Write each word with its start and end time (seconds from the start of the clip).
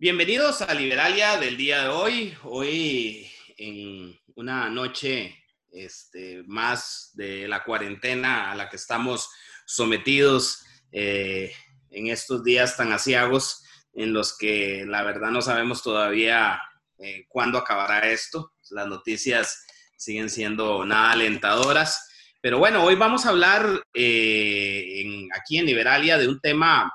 Bienvenidos 0.00 0.62
a 0.62 0.72
Liberalia 0.74 1.38
del 1.38 1.56
día 1.56 1.82
de 1.82 1.88
hoy. 1.88 2.32
Hoy 2.44 3.28
en 3.56 4.16
una 4.36 4.70
noche 4.70 5.36
este, 5.72 6.44
más 6.46 7.10
de 7.14 7.48
la 7.48 7.64
cuarentena 7.64 8.52
a 8.52 8.54
la 8.54 8.68
que 8.68 8.76
estamos 8.76 9.28
sometidos 9.66 10.64
eh, 10.92 11.52
en 11.90 12.06
estos 12.06 12.44
días 12.44 12.76
tan 12.76 12.92
asiagos 12.92 13.64
en 13.92 14.12
los 14.12 14.38
que 14.38 14.84
la 14.86 15.02
verdad 15.02 15.32
no 15.32 15.42
sabemos 15.42 15.82
todavía 15.82 16.62
eh, 17.00 17.26
cuándo 17.26 17.58
acabará 17.58 18.08
esto. 18.08 18.52
Las 18.70 18.86
noticias 18.86 19.66
siguen 19.96 20.30
siendo 20.30 20.84
nada 20.84 21.10
alentadoras. 21.10 22.08
Pero 22.40 22.58
bueno, 22.58 22.84
hoy 22.84 22.94
vamos 22.94 23.26
a 23.26 23.30
hablar 23.30 23.82
eh, 23.94 25.26
aquí 25.34 25.58
en 25.58 25.66
Liberalia 25.66 26.18
de 26.18 26.28
un 26.28 26.40
tema 26.40 26.94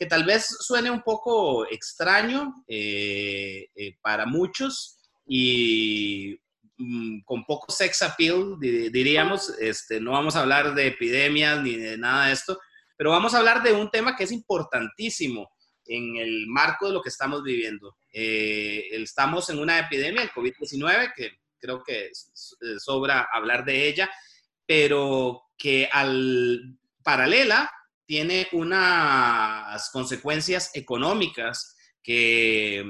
que 0.00 0.06
tal 0.06 0.24
vez 0.24 0.46
suene 0.60 0.90
un 0.90 1.02
poco 1.02 1.68
extraño 1.68 2.64
eh, 2.66 3.68
eh, 3.74 3.98
para 4.00 4.24
muchos 4.24 4.98
y 5.26 6.40
mm, 6.78 7.20
con 7.26 7.44
poco 7.44 7.70
sex 7.70 8.00
appeal, 8.00 8.56
diríamos. 8.58 9.50
Este, 9.58 10.00
no 10.00 10.12
vamos 10.12 10.36
a 10.36 10.40
hablar 10.40 10.74
de 10.74 10.86
epidemias 10.86 11.62
ni 11.62 11.76
de 11.76 11.98
nada 11.98 12.28
de 12.28 12.32
esto, 12.32 12.58
pero 12.96 13.10
vamos 13.10 13.34
a 13.34 13.40
hablar 13.40 13.62
de 13.62 13.74
un 13.74 13.90
tema 13.90 14.16
que 14.16 14.24
es 14.24 14.32
importantísimo 14.32 15.50
en 15.84 16.16
el 16.16 16.46
marco 16.46 16.86
de 16.86 16.94
lo 16.94 17.02
que 17.02 17.10
estamos 17.10 17.42
viviendo. 17.42 17.94
Eh, 18.10 18.88
estamos 18.92 19.50
en 19.50 19.58
una 19.58 19.80
epidemia, 19.80 20.22
el 20.22 20.30
COVID-19, 20.30 21.12
que 21.14 21.32
creo 21.58 21.82
que 21.84 22.08
sobra 22.78 23.28
hablar 23.30 23.66
de 23.66 23.86
ella, 23.86 24.10
pero 24.64 25.42
que 25.58 25.90
al 25.92 26.78
paralela 27.02 27.70
tiene 28.10 28.48
unas 28.50 29.88
consecuencias 29.92 30.72
económicas 30.74 31.76
que 32.02 32.84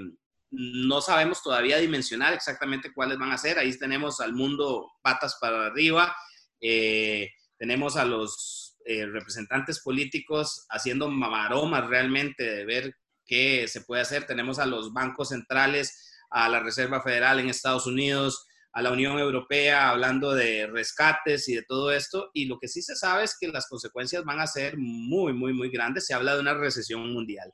no 0.51 1.03
sabemos 1.03 1.43
todavía 1.43 1.77
dimensionar 1.77 2.33
exactamente 2.33 2.95
cuáles 2.95 3.19
van 3.19 3.31
a 3.31 3.37
ser. 3.37 3.59
Ahí 3.59 3.71
tenemos 3.77 4.23
al 4.23 4.33
mundo 4.33 4.91
patas 5.03 5.37
para 5.39 5.67
arriba, 5.67 6.17
eh, 6.59 7.29
tenemos 7.59 7.99
a 7.99 8.07
los 8.07 8.79
eh, 8.87 9.05
representantes 9.05 9.81
políticos 9.81 10.65
haciendo 10.71 11.11
maromas 11.11 11.87
realmente 11.87 12.43
de 12.43 12.65
ver 12.65 12.95
qué 13.27 13.69
se 13.69 13.83
puede 13.83 14.01
hacer. 14.01 14.25
Tenemos 14.25 14.59
a 14.59 14.65
los 14.65 14.95
bancos 14.95 15.29
centrales, 15.29 16.15
a 16.31 16.49
la 16.49 16.61
Reserva 16.61 17.03
Federal 17.03 17.41
en 17.41 17.51
Estados 17.51 17.87
Unidos, 17.87 18.47
a 18.73 18.83
la 18.83 18.93
Unión 18.93 19.19
Europea 19.19 19.91
hablando 19.91 20.33
de 20.33 20.67
rescates 20.67 21.49
y 21.49 21.55
de 21.55 21.63
todo 21.63 21.93
esto. 21.93 22.31
Y 22.35 22.47
lo 22.47 22.59
que 22.59 22.69
sí 22.69 22.83
se 22.83 22.97
sabe 22.97 23.25
es 23.25 23.37
que 23.39 23.49
las 23.49 23.69
consecuencias 23.69 24.25
van 24.25 24.41
a 24.41 24.47
ser 24.47 24.77
muy, 24.79 25.33
muy, 25.33 25.53
muy 25.53 25.71
grandes. 25.71 26.07
Se 26.07 26.15
habla 26.15 26.35
de 26.35 26.41
una 26.41 26.55
recesión 26.55 27.13
mundial. 27.13 27.53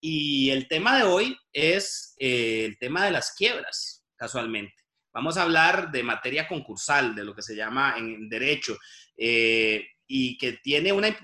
Y 0.00 0.50
el 0.50 0.68
tema 0.68 0.96
de 0.96 1.04
hoy 1.04 1.36
es 1.52 2.14
eh, 2.18 2.64
el 2.64 2.78
tema 2.78 3.04
de 3.04 3.12
las 3.12 3.34
quiebras, 3.34 4.04
casualmente. 4.16 4.74
Vamos 5.12 5.38
a 5.38 5.42
hablar 5.42 5.90
de 5.90 6.02
materia 6.02 6.46
concursal, 6.46 7.14
de 7.14 7.24
lo 7.24 7.34
que 7.34 7.42
se 7.42 7.56
llama 7.56 7.94
en 7.96 8.28
derecho, 8.28 8.76
eh, 9.16 9.86
y 10.08 10.38
que 10.38 10.52
tiene 10.62 10.92
una, 10.92 11.16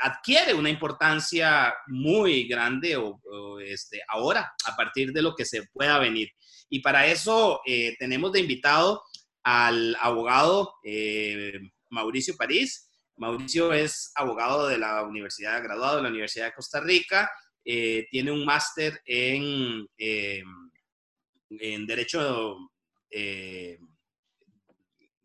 adquiere 0.00 0.54
una 0.54 0.70
importancia 0.70 1.74
muy 1.86 2.48
grande 2.48 2.96
o, 2.96 3.20
este, 3.60 4.00
ahora, 4.08 4.52
a 4.64 4.76
partir 4.76 5.12
de 5.12 5.22
lo 5.22 5.34
que 5.34 5.44
se 5.44 5.64
pueda 5.72 5.98
venir. 5.98 6.30
Y 6.70 6.80
para 6.80 7.06
eso 7.06 7.60
eh, 7.66 7.94
tenemos 7.98 8.32
de 8.32 8.40
invitado 8.40 9.02
al 9.42 9.96
abogado 10.00 10.74
eh, 10.84 11.60
Mauricio 11.90 12.36
París. 12.36 12.88
Mauricio 13.16 13.72
es 13.72 14.12
abogado 14.14 14.66
de 14.68 14.78
la 14.78 15.02
Universidad, 15.02 15.62
graduado 15.62 15.96
de 15.96 16.02
la 16.02 16.08
Universidad 16.08 16.46
de 16.46 16.54
Costa 16.54 16.80
Rica, 16.80 17.30
eh, 17.64 18.06
tiene 18.10 18.32
un 18.32 18.44
máster 18.44 19.00
en, 19.04 19.86
en 19.98 21.86
Derecho 21.86 22.56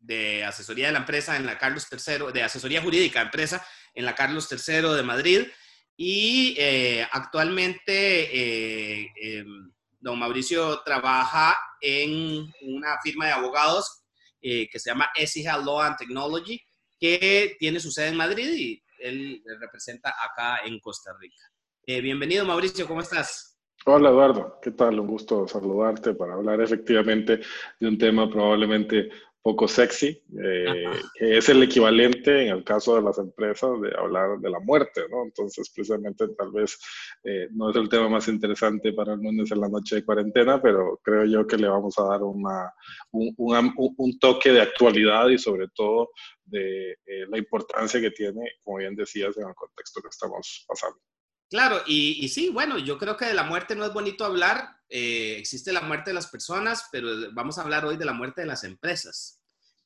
de 0.08 0.44
Asesoría 0.44 0.88
de 0.88 0.94
la 0.94 1.00
Empresa 1.00 1.36
en 1.36 1.45
la 1.45 1.58
Carlos 1.58 1.87
III, 1.92 2.31
de 2.33 2.43
Asesoría 2.43 2.81
Jurídica 2.81 3.21
Empresa 3.21 3.65
en 3.93 4.05
la 4.05 4.15
Carlos 4.15 4.48
III 4.52 4.95
de 4.95 5.04
Madrid 5.04 5.48
y 5.95 6.58
actualmente 7.11 9.39
em, 9.39 9.71
don 9.99 10.20
Mauricio 10.20 10.81
trabaja 10.83 11.58
en 11.81 12.52
una 12.61 12.98
firma 13.04 13.26
de 13.26 13.31
abogados 13.31 14.04
eh, 14.42 14.70
que 14.70 14.80
se 14.80 14.92
llama 14.92 15.09
Esija 15.15 15.58
Law 15.58 15.81
and 15.81 15.98
Technology, 15.98 16.61
que 16.99 17.55
tiene 17.60 17.80
su 17.80 17.92
sede 17.92 18.10
en 18.10 18.17
Madrid 18.17 18.49
y 18.54 18.83
él 18.99 19.43
representa 19.60 20.14
acá 20.23 20.60
en 20.65 20.80
Costa 20.80 21.11
Rica. 21.20 21.43
Eh, 21.86 22.02
bienvenido 22.02 22.45
Mauricio, 22.45 22.87
¿cómo 22.87 23.02
estás? 23.02 23.58
Hola 23.86 24.10
Eduardo, 24.10 24.60
¿qué 24.61 24.71
tal? 24.71 24.99
Un 24.99 25.08
gusto 25.08 25.48
saludarte 25.48 26.14
para 26.14 26.33
hablar 26.33 26.61
efectivamente 26.61 27.39
de 27.80 27.87
un 27.87 27.98
tema 27.98 28.30
probablemente 28.30 29.10
poco 29.47 29.65
sexy, 29.65 30.21
eh, 30.43 30.83
que 31.17 31.37
es 31.37 31.47
el 31.47 31.63
equivalente 31.63 32.47
en 32.47 32.49
el 32.49 32.65
caso 32.65 32.97
de 32.97 33.02
las 33.02 33.17
empresas 33.17 33.80
de 33.80 33.97
hablar 33.97 34.39
de 34.39 34.49
la 34.49 34.59
muerte, 34.59 35.03
¿no? 35.09 35.23
Entonces, 35.23 35.71
precisamente 35.73 36.27
tal 36.37 36.52
vez 36.52 36.77
eh, 37.23 37.47
no 37.52 37.69
es 37.69 37.77
el 37.77 37.87
tema 37.87 38.09
más 38.09 38.27
interesante 38.27 38.91
para 38.91 39.13
el 39.13 39.19
mundo 39.19 39.45
en 39.49 39.61
la 39.61 39.69
noche 39.69 39.95
de 39.95 40.03
cuarentena, 40.03 40.61
pero 40.61 40.99
creo 41.02 41.23
yo 41.23 41.47
que 41.47 41.55
le 41.55 41.69
vamos 41.69 41.97
a 41.97 42.03
dar 42.03 42.23
una, 42.23 42.73
un, 43.11 43.33
un, 43.37 44.19
toque 44.19 44.52
de 44.52 44.59
actualidad 44.59 45.30
y 45.30 45.37
sobre 45.37 45.69
todo 45.73 46.09
de 46.43 46.91
eh, 47.05 47.25
la 47.30 47.37
importancia 47.37 48.02
que 48.02 48.11
tiene, 48.11 48.52
como 48.61 48.80
bien 48.80 48.97
decías, 48.97 49.37
en 49.37 49.47
el 49.47 49.55
contexto 49.55 50.02
que 50.02 50.09
estamos 50.09 50.65
pasando. 50.67 50.99
Claro, 51.49 51.77
y, 51.87 52.17
y, 52.19 52.27
sí, 52.27 52.49
bueno, 52.49 52.80
yo 52.80 52.97
creo 52.97 53.15
que 53.15 53.23
de 53.23 53.33
la 53.33 53.43
muerte 53.43 53.77
no 53.77 53.86
es 53.86 53.93
bonito 53.93 54.25
hablar. 54.25 54.75
existe 54.89 55.71
la 55.71 55.80
muerte 55.80 56.09
de 56.09 56.15
las 56.15 56.27
personas, 56.27 56.89
pero 56.91 57.07
vamos 57.31 57.57
a 57.57 57.61
hablar 57.61 57.86
hoy 57.86 57.95
de 57.95 58.03
la 58.03 58.11
muerte 58.11 58.41
de 58.41 58.47
las 58.47 58.65
empresas. 58.65 59.36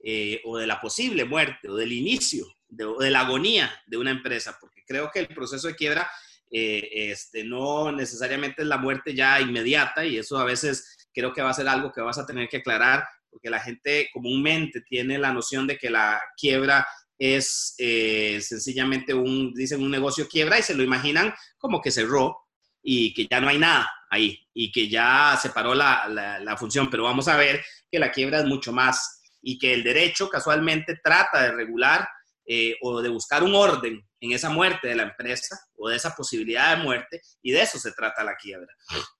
Eh, 0.03 0.41
o 0.45 0.57
de 0.57 0.65
la 0.65 0.81
posible 0.81 1.25
muerte 1.25 1.69
o 1.69 1.75
del 1.75 1.91
inicio 1.91 2.47
o 2.79 3.03
de 3.03 3.11
la 3.11 3.19
agonía 3.19 3.71
de 3.85 3.97
una 3.97 4.09
empresa, 4.09 4.57
porque 4.59 4.83
creo 4.83 5.11
que 5.11 5.19
el 5.19 5.27
proceso 5.27 5.67
de 5.67 5.75
quiebra 5.75 6.09
eh, 6.49 6.89
este, 7.11 7.43
no 7.43 7.91
necesariamente 7.91 8.63
es 8.63 8.67
la 8.67 8.79
muerte 8.79 9.13
ya 9.13 9.39
inmediata 9.39 10.03
y 10.03 10.17
eso 10.17 10.39
a 10.39 10.43
veces 10.43 11.07
creo 11.13 11.31
que 11.31 11.43
va 11.43 11.51
a 11.51 11.53
ser 11.53 11.67
algo 11.67 11.91
que 11.91 12.01
vas 12.01 12.17
a 12.17 12.25
tener 12.25 12.49
que 12.49 12.57
aclarar, 12.57 13.05
porque 13.29 13.51
la 13.51 13.59
gente 13.59 14.09
comúnmente 14.11 14.81
tiene 14.81 15.19
la 15.19 15.31
noción 15.31 15.67
de 15.67 15.77
que 15.77 15.91
la 15.91 16.19
quiebra 16.35 16.87
es 17.19 17.75
eh, 17.77 18.39
sencillamente 18.41 19.13
un, 19.13 19.53
dicen 19.53 19.83
un 19.83 19.91
negocio 19.91 20.27
quiebra 20.27 20.57
y 20.57 20.63
se 20.63 20.73
lo 20.73 20.81
imaginan 20.81 21.31
como 21.59 21.79
que 21.79 21.91
cerró 21.91 22.39
y 22.81 23.13
que 23.13 23.27
ya 23.29 23.39
no 23.39 23.49
hay 23.49 23.59
nada 23.59 23.87
ahí 24.09 24.47
y 24.51 24.71
que 24.71 24.89
ya 24.89 25.37
se 25.39 25.51
paró 25.51 25.75
la, 25.75 26.07
la 26.09 26.57
función, 26.57 26.89
pero 26.89 27.03
vamos 27.03 27.27
a 27.27 27.37
ver 27.37 27.63
que 27.91 27.99
la 27.99 28.11
quiebra 28.11 28.39
es 28.39 28.45
mucho 28.45 28.73
más 28.73 29.20
y 29.41 29.57
que 29.57 29.73
el 29.73 29.83
derecho 29.83 30.29
casualmente 30.29 30.99
trata 31.03 31.43
de 31.43 31.51
regular 31.51 32.07
eh, 32.45 32.75
o 32.81 33.01
de 33.01 33.09
buscar 33.09 33.43
un 33.43 33.55
orden 33.55 34.01
en 34.19 34.31
esa 34.31 34.49
muerte 34.49 34.87
de 34.87 34.95
la 34.95 35.03
empresa 35.03 35.59
o 35.77 35.89
de 35.89 35.95
esa 35.95 36.15
posibilidad 36.15 36.75
de 36.75 36.83
muerte 36.83 37.21
y 37.41 37.51
de 37.51 37.61
eso 37.61 37.79
se 37.79 37.91
trata 37.91 38.23
la 38.23 38.35
quiebra. 38.35 38.73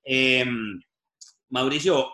Em, 0.04 0.80
Mauricio, 1.50 2.12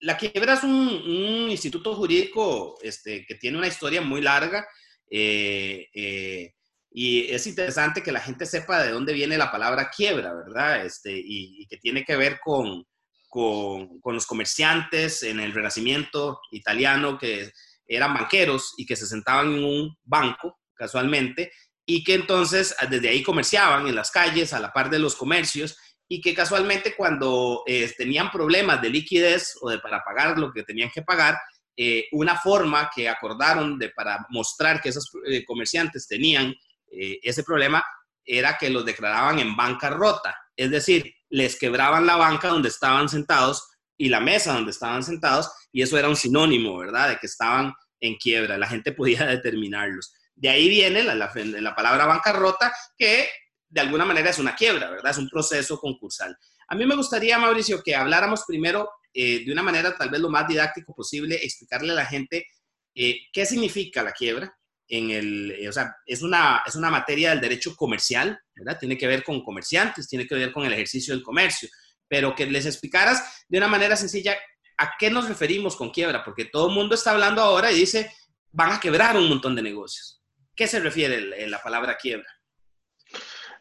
la 0.00 0.16
quiebra 0.16 0.54
es 0.54 0.62
un, 0.62 1.48
instituto 1.50 1.94
jurídico 1.94 2.78
este, 2.82 3.24
que 3.26 3.34
tiene 3.34 3.58
una 3.58 3.68
historia 3.68 4.00
muy 4.00 4.20
larga 4.20 4.66
eh, 5.10 5.88
eh, 5.92 6.54
y 6.90 7.30
es 7.30 7.46
interesante 7.46 8.02
que 8.02 8.12
la 8.12 8.20
gente 8.20 8.46
sepa 8.46 8.82
de 8.82 8.90
dónde 8.90 9.12
viene 9.12 9.38
la 9.38 9.50
palabra 9.50 9.90
quiebra, 9.94 10.32
¿verdad? 10.34 10.84
Este, 10.84 11.12
y 11.14 11.66
que 11.66 11.76
tiene 11.76 12.04
que 12.04 12.16
ver 12.16 12.40
con, 12.40 12.84
con, 13.28 14.00
los 14.04 14.26
comerciantes 14.26 15.22
en 15.22 15.38
el 15.40 15.52
Renacimiento 15.52 16.40
italiano 16.50 17.18
que 17.18 17.52
eran 17.86 18.14
banqueros 18.14 18.74
y 18.76 18.86
que 18.86 18.96
se 18.96 19.06
sentaban 19.06 19.54
en 19.54 19.64
un 19.64 19.96
banco 20.02 20.58
casualmente 20.74 21.52
y 21.86 22.04
que 22.04 22.14
entonces 22.14 22.74
ah, 22.80 22.86
desde 22.86 23.08
ahí 23.08 23.22
comerciaban 23.22 23.86
en 23.86 23.94
las 23.94 24.10
calles 24.10 24.52
a 24.52 24.60
la 24.60 24.72
par 24.72 24.90
de 24.90 24.98
los 24.98 25.14
comercios 25.14 25.76
y 26.08 26.20
que 26.20 26.34
casualmente 26.34 26.94
cuando 26.96 27.62
eh, 27.66 27.92
tenían 27.96 28.30
problemas 28.30 28.80
de 28.80 28.90
liquidez 28.90 29.54
o 29.60 29.68
de 29.70 29.78
para 29.78 30.02
pagar 30.02 30.38
lo 30.38 30.50
que 30.50 30.62
tenían 30.62 30.90
que 30.90 31.02
pagar, 31.02 31.38
eh, 31.76 32.06
una 32.12 32.36
forma 32.36 32.90
que 32.94 33.08
acordaron 33.08 33.78
de 33.78 33.90
para 33.90 34.26
mostrar 34.30 34.80
que 34.80 34.88
esos 34.88 35.10
eh, 35.26 35.44
comerciantes 35.44 36.08
tenían 36.08 36.54
ese 36.90 37.44
problema 37.44 37.84
era 38.24 38.56
que 38.56 38.70
los 38.70 38.82
declaraban 38.82 39.38
en 39.38 39.54
bancarrota, 39.54 40.34
es 40.56 40.70
decir, 40.70 41.14
les 41.30 41.58
quebraban 41.58 42.06
la 42.06 42.16
banca 42.16 42.48
donde 42.48 42.68
estaban 42.68 43.08
sentados 43.08 43.68
y 43.96 44.08
la 44.08 44.20
mesa 44.20 44.54
donde 44.54 44.70
estaban 44.70 45.02
sentados, 45.02 45.50
y 45.72 45.82
eso 45.82 45.98
era 45.98 46.08
un 46.08 46.16
sinónimo, 46.16 46.78
¿verdad?, 46.78 47.10
de 47.10 47.16
que 47.18 47.26
estaban 47.26 47.72
en 48.00 48.16
quiebra, 48.16 48.56
la 48.56 48.68
gente 48.68 48.92
podía 48.92 49.26
determinarlos. 49.26 50.14
De 50.34 50.48
ahí 50.48 50.68
viene 50.68 51.02
la, 51.02 51.14
la, 51.14 51.74
palabra 51.74 52.06
bancarrota, 52.06 52.72
que 52.96 53.28
de 53.68 53.80
alguna 53.80 54.04
manera 54.04 54.30
es 54.30 54.38
una 54.38 54.54
quiebra, 54.54 54.88
¿verdad? 54.88 55.10
Es 55.10 55.18
un 55.18 55.28
proceso 55.28 55.78
concursal. 55.78 56.36
A 56.68 56.76
mí 56.76 56.86
me 56.86 56.94
gustaría, 56.94 57.38
Mauricio, 57.38 57.82
que 57.82 57.96
habláramos 57.96 58.44
primero 58.46 58.88
eh, 59.12 59.44
de 59.44 59.52
una 59.52 59.62
manera 59.62 59.96
tal 59.96 60.10
vez 60.10 60.20
lo 60.20 60.30
más 60.30 60.46
didáctico 60.46 60.94
posible, 60.94 61.34
explicarle 61.42 61.92
a 61.92 61.96
la 61.96 62.06
gente 62.06 62.46
eh, 62.94 63.18
qué 63.32 63.46
significa 63.46 64.02
la 64.02 64.12
quiebra, 64.12 64.56
en 64.88 65.10
el, 65.10 65.50
eh, 65.52 65.68
o 65.68 65.72
sea, 65.72 65.96
es 66.06 66.22
una, 66.22 66.62
es 66.66 66.74
una 66.74 66.90
materia 66.90 67.30
del 67.30 67.40
derecho 67.40 67.76
comercial, 67.76 68.40
¿verdad? 68.54 68.78
Tiene 68.78 68.96
que 68.96 69.06
ver 69.06 69.22
con 69.22 69.42
comerciantes, 69.42 70.08
tiene 70.08 70.26
que 70.26 70.34
ver 70.34 70.52
con 70.52 70.64
el 70.64 70.72
ejercicio 70.72 71.14
del 71.14 71.22
comercio. 71.22 71.68
pero 72.10 72.34
que 72.34 72.46
les 72.46 72.64
explicaras 72.64 73.44
de 73.50 73.58
una 73.58 73.68
manera 73.68 73.94
sencilla 73.94 74.34
a 74.78 74.92
qué 74.98 75.10
nos 75.10 75.28
referimos 75.28 75.76
con 75.76 75.90
quiebra, 75.90 76.24
porque 76.24 76.46
todo 76.46 76.68
el 76.68 76.74
mundo 76.74 76.94
está 76.94 77.10
hablando 77.10 77.42
ahora 77.42 77.70
y 77.70 77.74
dice, 77.74 78.10
van 78.50 78.72
a 78.72 78.80
quebrar 78.80 79.16
un 79.18 79.28
montón 79.28 79.54
de 79.54 79.60
negocios. 79.60 80.22
¿Qué 80.56 80.66
se 80.66 80.80
refiere 80.80 81.46
la 81.48 81.62
palabra 81.62 81.98
quiebra? 81.98 82.26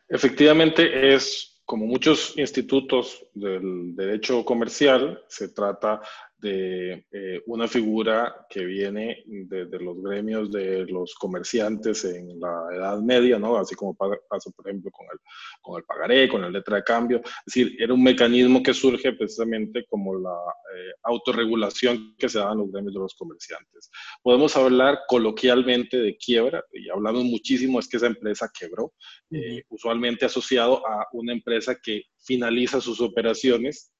Efectivamente 0.08 1.14
es, 1.14 1.62
como 1.66 1.86
muchos 1.86 2.38
institutos 2.38 3.26
del 3.34 3.96
derecho 3.96 4.46
comercial, 4.46 5.22
se 5.28 5.50
trata 5.50 6.02
de 6.40 7.06
eh, 7.12 7.42
una 7.48 7.68
figura 7.68 8.46
que 8.50 8.64
viene 8.64 9.24
desde 9.26 9.80
los 9.80 10.02
gremios 10.02 10.52
de 10.52 10.86
los 10.86 11.16
comerciantes 11.16 12.06
en 12.06 12.40
la 12.40 12.68
Edad 12.74 13.02
Media, 13.02 13.40
¿no? 13.40 13.58
Así 13.58 13.74
como 13.76 13.96
pasa, 13.96 14.52
por 14.56 14.68
ejemplo, 14.68 14.92
con 14.92 15.08
el, 15.12 15.20
con 15.62 15.78
el 15.78 15.84
pagaré, 15.84 16.30
con 16.30 16.42
la 16.42 16.50
letra 16.50 16.78
de 16.78 16.84
cambio. 16.84 17.22
Es 17.24 17.54
decir, 17.54 17.76
era 17.80 17.94
un 17.94 18.04
mecanismo 18.04 18.62
que 18.62 18.74
surge 18.74 19.14
precisamente 19.14 19.86
como 19.90 20.20
la 20.20 20.30
eh, 20.76 20.92
autorregulación 21.04 22.16
que 22.18 22.30
se 22.30 22.40
da 22.40 22.52
en 22.52 22.60
los 22.60 22.72
gremios 22.72 22.94
de 22.94 23.00
los 23.00 23.16
comerciantes. 23.16 23.90
Podemos 24.22 24.56
hablar 24.56 25.00
coloquialmente 25.08 25.98
de 25.98 26.18
quiebra, 26.18 26.64
y 26.72 26.90
hablamos 26.90 27.24
muchísimo, 27.24 27.80
es 27.80 27.88
que 27.88 27.98
esa 27.98 28.08
empresa 28.08 28.52
quebró, 28.58 28.94
eh, 29.32 29.64
usualmente 29.70 30.26
asociado 30.26 30.88
a 30.88 31.08
una 31.14 31.34
empresa 31.34 31.76
que 31.82 32.04
finaliza 32.20 32.80
sus 32.80 33.02
operaciones 33.02 33.92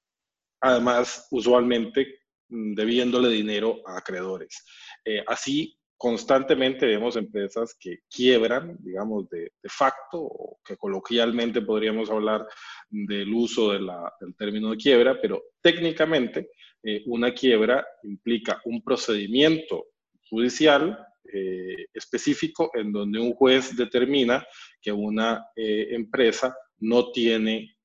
además 0.60 1.26
usualmente 1.30 2.17
debiéndole 2.48 3.28
dinero 3.28 3.80
a 3.86 3.98
acreedores. 3.98 4.64
Eh, 5.04 5.22
así, 5.26 5.76
constantemente 5.96 6.86
vemos 6.86 7.16
empresas 7.16 7.76
que 7.78 7.98
quiebran, 8.08 8.76
digamos, 8.80 9.28
de, 9.28 9.50
facto, 9.68 10.20
o 10.20 10.60
que 10.64 10.76
coloquialmente 10.76 11.60
podríamos 11.62 12.10
hablar 12.10 12.46
del 12.88 13.32
uso 13.34 13.72
del 13.72 13.88
término 14.36 14.70
de 14.70 14.76
quiebra, 14.76 15.20
pero 15.20 15.42
técnicamente 15.60 16.50
eh, 16.82 17.02
una 17.06 17.34
quiebra 17.34 17.86
implica 18.04 18.60
un 18.64 18.82
procedimiento 18.82 19.86
judicial 20.30 21.04
eh, 21.32 21.86
específico 21.92 22.70
en 22.74 22.92
donde 22.92 23.18
un 23.18 23.34
juez 23.34 23.76
determina 23.76 24.46
que 24.80 24.92
una 24.92 25.44
empresa 25.56 26.56
no 26.78 27.10
tiene 27.10 27.76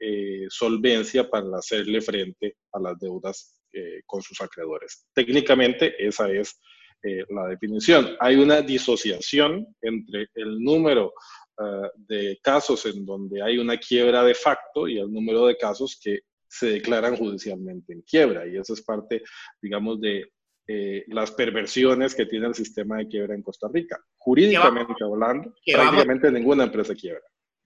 solvencia 0.50 1.27
para 1.27 1.57
hacerle 1.57 2.00
frente 2.00 2.57
a 2.71 2.80
las 2.80 3.00
deudas 3.00 3.62
eh, 3.74 4.02
con 4.06 4.22
sus 4.22 4.40
acreedores. 4.40 5.08
Técnicamente 5.14 5.96
esa 5.98 6.30
es 6.30 6.60
eh, 7.02 7.25
la 7.30 7.48
definición. 7.48 8.16
Hay 8.20 8.36
una 8.36 8.62
disociación 8.62 9.66
entre 9.81 10.28
el 10.36 10.60
número 10.60 11.14
eh, 11.60 11.90
de 11.96 12.40
casos 12.44 12.86
en 12.86 13.04
donde 13.06 13.42
hay 13.42 13.58
una 13.58 13.78
quiebra 13.78 14.24
de 14.24 14.36
facto 14.36 14.88
y 14.88 15.00
el 15.00 15.12
número 15.12 15.48
de 15.48 15.58
casos 15.58 16.00
que 16.02 16.20
se 16.48 16.68
declaran 16.68 17.16
judicialmente 17.16 17.94
en 17.94 18.02
quiebra. 18.04 18.48
Y 18.48 18.58
eso 18.58 18.74
es 18.74 18.84
parte, 18.84 19.24
digamos, 19.60 20.00
de 20.00 20.31
las 21.08 21.31
perversiones 21.31 22.16
que 22.16 22.25
tiene 22.25 22.48
el 22.48 22.54
sistema 22.54 22.98
de 22.98 23.08
quiebra 23.08 23.36
en 23.36 23.42
Costa 23.42 23.68
Rica. 23.74 24.00
Jurídicamente 24.18 24.94
hablando, 25.04 25.54
prácticamente 25.66 26.31
ninguna 26.31 26.66
empresa 26.66 26.96
quiebra 26.96 27.24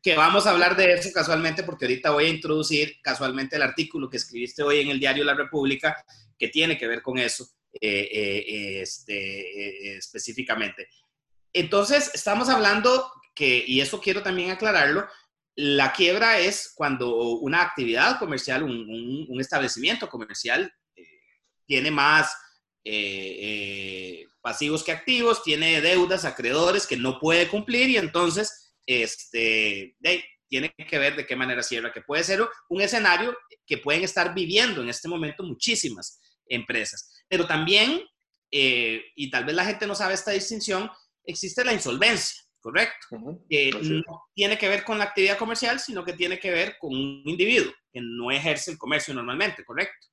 que 0.08 0.16
vamos 0.16 0.48
a 0.48 0.52
hablar 0.52 0.78
de 0.78 0.94
eso 0.94 1.10
casualmente 1.14 1.64
porque 1.64 1.84
ahorita 1.84 2.12
voy 2.12 2.28
a 2.28 2.30
introducir 2.30 3.02
casualmente 3.02 3.58
el 3.58 3.62
artículo 3.62 4.10
que 4.10 4.16
escribiste 4.16 4.64
hoy 4.64 4.80
en 4.80 4.88
el 4.88 5.02
diario 5.02 5.26
La 5.26 5.34
República 5.34 6.02
que 6.40 6.48
tiene 6.48 6.78
que 6.78 6.88
ver 6.88 7.02
con 7.02 7.18
eso 7.18 7.46
eh, 7.74 8.08
eh, 8.10 8.82
este, 8.84 9.16
eh, 9.18 9.98
específicamente. 9.98 10.88
Entonces, 11.52 12.10
estamos 12.14 12.48
hablando 12.48 13.12
que, 13.36 13.66
y 13.68 13.82
eso 13.82 14.00
quiero 14.00 14.24
también 14.24 14.50
aclararlo, 14.50 15.06
la 15.56 15.92
quiebra 15.92 16.40
es 16.40 16.72
cuando 16.74 17.14
una 17.40 17.62
actividad 17.62 18.18
comercial, 18.18 18.64
un, 18.64 19.42
establecimiento 19.42 20.08
comercial 20.08 20.74
tiene 21.66 21.92
más 21.92 22.34
pasivos 24.40 24.86
que 24.86 24.94
activos, 24.94 25.44
tiene 25.44 25.82
deudas, 25.82 26.24
acreedores 26.24 26.88
que 26.88 26.96
no 26.96 27.20
puede 27.20 27.50
cumplir 27.50 27.90
y 27.90 27.98
entonces 27.98 28.67
este, 28.88 29.96
tiene 30.48 30.74
que 30.74 30.98
ver 30.98 31.16
de 31.16 31.26
qué 31.26 31.36
manera 31.36 31.62
cierra, 31.62 31.92
que 31.92 32.02
puede 32.02 32.24
ser 32.24 32.42
un 32.70 32.82
escenario 32.82 33.38
que 33.66 33.78
pueden 33.78 34.04
estar 34.04 34.34
viviendo 34.34 34.82
en 34.82 34.90
este 34.90 35.08
momento 35.08 35.44
muchísimas 35.44 36.20
empresas. 36.48 37.24
Pero 37.28 37.46
también, 37.46 38.02
eh, 38.50 39.04
y 39.16 39.30
tal 39.30 39.46
vez 39.46 39.56
la 39.56 39.66
gente 39.66 39.86
no 39.86 39.94
sabe 39.94 40.14
esta 40.14 40.32
distinción, 40.32 40.90
existe 41.26 41.66
la 41.66 41.74
insolvencia, 41.74 42.42
¿correcto? 42.60 43.08
Que 43.50 43.72
no 43.72 44.24
tiene 44.34 44.58
que 44.58 44.70
ver 44.70 44.84
con 44.84 44.98
la 44.98 45.04
actividad 45.04 45.38
comercial, 45.38 45.80
sino 45.80 46.04
que 46.04 46.14
tiene 46.14 46.40
que 46.40 46.52
ver 46.52 46.78
con 46.80 46.94
un 46.96 47.24
individuo 47.26 47.74
que 47.92 48.00
no 48.02 48.32
ejerce 48.32 48.72
el 48.72 48.78
comercio 48.78 49.14
normalmente, 49.14 49.66
¿correcto? 49.66 50.08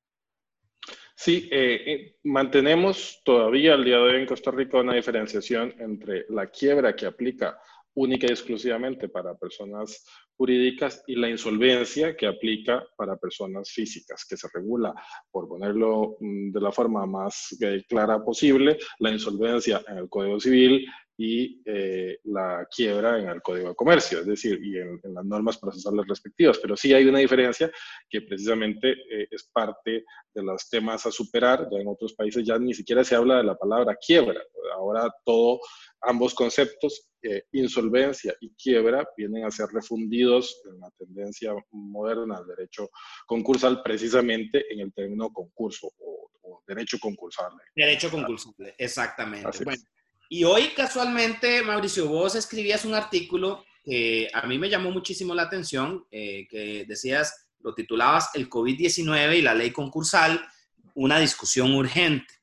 Sí, 1.16 1.48
eh, 1.52 1.82
eh, 1.86 2.16
mantenemos 2.24 3.22
todavía 3.24 3.74
al 3.74 3.84
día 3.84 3.96
de 3.96 4.02
hoy 4.02 4.20
en 4.20 4.26
Costa 4.26 4.50
Rica 4.50 4.80
una 4.80 4.94
diferenciación 4.94 5.72
entre 5.78 6.26
la 6.28 6.48
quiebra 6.48 6.96
que 6.96 7.06
aplica 7.06 7.56
única 7.94 8.26
y 8.26 8.31
exclusivamente 8.31 9.08
para 9.08 9.35
personas 9.35 10.05
jurídicas 10.37 11.02
y 11.06 11.14
la 11.14 11.29
insolvencia 11.29 12.17
que 12.17 12.26
aplica 12.26 12.85
para 12.96 13.17
personas 13.17 13.70
físicas, 13.70 14.25
que 14.29 14.37
se 14.37 14.49
regula, 14.52 14.93
por 15.31 15.49
ponerlo 15.49 16.17
mm, 16.20 16.50
de 16.50 16.61
la 16.61 16.73
forma 16.73 17.06
más 17.06 17.56
eh, 17.61 17.85
clara 17.88 18.23
posible, 18.25 18.79
la 18.99 19.11
insolvencia 19.11 19.82
en 19.87 19.99
el 19.99 20.08
Código 20.08 20.41
Civil 20.41 20.87
y 21.17 21.62
eh, 21.64 22.19
la 22.25 22.67
quiebra 22.75 23.20
en 23.20 23.29
el 23.29 23.41
Código 23.41 23.69
de 23.69 23.75
Comercio, 23.76 24.20
es 24.20 24.26
decir, 24.26 24.58
y 24.62 24.79
en, 24.79 25.00
las 25.14 25.25
normas 25.25 25.58
procesales 25.58 26.05
respectivas. 26.08 26.58
Pero 26.58 26.76
sí 26.76 26.93
hay 26.93 27.06
una 27.06 27.20
diferencia 27.20 27.70
que 28.08 28.23
precisamente 28.23 28.93
eh, 28.93 29.29
es 29.31 29.49
parte 29.52 30.05
de 30.35 30.43
los 30.43 30.69
temas 30.69 31.06
a 31.06 31.12
superar. 31.12 31.69
Ya 31.70 31.79
en 31.79 31.88
otros 31.88 32.14
países 32.14 32.44
ya 32.44 32.58
ni 32.58 32.75
siquiera 32.75 33.05
se 33.05 33.14
habla 33.14 33.37
de 33.37 33.44
la 33.44 33.55
palabra 33.56 33.96
quiebra. 34.05 34.41
Ahora 34.75 35.08
todo, 35.25 35.61
ambos 36.00 36.35
conceptos, 36.35 37.08
eh, 37.26 37.46
insolvencia 37.52 38.36
y 38.38 38.50
quiebra, 38.50 39.02
vienen 39.16 39.46
a 39.46 39.50
ser 39.50 39.68
refundidos 39.72 40.60
en 40.70 40.78
la 40.78 40.90
tendencia 40.98 41.54
moderna 41.70 42.36
del 42.40 42.48
derecho 42.48 42.90
concursal 43.24 43.82
precisamente 43.82 44.70
en 44.70 44.80
el 44.80 44.92
término 44.92 45.32
concurso 45.32 45.90
o, 45.98 46.62
derecho 46.66 46.98
concursable. 46.98 47.62
Derecho 47.74 48.10
concursable, 48.10 48.74
exactamente. 48.76 49.64
Bueno, 49.64 49.82
y 50.28 50.44
hoy 50.44 50.68
casualmente, 50.76 51.62
Mauricio, 51.62 52.08
vos 52.08 52.34
escribías 52.34 52.84
un 52.84 52.94
artículo 52.94 53.64
que 53.82 54.28
a 54.30 54.46
mí 54.46 54.58
me 54.58 54.68
llamó 54.68 54.90
muchísimo 54.90 55.34
la 55.34 55.44
atención, 55.44 56.06
eh, 56.10 56.46
que 56.46 56.84
decías, 56.86 57.48
lo 57.60 57.74
titulabas 57.74 58.34
El 58.34 58.50
COVID-19 58.50 59.38
y 59.38 59.40
la 59.40 59.54
ley 59.54 59.70
concursal, 59.70 60.46
una 60.94 61.19
discusión 61.19 61.74
urgente. 61.74 62.34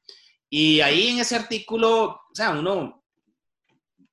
Y 0.50 0.82
ahí 0.82 1.10
en 1.10 1.20
ese 1.20 1.36
artículo, 1.36 2.04
o 2.04 2.34
sea, 2.34 2.50
uno 2.52 3.01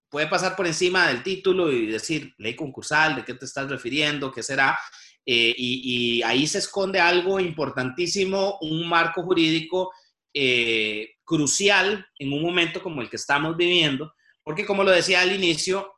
puede 0.09 0.27
pasar 0.27 0.57
por 0.57 0.67
encima 0.67 1.09
del 1.09 1.23
título 1.23 1.73
y 1.73 1.87
decir, 1.87 2.35
ley 2.39 2.55
concursal, 2.55 3.17
¿de 3.17 3.25
qué 3.25 3.35
te 3.35 3.45
estás 3.45 3.69
refiriendo? 3.69 4.33
¿Qué 4.33 4.43
será? 4.43 4.79
Eh, 5.25 5.55
y, 5.57 6.19
y, 6.19 6.23
ahí 6.23 6.47
se 6.47 6.59
esconde 6.59 7.01
algo 7.01 7.39
importantísimo, 7.39 8.59
un 8.63 8.89
marco 8.89 9.23
jurídico 9.23 9.93
eh, 10.33 11.17
crucial 11.25 12.07
en 12.19 12.33
un 12.33 12.43
momento 12.43 12.83
como 12.83 13.03
el 13.03 13.11
que 13.11 13.17
estamos 13.17 13.57
viviendo, 13.57 14.15
porque 14.43 14.65
como 14.65 14.85
lo 14.85 14.91
decía 14.91 15.21
al 15.21 15.35
inicio, 15.35 15.93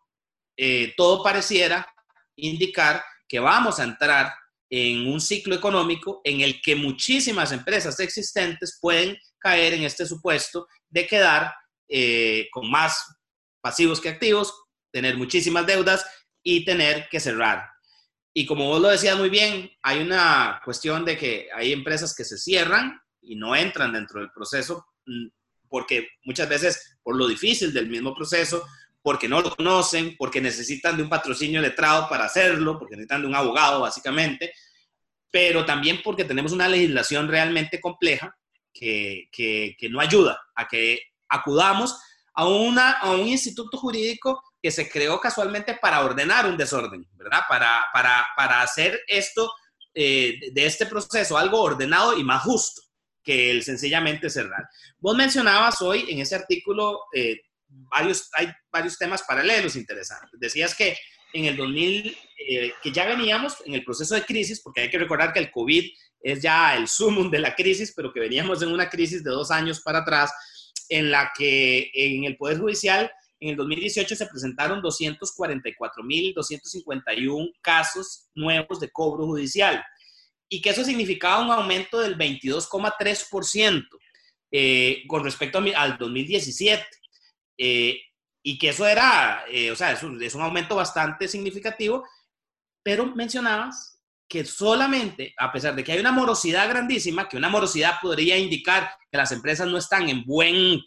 eh, 0.57 0.95
todo 0.97 1.23
pareciera 1.23 1.87
indicar 2.37 3.03
que 3.29 3.39
vamos 3.39 3.79
a 3.79 3.85
entrar 3.85 4.33
en 4.69 5.07
un 5.07 5.21
ciclo 5.21 5.55
económico 5.55 6.21
en 6.25 6.41
el 6.41 6.61
que 6.63 6.75
muchísimas 6.75 7.53
empresas 7.53 7.99
existentes 8.01 8.79
pueden 8.81 9.17
caer 9.39 9.75
en 9.75 9.83
este 9.83 10.07
supuesto 10.07 10.67
de 10.89 11.07
quedar 11.07 11.53
eh, 11.89 12.49
con 12.51 12.71
más 12.71 13.05
pasivos 13.61 14.01
que 14.01 14.09
activos, 14.09 14.55
tener 14.91 15.17
muchísimas 15.17 15.67
deudas 15.67 16.05
y 16.43 16.65
tener 16.65 17.09
que 17.11 17.21
cerrar. 17.21 17.69
Y 18.33 18.47
como 18.47 18.67
vos 18.67 18.81
lo 18.81 18.89
decías 18.89 19.19
muy 19.19 19.29
bien, 19.29 19.71
hay 19.83 20.01
una 20.01 20.61
cuestión 20.65 21.05
de 21.05 21.17
que 21.17 21.49
hay 21.55 21.73
empresas 21.73 22.15
que 22.15 22.25
se 22.25 22.39
cierran 22.39 23.01
y 23.21 23.37
no 23.37 23.55
entran 23.57 23.93
dentro 23.93 24.21
del 24.21 24.31
proceso 24.31 24.87
mm, 25.07 25.27
porque 25.69 26.09
muchas 26.25 26.49
veces 26.49 26.99
por 27.03 27.17
lo 27.17 27.27
difícil 27.27 27.73
del 27.73 27.89
mismo 27.89 28.15
proceso, 28.15 28.67
porque 29.03 29.29
no 29.29 29.41
lo 29.41 29.55
conocen, 29.55 30.17
porque 30.19 30.41
necesitan 30.41 30.97
de 30.97 31.05
un 31.05 31.09
patrocinio 31.09 31.61
letrado 31.61 32.09
para 32.09 32.25
hacerlo, 32.25 32.79
porque 32.79 32.97
necesitan 32.97 33.23
de 33.23 33.29
un 33.29 33.35
abogado 33.35 33.81
básicamente, 33.81 34.53
pero 35.31 35.65
también 35.65 36.01
porque 36.05 36.25
tenemos 36.25 36.53
una 36.53 36.69
legislación 36.69 37.29
realmente 37.29 37.81
compleja 37.81 38.37
que, 38.73 39.29
que, 39.33 39.77
no 39.91 40.01
ayuda 40.01 40.41
a 40.55 40.67
que 40.67 41.01
acudamos 41.29 41.99
a, 42.35 42.49
una, 42.49 42.93
a 42.93 43.13
un 43.13 43.27
instituto 43.27 43.79
jurídico 43.79 44.43
que 44.63 44.71
se 44.71 44.91
creó 44.91 45.21
casualmente 45.21 45.79
para 45.81 46.05
ordenar 46.05 46.47
un 46.47 46.57
desorden, 46.57 47.07
¿verdad? 47.15 47.41
Para, 47.49 47.87
para, 47.93 48.27
para 48.37 48.63
hacer 48.63 49.01
esto, 49.07 49.53
eh, 49.95 50.39
de 50.53 50.67
este 50.67 50.87
proceso, 50.87 51.37
algo 51.37 51.61
ordenado 51.61 52.17
y 52.17 52.23
más 52.23 52.43
justo 52.43 52.83
que 53.23 53.51
el 53.51 53.63
sencillamente 53.65 54.31
cerrar. 54.31 54.69
Vos 54.99 55.17
mencionabas 55.17 55.83
hoy 55.83 56.07
en 56.09 56.21
ese 56.21 56.37
artículo 56.37 57.01
eh, 57.15 57.41
varios, 57.69 58.29
hay 58.35 58.49
varios 58.71 58.97
temas 58.99 59.23
paralelos 59.23 59.77
interesantes. 59.77 60.39
Decías 60.39 60.75
que 60.75 60.97
en 61.33 61.47
el 61.47 61.57
2000, 61.57 62.17
eh, 62.49 62.73
que 62.83 62.93
ya 62.93 63.07
veníamos 63.07 63.57
en 63.65 63.75
el 63.75 63.85
proceso 63.85 64.15
de 64.15 64.25
crisis, 64.25 64.61
porque 64.63 64.83
hay 64.83 64.91
que 64.91 64.99
recordar 64.99 65.33
que 65.33 65.39
el 65.41 65.51
COVID 65.51 65.91
es 66.23 66.43
ya 66.43 66.77
el 66.77 66.87
sumum 66.87 67.31
de 67.31 67.39
la 67.39 67.55
crisis, 67.55 67.93
pero 67.95 68.13
que 68.13 68.21
veníamos 68.21 68.63
en 68.63 68.73
una 68.73 68.89
crisis 68.89 69.25
de 69.25 69.31
dos 69.31 69.51
años 69.51 69.81
para 69.81 70.01
atrás, 70.01 70.33
en 70.91 71.11
la 71.11 71.33
que 71.35 71.91
en 71.95 72.25
el 72.25 72.37
Poder 72.37 72.59
Judicial 72.59 73.11
en 73.41 73.51
el 73.51 73.57
2018 73.57 74.15
se 74.15 74.27
presentaron 74.27 74.83
244.251 74.83 77.53
casos 77.63 78.29
nuevos 78.35 78.79
de 78.81 78.91
cobro 78.91 79.25
judicial 79.25 79.83
y 80.51 80.61
que 80.61 80.69
eso 80.71 80.85
significaba 80.85 81.43
un 81.43 81.51
aumento 81.51 82.01
del 82.01 82.19
22,3% 82.19 83.87
eh, 84.53 85.05
con 85.07 85.25
respecto 85.25 85.63
al 85.77 85.97
2017. 85.97 86.85
Eh, 87.57 88.01
y 88.43 88.59
que 88.59 88.71
eso 88.71 88.87
era, 88.87 89.45
eh, 89.51 89.71
o 89.71 89.77
sea, 89.77 89.93
es 89.93 90.03
un, 90.03 90.21
es 90.23 90.35
un 90.35 90.43
aumento 90.43 90.75
bastante 90.75 91.29
significativo, 91.29 92.05
pero 92.83 93.07
mencionabas 93.15 93.90
que 94.31 94.45
solamente, 94.45 95.35
a 95.37 95.53
pesar 95.53 95.75
de 95.75 95.85
que 95.85 95.93
hay 95.93 96.01
una 96.01 96.13
morosidad 96.13 96.69
grandísima, 96.69 97.29
que 97.29 97.37
una 97.37 97.49
morosidad 97.51 97.97
podría 98.01 98.39
indicar 98.39 98.89
que 99.11 99.19
las 99.19 99.33
empresas 99.33 99.69
no 99.69 99.77
están 99.77 100.09
en 100.09 100.25
buen, 100.25 100.81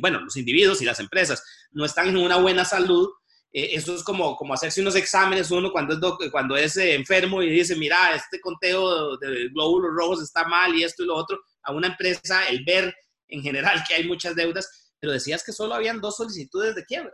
bueno, 0.00 0.20
los 0.20 0.36
individuos 0.36 0.82
y 0.82 0.84
las 0.84 1.00
empresas 1.00 1.42
no 1.72 1.86
están 1.86 2.08
en 2.08 2.18
una 2.18 2.36
buena 2.36 2.64
salud, 2.64 3.08
eh, 3.52 3.70
eso 3.72 3.94
es 3.94 4.04
como, 4.04 4.36
como 4.36 4.54
hacerse 4.54 4.80
unos 4.80 4.94
exámenes 4.94 5.50
uno 5.50 5.72
cuando 5.72 5.94
es, 5.94 6.30
cuando 6.30 6.56
es 6.56 6.76
eh, 6.76 6.94
enfermo 6.94 7.42
y 7.42 7.50
dice, 7.50 7.74
mira, 7.76 8.14
este 8.14 8.40
conteo 8.40 9.16
de 9.16 9.48
glóbulos 9.48 9.90
rojos 9.92 10.22
está 10.22 10.44
mal 10.44 10.74
y 10.74 10.84
esto 10.84 11.02
y 11.02 11.06
lo 11.06 11.16
otro. 11.16 11.40
A 11.62 11.72
una 11.72 11.88
empresa, 11.88 12.46
el 12.48 12.64
ver 12.64 12.94
en 13.28 13.42
general 13.42 13.82
que 13.86 13.94
hay 13.94 14.06
muchas 14.06 14.36
deudas, 14.36 14.92
pero 15.00 15.12
decías 15.12 15.42
que 15.44 15.52
solo 15.52 15.74
habían 15.74 16.00
dos 16.00 16.16
solicitudes 16.16 16.74
de 16.74 16.84
quiebra. 16.84 17.12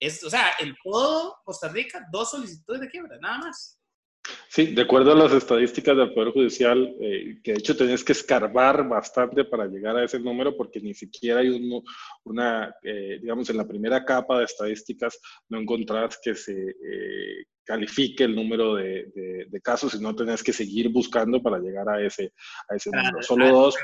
Es, 0.00 0.24
o 0.24 0.30
sea, 0.30 0.52
en 0.58 0.74
todo 0.82 1.36
Costa 1.44 1.68
Rica, 1.68 2.04
dos 2.10 2.30
solicitudes 2.32 2.80
de 2.80 2.88
quiebra, 2.88 3.16
nada 3.20 3.38
más. 3.38 3.78
Sí, 4.48 4.66
de 4.66 4.82
acuerdo 4.82 5.12
a 5.12 5.16
las 5.16 5.32
estadísticas 5.32 5.96
del 5.96 6.14
Poder 6.14 6.32
Judicial, 6.32 6.94
eh, 7.00 7.40
que 7.42 7.52
de 7.52 7.58
hecho 7.58 7.76
tenés 7.76 8.04
que 8.04 8.12
escarbar 8.12 8.88
bastante 8.88 9.44
para 9.44 9.66
llegar 9.66 9.96
a 9.96 10.04
ese 10.04 10.18
número, 10.18 10.56
porque 10.56 10.80
ni 10.80 10.94
siquiera 10.94 11.40
hay 11.40 11.50
una, 12.24 12.74
eh, 12.82 13.18
digamos, 13.20 13.50
en 13.50 13.56
la 13.56 13.66
primera 13.66 14.04
capa 14.04 14.38
de 14.38 14.44
estadísticas 14.44 15.18
no 15.48 15.58
encontrás 15.58 16.18
que 16.22 16.34
se 16.34 16.52
eh, 16.52 17.46
califique 17.64 18.24
el 18.24 18.34
número 18.34 18.76
de, 18.76 19.60
casos, 19.62 19.92
sino 19.92 20.14
tenés 20.14 20.42
que 20.42 20.52
seguir 20.52 20.88
buscando 20.90 21.42
para 21.42 21.58
llegar 21.58 21.88
a 21.88 22.00
ese, 22.00 22.32
a 22.68 22.76
ese 22.76 22.90
número. 22.90 23.22
Solo 23.22 23.50
dos, 23.50 23.76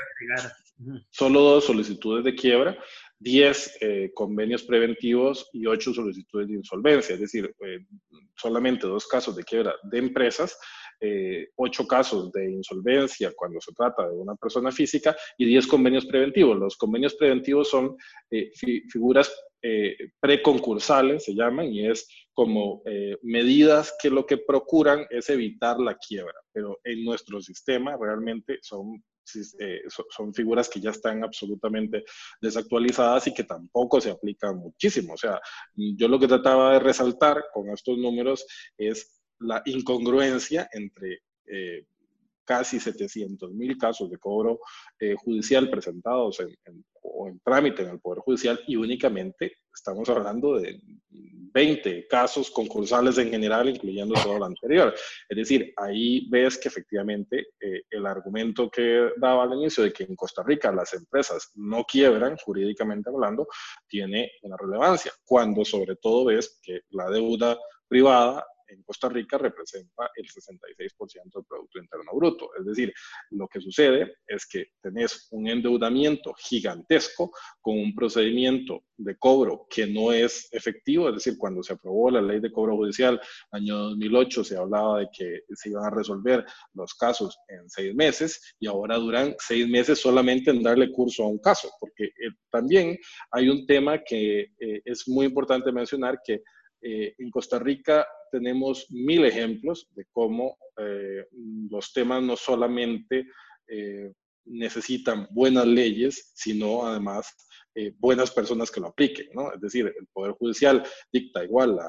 solo 1.09 1.41
dos 1.41 1.65
solicitudes 1.65 2.23
de 2.23 2.35
quiebra 2.35 2.77
10 3.21 3.77
eh, 3.81 4.11
convenios 4.15 4.63
preventivos 4.63 5.47
y 5.53 5.67
8 5.67 5.93
solicitudes 5.93 6.47
de 6.47 6.55
insolvencia, 6.55 7.13
es 7.13 7.21
decir, 7.21 7.53
eh, 7.59 7.85
solamente 8.35 8.87
dos 8.87 9.05
casos 9.07 9.35
de 9.35 9.43
quiebra 9.43 9.75
de 9.83 9.99
empresas, 9.99 10.57
eh, 10.99 11.49
8 11.55 11.85
casos 11.87 12.31
de 12.31 12.51
insolvencia 12.51 13.31
cuando 13.35 13.61
se 13.61 13.73
trata 13.73 14.09
de 14.09 14.15
una 14.15 14.35
persona 14.35 14.71
física 14.71 15.15
y 15.37 15.45
10 15.45 15.67
convenios 15.67 16.07
preventivos. 16.07 16.57
Los 16.57 16.75
convenios 16.77 17.13
preventivos 17.13 17.69
son 17.69 17.95
eh, 18.31 18.51
figuras 18.91 19.31
preconcursales, 20.19 21.25
se 21.25 21.35
llaman, 21.35 21.67
y 21.67 21.87
es 21.87 22.07
como 22.33 22.81
medidas 23.21 23.95
que 24.01 24.09
lo 24.09 24.25
que 24.25 24.37
procuran 24.39 25.05
es 25.11 25.29
evitar 25.29 25.79
la 25.79 25.95
quiebra, 25.99 26.33
pero 26.51 26.79
en 26.83 27.03
nuestro 27.03 27.39
sistema 27.41 27.95
realmente 27.95 28.57
son 28.63 29.03
eh, 29.59 29.81
son 30.09 30.33
figuras 30.33 30.69
que 30.69 30.79
ya 30.79 30.91
están 30.91 31.23
absolutamente 31.23 32.03
desactualizadas 32.41 33.27
y 33.27 33.33
que 33.33 33.43
tampoco 33.43 34.01
se 34.01 34.11
aplican 34.11 34.57
muchísimo. 34.57 35.13
O 35.13 35.17
sea, 35.17 35.39
yo 35.75 36.07
lo 36.07 36.19
que 36.19 36.27
trataba 36.27 36.73
de 36.73 36.79
resaltar 36.79 37.45
con 37.53 37.69
estos 37.69 37.97
números 37.97 38.45
es 38.77 39.21
la 39.39 39.61
incongruencia 39.65 40.69
entre 40.71 41.21
eh, 41.47 41.85
casi 42.45 42.79
700 42.79 43.51
mil 43.53 43.77
casos 43.77 44.09
de 44.09 44.17
cobro 44.17 44.59
eh, 44.99 45.15
judicial 45.15 45.69
presentados 45.69 46.39
en, 46.39 46.83
o 47.03 47.27
en 47.27 47.39
trámite 47.39 47.83
en 47.83 47.89
el 47.89 47.99
Poder 47.99 48.19
Judicial 48.19 48.59
y 48.67 48.75
únicamente 48.75 49.53
estamos 49.73 50.07
hablando 50.09 50.59
de 50.59 50.79
20 51.53 52.07
casos 52.07 52.49
concursales 52.51 53.17
en 53.17 53.29
general, 53.29 53.69
incluyendo 53.69 54.15
todo 54.15 54.39
lo 54.39 54.45
anterior. 54.45 54.93
Es 55.27 55.37
decir, 55.37 55.73
ahí 55.77 56.27
ves 56.29 56.57
que 56.57 56.69
efectivamente 56.69 57.47
eh, 57.59 57.81
el 57.89 58.05
argumento 58.05 58.69
que 58.69 59.09
daba 59.17 59.43
al 59.43 59.53
inicio 59.53 59.83
de 59.83 59.91
que 59.91 60.03
en 60.03 60.15
Costa 60.15 60.43
Rica 60.43 60.71
las 60.71 60.93
empresas 60.93 61.51
no 61.55 61.83
quiebran, 61.83 62.37
jurídicamente 62.37 63.09
hablando, 63.09 63.47
tiene 63.87 64.31
una 64.43 64.55
relevancia, 64.57 65.11
cuando 65.25 65.65
sobre 65.65 65.95
todo 65.97 66.25
ves 66.25 66.59
que 66.61 66.81
la 66.91 67.09
deuda 67.09 67.57
privada 67.87 68.45
en 68.71 68.83
Costa 68.83 69.09
Rica 69.09 69.37
representa 69.37 70.09
el 70.15 70.25
66% 70.25 71.33
del 71.33 71.45
Producto 71.45 71.79
Interno 71.79 72.11
Bruto. 72.13 72.49
Es 72.57 72.65
decir, 72.65 72.93
lo 73.31 73.47
que 73.47 73.61
sucede 73.61 74.15
es 74.27 74.45
que 74.45 74.71
tenés 74.81 75.27
un 75.31 75.47
endeudamiento 75.47 76.33
gigantesco 76.33 77.31
con 77.61 77.77
un 77.77 77.93
procedimiento 77.93 78.83
de 78.97 79.17
cobro 79.17 79.67
que 79.69 79.87
no 79.87 80.11
es 80.11 80.47
efectivo, 80.51 81.09
es 81.09 81.15
decir, 81.15 81.37
cuando 81.37 81.63
se 81.63 81.73
aprobó 81.73 82.11
la 82.11 82.21
ley 82.21 82.39
de 82.39 82.51
cobro 82.51 82.75
judicial 82.75 83.19
año 83.51 83.77
2008 83.77 84.43
se 84.43 84.57
hablaba 84.57 84.99
de 84.99 85.09
que 85.11 85.41
se 85.55 85.69
iban 85.69 85.85
a 85.85 85.89
resolver 85.89 86.45
los 86.73 86.93
casos 86.93 87.37
en 87.47 87.69
seis 87.69 87.93
meses 87.95 88.55
y 88.59 88.67
ahora 88.67 88.97
duran 88.97 89.35
seis 89.39 89.67
meses 89.67 89.99
solamente 89.99 90.51
en 90.51 90.61
darle 90.61 90.91
curso 90.91 91.23
a 91.23 91.27
un 91.27 91.39
caso, 91.39 91.69
porque 91.79 92.05
eh, 92.05 92.31
también 92.51 92.97
hay 93.31 93.49
un 93.49 93.65
tema 93.65 94.01
que 94.03 94.41
eh, 94.59 94.81
es 94.85 95.07
muy 95.07 95.25
importante 95.25 95.71
mencionar 95.71 96.19
que 96.23 96.41
eh, 96.81 97.13
en 97.17 97.29
Costa 97.29 97.59
Rica 97.59 98.07
tenemos 98.31 98.87
mil 98.89 99.23
ejemplos 99.25 99.87
de 99.91 100.05
cómo 100.11 100.57
eh, 100.77 101.27
los 101.69 101.93
temas 101.93 102.23
no 102.23 102.35
solamente 102.35 103.27
eh, 103.67 104.11
necesitan 104.45 105.27
buenas 105.31 105.67
leyes, 105.67 106.31
sino 106.33 106.85
además 106.85 107.35
buenas 107.99 108.31
personas 108.31 108.69
que 108.69 108.81
lo 108.81 108.87
apliquen, 108.87 109.29
¿no? 109.33 109.53
Es 109.53 109.61
decir, 109.61 109.85
el 109.97 110.05
Poder 110.11 110.33
Judicial 110.33 110.83
dicta 111.09 111.41
igual, 111.41 111.77
la, 111.77 111.87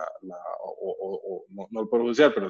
o, 0.63 1.45
no, 1.49 1.81
el 1.81 1.89
Poder 1.89 2.05
Judicial, 2.05 2.33
pero 2.33 2.47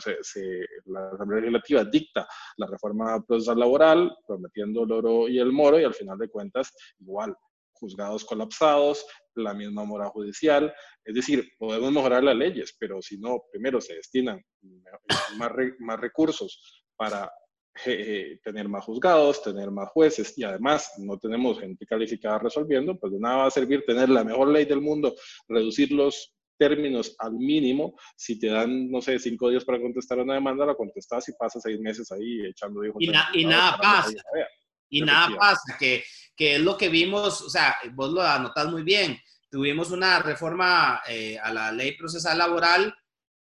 la 0.85 1.09
Asamblea 1.13 1.41
Legislativa 1.41 1.83
dicta 1.85 2.29
la 2.59 2.67
reforma 2.67 3.25
procesal 3.25 3.59
laboral, 3.59 4.15
prometiendo 4.27 4.85
el 4.85 4.93
oro 4.93 5.29
y 5.29 5.39
el 5.39 5.51
moro, 5.51 5.81
y 5.81 5.85
al 5.85 5.95
final 5.95 6.19
de 6.19 6.29
cuentas, 6.29 6.75
igual, 6.99 7.35
juzgados 7.83 8.25
colapsados, 8.25 9.05
la 9.35 9.53
misma 9.55 9.85
mora 9.85 10.09
judicial. 10.09 10.73
Es 11.05 11.15
decir, 11.15 11.51
podemos 11.59 11.93
mejorar 11.93 12.23
las 12.23 12.37
leyes, 12.37 12.77
pero 12.79 13.03
si 13.03 13.19
no, 13.19 13.43
primero 13.51 13.81
se 13.81 13.97
destinan 13.97 14.41
más, 15.37 15.51
más 15.81 16.01
recursos 16.01 16.85
para 16.97 17.29
eh, 17.87 18.39
tener 18.45 18.69
más 18.69 18.85
juzgados, 18.85 19.43
tener 19.43 19.71
más 19.71 19.89
jueces 19.91 20.37
y 20.37 20.45
además 20.45 20.93
no 20.99 21.19
tenemos 21.19 21.59
gente 21.59 21.85
calificada 21.87 22.39
resolviendo, 22.39 22.99
pues 22.99 23.13
de 23.13 23.19
nada 23.19 23.39
va 23.39 23.47
a 23.47 23.51
servir 23.51 23.83
tener 23.87 24.09
la 24.11 24.23
mejor 24.23 24.49
ley 24.49 24.67
del 24.67 24.81
mundo, 24.81 25.15
reducir 25.49 25.91
los 25.91 26.35
términos 26.59 27.17
al 27.19 27.33
mínimo, 27.33 27.95
si 28.15 28.39
te 28.39 28.49
dan, 28.49 28.91
no 28.91 29.01
sé, 29.01 29.19
cinco 29.19 29.49
días 29.49 29.65
para 29.65 29.81
contestar 29.81 30.19
una 30.19 30.35
demanda, 30.35 30.67
la 30.67 30.75
contestas 30.77 31.29
y 31.29 31.33
pasas 31.33 31.63
seis 31.63 31.81
meses 31.81 32.13
ahí 32.13 32.47
echando 32.47 32.85
hijos. 32.85 32.99
Y, 33.01 33.11
y 33.41 33.45
nada 33.47 33.77
pasa. 33.79 34.13
Y 34.93 35.01
nada 35.01 35.35
pasa, 35.37 35.77
que, 35.79 36.05
que, 36.37 36.57
es 36.57 36.61
lo 36.61 36.77
que 36.77 36.91
vimos, 36.91 37.41
o 37.41 37.49
sea, 37.49 37.77
vos 37.93 38.11
lo 38.13 38.23
anotás 38.23 38.71
muy 38.71 38.83
bien. 38.83 39.19
Tuvimos 39.51 39.91
una 39.91 40.19
reforma 40.19 41.01
eh, 41.09 41.39
a 41.43 41.51
la 41.51 41.73
ley 41.73 41.97
procesal 41.97 42.37
laboral 42.37 42.95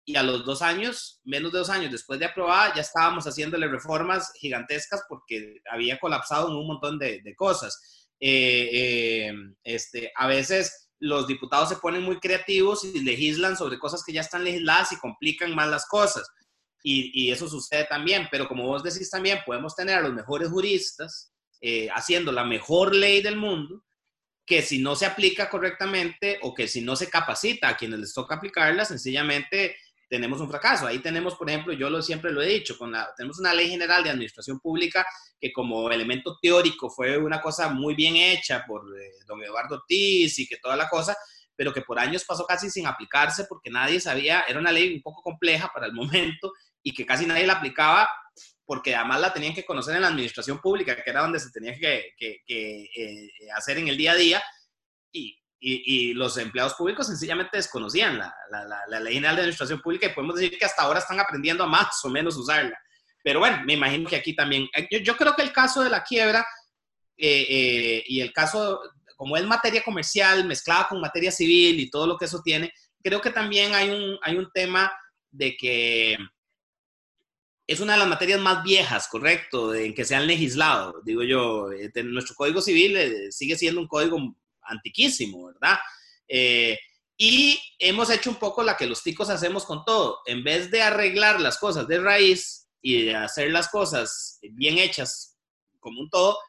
y 0.03 0.17
a 0.17 0.23
los 0.23 0.45
dos 0.45 0.61
años, 0.61 1.21
menos 1.23 1.53
de 1.53 1.59
dos 1.59 1.69
años 1.69 1.91
después 1.91 2.19
de 2.19 2.25
aprobada, 2.25 2.73
ya 2.75 2.81
estábamos 2.81 3.25
haciéndole 3.25 3.67
reformas 3.69 4.33
gigantescas 4.35 5.03
porque 5.07 5.61
había 5.71 5.97
colapsado 5.97 6.49
en 6.49 6.55
un 6.55 6.67
montón 6.67 6.99
de, 6.99 7.21
de 7.21 7.35
cosas. 7.35 8.07
Eh, 8.19 8.69
eh, 8.73 9.33
este, 9.63 10.11
a 10.13 10.27
veces 10.27 10.89
los 10.99 11.25
diputados 11.25 11.69
se 11.69 11.77
ponen 11.77 12.03
muy 12.03 12.19
creativos 12.19 12.83
y 12.83 12.99
legislan 12.99 13.55
sobre 13.55 13.79
cosas 13.79 14.03
que 14.03 14.11
ya 14.11 14.21
están 14.21 14.43
legisladas 14.43 14.91
y 14.91 14.97
complican 14.97 15.55
más 15.55 15.69
las 15.69 15.87
cosas. 15.87 16.27
Y, 16.81 17.29
eso 17.31 17.47
sucede 17.49 17.85
también, 17.85 18.27
pero 18.31 18.47
como 18.47 18.65
vos 18.65 18.83
decís 18.83 19.09
también, 19.09 19.39
podemos 19.45 19.75
tener 19.75 19.97
a 19.97 20.01
los 20.01 20.13
mejores 20.13 20.49
juristas 20.49 21.33
eh, 21.61 21.89
haciendo 21.93 22.31
la 22.31 22.45
mejor 22.45 22.95
ley 22.95 23.21
del 23.21 23.35
mundo, 23.35 23.83
que 24.45 24.61
si 24.61 24.79
no 24.79 24.95
se 24.95 25.05
aplica 25.05 25.49
correctamente 25.49 26.39
o 26.41 26.53
que 26.53 26.67
si 26.67 26.81
no 26.81 26.95
se 26.95 27.09
capacita 27.09 27.67
a 27.67 27.77
quienes 27.77 27.99
les 27.99 28.13
toca 28.13 28.35
aplicarla, 28.35 28.85
sencillamente 28.85 29.75
tenemos 30.09 30.41
un 30.41 30.49
fracaso. 30.49 30.87
Ahí 30.87 30.99
tenemos, 30.99 31.35
por 31.35 31.49
ejemplo, 31.49 31.71
yo 31.73 31.89
lo, 31.89 32.01
siempre 32.01 32.31
lo 32.31 32.41
he 32.41 32.47
dicho, 32.47 32.77
con 32.77 32.91
la, 32.91 33.13
tenemos 33.15 33.39
una 33.39 33.53
ley 33.53 33.69
general 33.69 34.03
de 34.03 34.09
administración 34.09 34.59
pública 34.59 35.05
que 35.39 35.53
como 35.53 35.89
elemento 35.91 36.37
teórico 36.41 36.89
fue 36.89 37.17
una 37.17 37.39
cosa 37.41 37.69
muy 37.69 37.93
bien 37.93 38.15
hecha 38.15 38.65
por 38.67 38.83
eh, 38.99 39.11
don 39.27 39.41
Eduardo 39.43 39.75
Ortiz 39.75 40.39
y 40.39 40.47
que 40.47 40.57
toda 40.57 40.75
la 40.75 40.89
cosa, 40.89 41.15
pero 41.55 41.71
que 41.71 41.81
por 41.81 41.99
años 41.99 42.25
pasó 42.25 42.45
casi 42.45 42.69
sin 42.69 42.87
aplicarse 42.87 43.45
porque 43.45 43.69
nadie 43.69 43.99
sabía, 43.99 44.45
era 44.47 44.59
una 44.59 44.71
ley 44.71 44.95
un 44.95 45.01
poco 45.01 45.21
compleja 45.21 45.69
para 45.73 45.85
el 45.85 45.93
momento 45.93 46.51
y 46.89 46.93
que 46.93 47.05
casi 47.05 47.25
nadie 47.27 47.45
la 47.45 47.53
aplicaba 47.53 48.09
porque 48.65 48.95
además 48.95 49.21
la 49.21 49.33
tenían 49.33 49.53
que 49.53 49.65
conocer 49.65 49.95
en 49.95 50.01
la 50.01 50.09
administración 50.09 50.59
pública, 50.59 50.95
que 50.95 51.09
era 51.09 51.21
donde 51.21 51.39
se 51.39 51.49
tenía 51.51 51.73
que, 51.75 52.13
eh, 52.47 53.29
hacer 53.55 53.79
en 53.79 53.87
el 53.87 53.97
día 53.97 54.11
a 54.11 54.15
día, 54.15 54.43
y, 55.11 55.39
y, 55.59 56.13
los 56.13 56.37
empleados 56.37 56.75
públicos 56.75 57.07
sencillamente 57.07 57.57
desconocían 57.57 58.19
la, 58.19 58.33
la, 58.51 58.83
la, 58.87 58.99
ley 58.99 59.15
general 59.15 59.35
de 59.35 59.41
administración 59.41 59.81
pública 59.81 60.05
y 60.05 60.13
podemos 60.13 60.35
decir 60.35 60.57
que 60.57 60.65
hasta 60.65 60.83
ahora 60.83 60.99
están 60.99 61.19
aprendiendo 61.19 61.63
a 61.63 61.67
más 61.67 61.99
o 62.05 62.09
menos 62.09 62.37
usarla. 62.37 62.77
Pero 63.23 63.39
bueno, 63.39 63.59
me 63.65 63.73
imagino 63.73 64.07
que 64.07 64.15
aquí 64.15 64.35
también. 64.35 64.69
Eh, 64.75 65.03
yo, 65.03 65.17
creo 65.17 65.35
que 65.35 65.41
el 65.41 65.51
caso 65.51 65.83
de 65.83 65.89
la 65.89 66.03
quiebra 66.03 66.45
y 67.17 68.21
el 68.21 68.31
caso, 68.31 68.79
como 69.17 69.35
es 69.35 69.45
materia 69.45 69.83
comercial 69.83 70.45
mezclada 70.45 70.87
con 70.87 71.01
materia 71.01 71.31
civil 71.31 71.79
y 71.79 71.89
todo 71.89 72.05
lo 72.05 72.17
que 72.17 72.25
eso 72.25 72.41
tiene, 72.43 72.71
creo 73.03 73.19
que 73.19 73.31
también 73.31 73.73
hay 73.73 73.89
un, 73.89 74.19
hay 74.21 74.37
un 74.37 74.49
tema 74.53 74.91
de 75.31 75.57
que 75.57 76.17
es 77.69 77.79
una 77.81 77.93
de 77.93 77.99
las 77.99 78.07
materias 78.07 78.39
más 78.39 78.63
viejas, 78.63 79.07
correcto, 79.07 79.75
en 79.75 79.93
que 79.93 80.03
se 80.03 80.15
han 80.15 80.25
legislado. 80.25 81.03
Digo 81.05 81.21
yo, 81.21 81.71
eh, 81.71 81.91
nuestro 82.03 82.33
Código 82.33 82.63
Civil 82.63 82.97
eh, 82.97 83.31
sigue 83.31 83.55
siendo 83.55 83.79
un 83.79 83.87
código 83.87 84.17
antiquísimo, 84.63 85.45
¿verdad? 85.45 85.77
Eh, 86.27 86.79
y 87.15 87.59
hemos 87.77 88.09
hecho 88.09 88.31
un 88.31 88.37
poco 88.37 88.63
la 88.63 88.75
que 88.75 88.87
los 88.87 89.03
ticos 89.03 89.29
hacemos 89.29 89.65
con 89.65 89.85
todo. 89.85 90.17
En 90.25 90.43
vez 90.43 90.71
de 90.71 90.81
arreglar 90.81 91.39
las 91.39 91.59
cosas 91.59 91.87
de 91.87 91.99
raíz 91.99 92.67
y 92.81 93.03
de 93.03 93.15
hacer 93.15 93.51
las 93.51 93.69
cosas 93.69 94.39
bien 94.41 94.79
hechas 94.79 95.37
como 95.79 96.01
un 96.01 96.09
todo, 96.09 96.39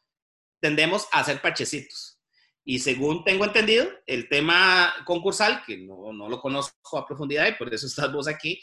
tendemos 0.58 1.06
a 1.12 1.20
hacer 1.20 1.42
parchecitos. 1.42 2.18
Y 2.64 2.78
según 2.78 3.24
tengo 3.24 3.44
entendido, 3.44 3.86
el 4.06 4.26
tema 4.30 4.94
concursal, 5.04 5.64
que 5.66 5.76
no, 5.76 6.14
no 6.14 6.30
lo 6.30 6.40
conozco 6.40 6.96
a 6.96 7.06
profundidad 7.06 7.46
y 7.46 7.56
por 7.56 7.74
eso 7.74 7.86
estás 7.86 8.10
vos 8.10 8.26
aquí, 8.26 8.58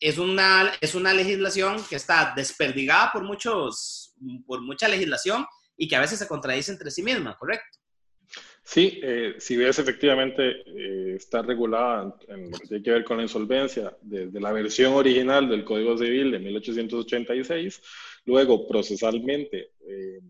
es 0.00 0.18
una, 0.18 0.72
es 0.80 0.94
una 0.94 1.12
legislación 1.12 1.82
que 1.88 1.96
está 1.96 2.32
desperdigada 2.36 3.10
por, 3.12 3.24
muchos, 3.24 4.14
por 4.46 4.60
mucha 4.60 4.88
legislación 4.88 5.44
y 5.76 5.88
que 5.88 5.96
a 5.96 6.00
veces 6.00 6.18
se 6.18 6.28
contradice 6.28 6.72
entre 6.72 6.90
sí 6.90 7.02
misma, 7.02 7.36
¿correcto? 7.36 7.78
Sí, 8.62 9.00
eh, 9.02 9.36
si 9.38 9.56
ves 9.56 9.78
efectivamente 9.78 10.62
eh, 10.66 11.14
está 11.16 11.40
regulada 11.40 12.14
en 12.28 12.50
lo 12.50 12.58
que 12.58 12.66
tiene 12.66 12.82
que 12.82 12.90
ver 12.90 13.04
con 13.04 13.16
la 13.16 13.22
insolvencia 13.22 13.96
desde 14.02 14.38
la 14.38 14.52
versión 14.52 14.92
original 14.92 15.48
del 15.48 15.64
Código 15.64 15.96
Civil 15.96 16.32
de 16.32 16.38
1886, 16.38 17.80
luego 18.28 18.68
procesalmente 18.68 19.70
eh, 19.88 20.20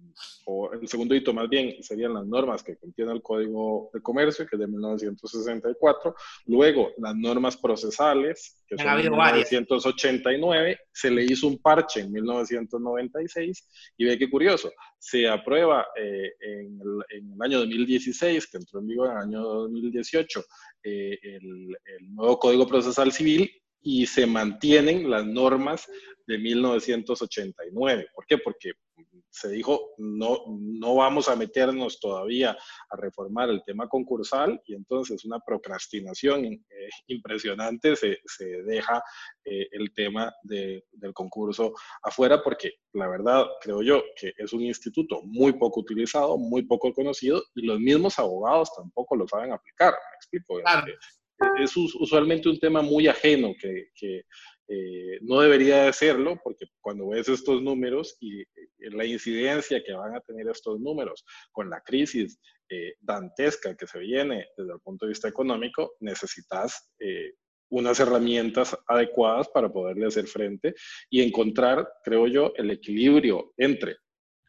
o 0.47 0.73
el 0.73 0.87
segundo 0.87 1.17
hito 1.17 1.35
más 1.35 1.49
bien 1.49 1.83
serían 1.83 2.15
las 2.15 2.25
normas 2.25 2.63
que 2.63 2.77
contiene 2.77 3.13
el 3.13 3.21
Código 3.21 3.91
de 3.93 4.01
Comercio, 4.01 4.47
que 4.47 4.55
es 4.55 4.61
de 4.61 4.69
1964, 4.69 6.15
luego 6.47 6.93
las 6.99 7.17
normas 7.17 7.57
procesales, 7.57 8.63
que 8.69 8.77
son 8.77 8.87
de 9.03 9.11
1989, 9.11 10.79
se 10.93 11.11
le 11.11 11.25
hizo 11.25 11.49
un 11.49 11.59
parche 11.59 12.01
en 12.01 12.13
1996, 12.13 13.69
y 13.97 14.05
ve 14.05 14.17
qué 14.17 14.31
curioso, 14.31 14.71
se 14.97 15.29
aprueba 15.29 15.89
eh, 16.01 16.33
en, 16.41 16.81
el, 16.81 17.43
año 17.43 17.59
2016, 17.59 18.47
que 18.47 18.59
entró 18.59 18.79
en 18.79 18.87
vigor 18.87 19.11
en 19.11 19.17
el 19.17 19.23
año 19.23 19.43
2018, 19.43 20.45
eh, 20.85 21.19
el, 21.21 21.77
el 21.99 22.15
nuevo 22.15 22.39
Código 22.39 22.67
Procesal 22.67 23.11
Civil, 23.11 23.51
y 23.81 24.07
se 24.07 24.27
mantienen 24.27 25.09
las 25.09 25.25
normas 25.25 25.89
de 26.27 26.39
1989. 26.39 28.09
¿Por 28.15 28.27
qué? 28.27 28.39
Porque 28.39 28.73
se 29.31 29.51
dijo, 29.51 29.91
no, 29.99 30.45
no 30.49 30.97
vamos 30.97 31.29
a 31.29 31.37
meternos 31.37 32.01
todavía 32.01 32.57
a 32.91 32.97
reformar 32.97 33.49
el 33.51 33.63
tema 33.65 33.89
concursal 33.89 34.61
y 34.67 34.75
entonces 34.75 35.25
una 35.25 35.39
procrastinación 35.41 36.45
eh, 36.45 36.61
impresionante 37.07 37.95
se, 37.95 38.19
se 38.25 38.63
deja 38.63 39.03
eh, 39.45 39.69
el 39.73 39.93
tema 39.95 40.35
del 40.43 40.83
concurso 41.15 41.75
afuera 42.03 42.43
porque 42.43 42.73
la 42.93 43.09
verdad 43.09 43.47
creo 43.61 43.83
yo 43.83 44.03
que 44.17 44.33
es 44.37 44.53
un 44.53 44.63
instituto 44.63 45.23
muy 45.23 45.53
poco 45.53 45.81
utilizado, 45.81 46.37
muy 46.37 46.63
poco 46.63 46.93
conocido 46.93 47.43
y 47.55 47.67
los 47.67 47.79
mismos 47.79 48.19
abogados 48.19 48.75
tampoco 48.75 49.15
lo 49.17 49.29
saben 49.29 49.53
aplicar. 49.53 49.93
Me 49.93 50.17
explico. 50.17 50.61
Es 51.59 51.77
usualmente 51.77 52.49
un 52.49 52.59
tema 52.59 52.83
muy 52.83 53.07
ajeno 53.09 53.55
que, 53.61 53.91
que 53.95 54.25
eh, 54.71 55.19
no 55.23 55.41
debería 55.41 55.85
de 55.85 55.93
serlo, 55.95 56.39
porque 56.45 56.67
cuando 56.81 57.09
ves 57.09 57.29
estos 57.29 57.63
números 57.63 58.17
y, 58.21 58.45
la 58.91 59.05
incidencia 59.05 59.83
que 59.83 59.93
van 59.93 60.15
a 60.15 60.21
tener 60.21 60.49
estos 60.49 60.79
números 60.79 61.25
con 61.51 61.69
la 61.69 61.81
crisis 61.81 62.39
eh, 62.69 62.95
dantesca 63.01 63.77
que 63.77 63.87
se 63.87 63.99
viene 63.99 64.47
desde 64.57 64.73
el 64.73 64.81
punto 64.81 65.05
de 65.05 65.11
vista 65.11 65.29
económico, 65.29 65.95
necesitas 66.01 66.91
eh, 67.01 67.33
unas 67.71 67.99
herramientas 67.99 68.77
adecuadas 68.87 69.49
para 69.49 69.71
poderle 69.71 70.07
hacer 70.07 70.27
frente 70.27 70.75
y 71.11 71.23
encontrar, 71.23 71.89
creo 72.05 72.27
yo, 72.27 72.53
el 72.57 72.71
equilibrio 72.71 73.53
entre 73.57 73.97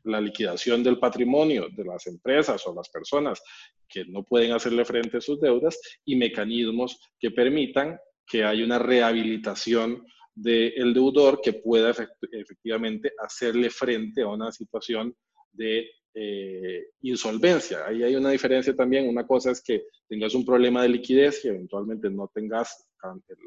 la 0.10 0.22
liquidación 0.22 0.84
del 0.84 1.00
patrimonio 1.00 1.68
de 1.70 1.86
las 1.86 2.08
empresas 2.08 2.66
o 2.68 2.74
las 2.74 2.90
personas 2.90 3.42
que 3.88 4.06
no 4.06 4.24
pueden 4.24 4.52
hacerle 4.52 4.86
frente 4.86 5.18
a 5.18 5.22
sus 5.22 5.40
deudas 5.40 5.80
y 6.06 6.16
mecanismos 6.16 7.00
que 7.20 7.32
permitan 7.32 7.98
que 8.26 8.44
hay 8.44 8.62
una 8.62 8.80
rehabilitación 8.80 10.06
del 10.36 10.94
deudor 10.94 11.42
que 11.42 11.54
pueda 11.54 11.94
efectivamente 12.32 13.12
hacerle 13.20 13.70
frente 13.70 14.22
a 14.22 14.28
una 14.28 14.52
situación 14.52 15.16
de 15.52 15.90
eh, 16.22 16.90
insolvencia. 17.04 17.86
Ahí 17.88 18.04
hay 18.04 18.14
una 18.14 18.32
diferencia 18.32 18.76
también. 18.76 19.08
Una 19.08 19.26
cosa 19.26 19.52
es 19.52 19.62
que 19.62 19.86
tengas 20.10 20.36
un 20.36 20.44
problema 20.44 20.82
de 20.82 20.90
liquidez 20.90 21.46
y 21.46 21.48
eventualmente 21.48 22.10
no 22.10 22.30
tengas 22.34 22.90
el, 23.30 23.38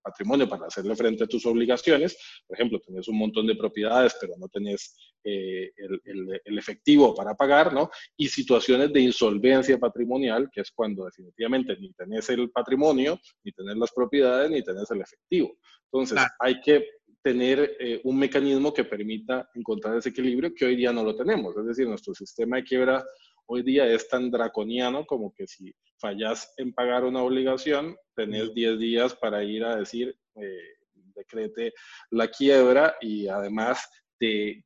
patrimonio 0.00 0.48
para 0.48 0.66
hacerle 0.66 0.94
frente 0.94 1.24
a 1.24 1.26
tus 1.26 1.44
obligaciones. 1.44 2.16
Por 2.46 2.56
ejemplo, 2.56 2.78
tenés 2.78 3.08
un 3.08 3.18
montón 3.18 3.48
de 3.48 3.56
propiedades, 3.56 4.14
pero 4.20 4.34
no 4.38 4.46
tenés 4.46 4.96
eh, 5.24 5.72
el, 5.76 6.56
efectivo 6.56 7.16
para 7.16 7.34
pagar, 7.34 7.72
¿no? 7.72 7.90
Y 8.16 8.28
situaciones 8.28 8.92
de 8.92 9.00
insolvencia 9.00 9.76
patrimonial, 9.76 10.48
que 10.52 10.60
es 10.60 10.70
cuando 10.70 11.04
definitivamente 11.04 11.76
ni 11.80 11.92
tenés 11.94 12.30
el 12.30 12.48
patrimonio, 12.50 13.18
ni 13.42 13.50
tenés 13.50 13.76
las 13.76 13.90
propiedades, 13.90 14.48
ni 14.52 14.62
tenés 14.62 14.88
el 14.92 15.00
efectivo. 15.00 15.58
Entonces, 15.90 16.18
hay 16.38 16.60
que 16.60 16.86
tener 17.22 17.76
eh, 17.78 18.00
un 18.04 18.18
mecanismo 18.18 18.72
que 18.72 18.84
permita 18.84 19.48
encontrar 19.54 19.96
ese 19.96 20.10
equilibrio 20.10 20.54
que 20.54 20.64
hoy 20.64 20.76
día 20.76 20.92
no 20.92 21.02
lo 21.02 21.14
tenemos. 21.16 21.56
Es 21.56 21.66
decir, 21.66 21.86
nuestro 21.88 22.14
sistema 22.14 22.56
de 22.56 22.64
quiebra 22.64 23.04
hoy 23.46 23.62
día 23.62 23.86
es 23.86 24.08
tan 24.08 24.30
draconiano 24.30 25.04
como 25.06 25.32
que 25.34 25.46
si 25.46 25.74
fallas 25.98 26.52
en 26.58 26.72
pagar 26.72 27.04
una 27.04 27.22
obligación, 27.22 27.96
tenés 28.14 28.54
10 28.54 28.78
días 28.78 29.14
para 29.14 29.42
ir 29.42 29.64
a 29.64 29.76
decir, 29.76 30.14
eh, 30.36 30.74
decrete 31.14 31.72
la 32.10 32.28
quiebra 32.28 32.96
y 33.00 33.26
además 33.26 33.88
te 34.18 34.64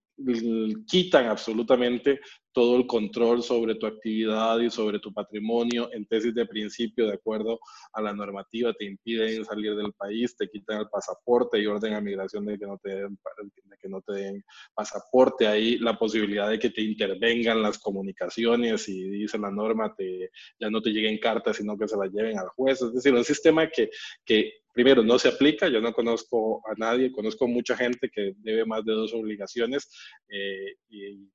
quitan 0.86 1.26
absolutamente 1.26 2.20
todo 2.52 2.76
el 2.76 2.86
control 2.86 3.42
sobre 3.42 3.74
tu 3.74 3.86
actividad 3.86 4.58
y 4.60 4.70
sobre 4.70 4.98
tu 4.98 5.12
patrimonio 5.12 5.90
en 5.92 6.06
tesis 6.06 6.34
de 6.34 6.46
principio, 6.46 7.06
de 7.06 7.14
acuerdo 7.14 7.58
a 7.92 8.02
la 8.02 8.12
normativa, 8.12 8.72
te 8.72 8.84
impiden 8.84 9.44
salir 9.44 9.74
del 9.74 9.92
país, 9.92 10.36
te 10.36 10.48
quitan 10.48 10.80
el 10.80 10.88
pasaporte 10.88 11.58
y 11.58 11.66
orden 11.66 11.94
a 11.94 12.00
migración 12.00 12.44
de 12.46 12.58
que 12.58 12.66
no 12.66 12.78
te 12.78 12.90
den, 12.90 13.18
de 13.64 13.76
que 13.80 13.88
no 13.88 14.00
te 14.02 14.12
den 14.12 14.44
pasaporte. 14.74 15.46
Ahí 15.46 15.78
la 15.78 15.98
posibilidad 15.98 16.50
de 16.50 16.58
que 16.58 16.70
te 16.70 16.82
intervengan 16.82 17.62
las 17.62 17.78
comunicaciones 17.78 18.88
y 18.88 19.02
dice 19.10 19.38
la 19.38 19.50
norma, 19.50 19.94
te, 19.94 20.30
ya 20.60 20.70
no 20.70 20.82
te 20.82 20.90
lleguen 20.90 21.18
cartas, 21.18 21.56
sino 21.56 21.76
que 21.78 21.88
se 21.88 21.96
las 21.96 22.12
lleven 22.12 22.38
al 22.38 22.48
juez. 22.48 22.82
Es 22.82 22.92
decir, 22.92 23.14
un 23.14 23.24
sistema 23.24 23.68
que, 23.68 23.90
que 24.24 24.62
primero, 24.72 25.02
no 25.02 25.18
se 25.18 25.28
aplica. 25.28 25.68
Yo 25.68 25.80
no 25.80 25.92
conozco 25.92 26.62
a 26.66 26.74
nadie, 26.76 27.12
conozco 27.12 27.46
mucha 27.46 27.76
gente 27.76 28.10
que 28.10 28.34
debe 28.38 28.64
más 28.64 28.84
de 28.84 28.92
dos 28.92 29.12
obligaciones 29.14 29.88
eh, 30.28 30.76
y, 30.88 31.28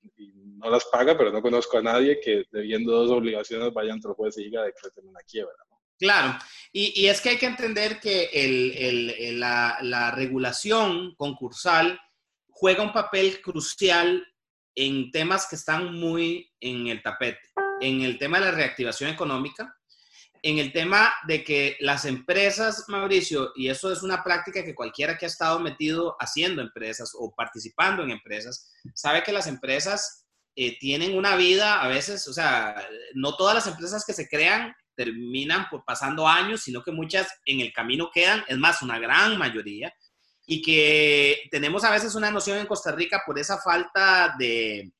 no 0.58 0.72
las 0.72 0.86
paga, 0.86 1.07
pero 1.16 1.32
no 1.32 1.42
conozco 1.42 1.78
a 1.78 1.82
nadie 1.82 2.20
que 2.20 2.46
debiendo 2.52 2.92
dos 2.92 3.12
obligaciones 3.12 3.74
vaya 3.74 3.94
ante 3.94 4.08
el 4.08 4.16
juez 4.16 4.38
y 4.38 4.46
diga 4.46 4.64
decreten 4.64 5.08
una 5.08 5.22
quiebra. 5.22 5.54
Claro, 6.00 6.38
y, 6.72 7.02
y, 7.02 7.08
es 7.08 7.22
que 7.22 7.30
hay 7.30 7.38
que 7.38 7.48
entender 7.48 8.00
que 8.00 8.26
el, 8.32 9.16
el, 9.18 9.40
la, 9.40 9.80
la 9.82 10.12
regulación 10.12 11.16
concursal 11.16 12.00
juega 12.50 12.84
un 12.84 12.94
papel 12.94 13.42
crucial 13.42 14.24
en 14.76 15.12
temas 15.12 15.48
que 15.48 15.56
están 15.56 15.96
muy 15.96 16.54
en 16.60 16.88
el 16.88 17.02
tapete. 17.02 17.42
En 17.82 18.02
el 18.02 18.20
tema 18.20 18.40
de 18.40 18.46
la 18.46 18.52
reactivación 18.52 19.10
económica, 19.10 19.76
en 20.44 20.60
el 20.60 20.72
tema 20.72 21.14
de 21.28 21.44
que 21.44 21.78
las 21.80 22.06
empresas, 22.06 22.86
Mauricio, 22.88 23.52
y 23.56 23.70
eso 23.70 23.92
es 23.92 24.04
una 24.04 24.24
práctica 24.24 24.64
que 24.64 24.76
cualquiera 24.76 25.18
que 25.18 25.26
ha 25.26 25.28
estado 25.28 25.60
metido 25.60 26.16
haciendo 26.20 26.62
empresas 26.62 27.12
o 27.18 27.34
participando 27.36 28.04
en 28.04 28.12
empresas, 28.12 28.72
sabe 28.94 29.24
que 29.24 29.32
las 29.32 29.48
empresas 29.48 30.27
eh, 30.60 30.76
tienen 30.80 31.16
una 31.16 31.36
vida 31.36 31.84
a 31.84 31.88
veces, 31.88 32.28
o 32.28 32.34
sea, 32.34 32.76
no 33.14 33.36
todas 33.36 33.54
las 33.54 33.68
empresas 33.68 34.04
que 34.04 34.14
se 34.14 34.28
crean 34.28 34.76
terminan 34.96 35.68
por 35.70 35.86
pasando 35.86 36.28
años, 36.28 36.62
sino 36.62 36.82
que 36.82 36.92
muchas 36.92 37.28
en 37.46 37.60
el 37.60 37.72
camino 37.72 38.10
quedan, 38.12 38.44
es 38.48 38.58
más, 38.58 38.82
una 38.82 38.98
gran 38.98 39.38
mayoría, 39.38 39.94
y 40.48 40.64
que 40.64 41.44
tenemos 41.52 41.84
a 41.84 41.92
veces 41.92 42.16
una 42.16 42.32
noción 42.32 42.58
en 42.58 42.66
Costa 42.66 42.92
Rica 42.92 43.22
por 43.24 43.38
esa 43.38 43.60
falta 43.60 44.36
de, 44.40 44.92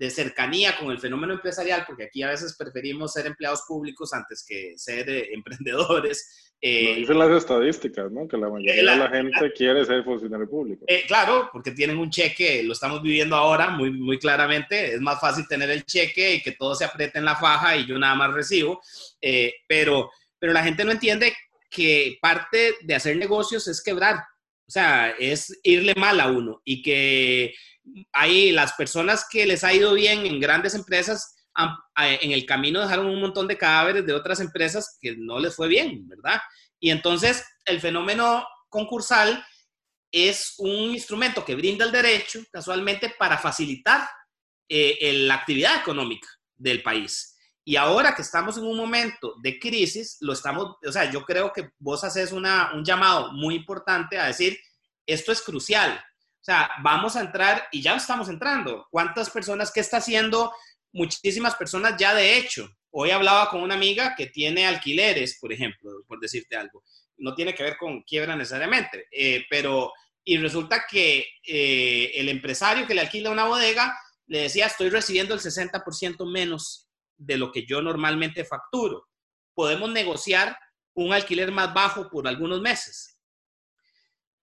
de 0.00 0.08
cercanía 0.08 0.78
con 0.78 0.90
el 0.90 0.98
fenómeno 0.98 1.34
empresarial, 1.34 1.84
porque 1.86 2.04
aquí 2.04 2.22
a 2.22 2.30
veces 2.30 2.56
preferimos 2.56 3.12
ser 3.12 3.26
empleados 3.26 3.64
públicos 3.68 4.14
antes 4.14 4.42
que 4.48 4.72
ser 4.78 5.10
eh, 5.10 5.28
emprendedores. 5.34 6.54
Eh, 6.58 6.94
dicen 6.96 7.18
las 7.18 7.30
estadísticas, 7.30 8.10
¿no? 8.10 8.26
Que 8.26 8.38
la 8.38 8.48
mayoría 8.48 8.76
de 8.76 8.82
la 8.82 9.10
gente 9.10 9.52
quiere 9.52 9.84
ser 9.84 10.02
funcionario 10.02 10.48
público. 10.48 10.86
Eh, 10.88 11.04
claro, 11.06 11.50
porque 11.52 11.72
tienen 11.72 11.98
un 11.98 12.08
cheque, 12.08 12.62
lo 12.62 12.72
estamos 12.72 13.02
viviendo 13.02 13.36
ahora 13.36 13.68
muy, 13.68 13.90
muy 13.90 14.18
claramente, 14.18 14.94
es 14.94 15.00
más 15.02 15.20
fácil 15.20 15.46
tener 15.46 15.70
el 15.70 15.84
cheque 15.84 16.36
y 16.36 16.42
que 16.42 16.52
todo 16.52 16.74
se 16.74 16.86
apriete 16.86 17.18
en 17.18 17.26
la 17.26 17.36
faja 17.36 17.76
y 17.76 17.86
yo 17.86 17.98
nada 17.98 18.14
más 18.14 18.32
recibo, 18.32 18.80
eh, 19.20 19.52
pero, 19.68 20.10
pero 20.38 20.54
la 20.54 20.62
gente 20.62 20.82
no 20.82 20.92
entiende 20.92 21.34
que 21.70 22.16
parte 22.22 22.74
de 22.80 22.94
hacer 22.94 23.18
negocios 23.18 23.68
es 23.68 23.82
quebrar. 23.82 24.16
O 24.66 24.72
sea, 24.72 25.10
es 25.18 25.60
irle 25.62 25.94
mal 25.96 26.20
a 26.20 26.30
uno 26.30 26.62
y 26.64 26.80
que 26.80 27.52
hay 28.12 28.52
las 28.52 28.72
personas 28.74 29.26
que 29.30 29.46
les 29.46 29.64
ha 29.64 29.72
ido 29.72 29.94
bien 29.94 30.26
en 30.26 30.40
grandes 30.40 30.74
empresas, 30.74 31.36
en 31.96 32.32
el 32.32 32.46
camino 32.46 32.80
dejaron 32.80 33.06
un 33.06 33.20
montón 33.20 33.48
de 33.48 33.58
cadáveres 33.58 34.06
de 34.06 34.14
otras 34.14 34.40
empresas 34.40 34.96
que 35.00 35.16
no 35.16 35.38
les 35.38 35.54
fue 35.54 35.68
bien, 35.68 36.08
¿verdad? 36.08 36.40
Y 36.78 36.90
entonces 36.90 37.44
el 37.64 37.80
fenómeno 37.80 38.46
concursal 38.68 39.44
es 40.12 40.54
un 40.58 40.92
instrumento 40.92 41.44
que 41.44 41.54
brinda 41.54 41.84
el 41.84 41.92
derecho 41.92 42.40
casualmente 42.50 43.14
para 43.18 43.38
facilitar 43.38 44.08
eh, 44.68 45.12
la 45.26 45.34
actividad 45.34 45.80
económica 45.80 46.28
del 46.56 46.82
país. 46.82 47.36
Y 47.64 47.76
ahora 47.76 48.14
que 48.14 48.22
estamos 48.22 48.56
en 48.56 48.64
un 48.64 48.76
momento 48.76 49.34
de 49.42 49.58
crisis, 49.58 50.16
lo 50.20 50.32
estamos, 50.32 50.76
o 50.84 50.92
sea, 50.92 51.10
yo 51.10 51.24
creo 51.24 51.52
que 51.52 51.70
vos 51.78 52.02
haces 52.04 52.32
una, 52.32 52.72
un 52.74 52.84
llamado 52.84 53.32
muy 53.32 53.54
importante 53.54 54.18
a 54.18 54.26
decir, 54.26 54.58
esto 55.06 55.30
es 55.30 55.42
crucial. 55.42 56.02
O 56.40 56.44
sea, 56.44 56.70
vamos 56.82 57.16
a 57.16 57.20
entrar 57.20 57.68
y 57.70 57.82
ya 57.82 57.94
estamos 57.96 58.28
entrando. 58.28 58.86
¿Cuántas 58.90 59.28
personas, 59.28 59.70
qué 59.70 59.80
está 59.80 59.98
haciendo? 59.98 60.52
Muchísimas 60.92 61.54
personas 61.54 61.96
ya 61.98 62.14
de 62.14 62.38
hecho. 62.38 62.68
Hoy 62.90 63.10
hablaba 63.10 63.50
con 63.50 63.60
una 63.60 63.74
amiga 63.74 64.14
que 64.16 64.26
tiene 64.26 64.66
alquileres, 64.66 65.38
por 65.38 65.52
ejemplo, 65.52 65.90
por 66.08 66.18
decirte 66.18 66.56
algo. 66.56 66.82
No 67.18 67.34
tiene 67.34 67.54
que 67.54 67.62
ver 67.62 67.76
con 67.76 68.02
quiebra 68.02 68.34
necesariamente, 68.34 69.06
eh, 69.12 69.44
pero 69.50 69.92
y 70.24 70.38
resulta 70.38 70.84
que 70.88 71.26
eh, 71.44 72.12
el 72.14 72.28
empresario 72.28 72.86
que 72.86 72.94
le 72.94 73.02
alquila 73.02 73.30
una 73.30 73.44
bodega 73.44 73.98
le 74.26 74.42
decía, 74.42 74.66
estoy 74.66 74.90
recibiendo 74.90 75.34
el 75.34 75.40
60% 75.40 76.30
menos 76.30 76.88
de 77.16 77.36
lo 77.36 77.50
que 77.52 77.66
yo 77.66 77.82
normalmente 77.82 78.44
facturo. 78.44 79.08
Podemos 79.54 79.90
negociar 79.90 80.56
un 80.94 81.12
alquiler 81.12 81.50
más 81.50 81.74
bajo 81.74 82.08
por 82.08 82.28
algunos 82.28 82.60
meses. 82.60 83.19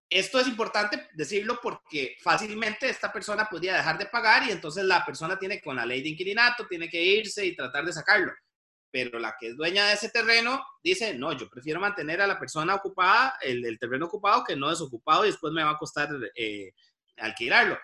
Esto 0.10 0.40
es 0.40 0.48
importante 0.48 1.10
decirlo 1.14 1.60
porque 1.62 2.16
fácilmente 2.22 2.90
esta 2.90 3.12
persona 3.12 3.46
podría 3.46 3.76
dejar 3.76 3.98
de 3.98 4.06
pagar 4.06 4.48
y 4.48 4.52
entonces 4.52 4.86
la 4.86 5.06
persona 5.06 5.38
tiene 5.38 5.62
con 5.62 5.76
la 5.76 5.86
ley 5.86 6.02
de 6.02 6.10
inquilinato, 6.10 6.66
tiene 6.66 6.88
que 6.88 7.02
irse 7.04 7.46
y 7.46 7.56
tratar 7.56 7.86
de 7.86 7.92
sacarlo. 7.92 8.32
Pero 8.90 9.20
la 9.20 9.36
que 9.38 9.50
es 9.50 9.58
dueña 9.58 9.88
de 9.88 9.94
ese 9.94 10.10
terreno 10.10 10.64
dice, 10.82 11.14
no, 11.14 11.34
yo 11.34 11.50
prefiero 11.50 11.82
mantener 11.82 12.22
a 12.22 12.28
la 12.28 12.40
persona 12.40 12.76
ocupada, 12.76 13.38
el, 13.42 13.78
terreno 13.78 14.06
ocupado, 14.06 14.46
que 14.46 14.56
no 14.56 14.70
desocupado 14.70 15.26
y 15.26 15.32
después 15.32 15.52
me 15.52 15.64
va 15.64 15.72
a 15.72 15.78
costar 15.78 16.10
eh, 16.36 16.72
alquilarlo. 17.18 17.78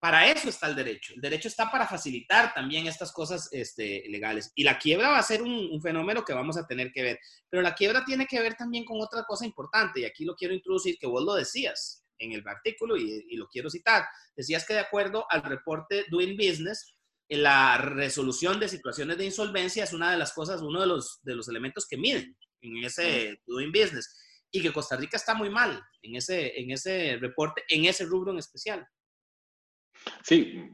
Para 0.00 0.30
eso 0.30 0.48
está 0.48 0.68
el 0.68 0.76
derecho. 0.76 1.14
El 1.14 1.20
derecho 1.20 1.48
está 1.48 1.70
para 1.70 1.86
facilitar 1.86 2.54
también 2.54 2.86
estas 2.86 3.12
cosas 3.12 3.48
este, 3.50 4.04
legales. 4.08 4.52
Y 4.54 4.62
la 4.62 4.78
quiebra 4.78 5.08
va 5.08 5.18
a 5.18 5.22
ser 5.22 5.42
un, 5.42 5.80
fenómeno 5.82 6.24
que 6.24 6.32
vamos 6.32 6.56
a 6.56 6.66
tener 6.66 6.92
que 6.92 7.02
ver. 7.02 7.18
Pero 7.48 7.62
la 7.62 7.74
quiebra 7.74 8.04
tiene 8.04 8.26
que 8.26 8.40
ver 8.40 8.54
también 8.54 8.84
con 8.84 9.00
otra 9.00 9.24
cosa 9.24 9.44
importante, 9.44 10.00
y 10.00 10.04
aquí 10.04 10.24
lo 10.24 10.36
quiero 10.36 10.54
introducir, 10.54 10.96
que 10.98 11.06
vos 11.06 11.24
lo 11.24 11.34
decías 11.34 12.04
en 12.18 12.32
el 12.32 12.46
artículo 12.46 12.96
y, 12.96 13.26
y 13.28 13.36
lo 13.36 13.48
quiero 13.48 13.70
citar. 13.70 14.04
Decías 14.36 14.64
que 14.66 14.74
de 14.74 14.80
acuerdo 14.80 15.26
al 15.30 15.42
reporte 15.42 16.04
Doing 16.10 16.36
Business, 16.36 16.94
la 17.28 17.76
resolución 17.78 18.58
de 18.58 18.68
situaciones 18.68 19.18
de 19.18 19.26
insolvencia 19.26 19.84
es 19.84 19.92
una 19.92 20.10
de 20.10 20.16
las 20.16 20.32
cosas, 20.32 20.62
uno 20.62 20.80
de 20.80 20.86
los, 20.86 21.20
de 21.22 21.34
los 21.34 21.48
elementos 21.48 21.86
que 21.86 21.96
miden 21.96 22.36
en 22.62 22.84
ese 22.84 23.42
Doing 23.46 23.72
Business. 23.72 24.16
Y 24.50 24.62
que 24.62 24.72
Costa 24.72 24.96
Rica 24.96 25.18
está 25.18 25.34
muy 25.34 25.50
mal 25.50 25.78
en 26.02 26.16
ese, 26.16 26.58
en 26.58 26.70
ese 26.70 27.18
reporte, 27.20 27.64
en 27.68 27.84
ese 27.84 28.06
rubro 28.06 28.32
en 28.32 28.38
especial. 28.38 28.86
Sí, 30.22 30.70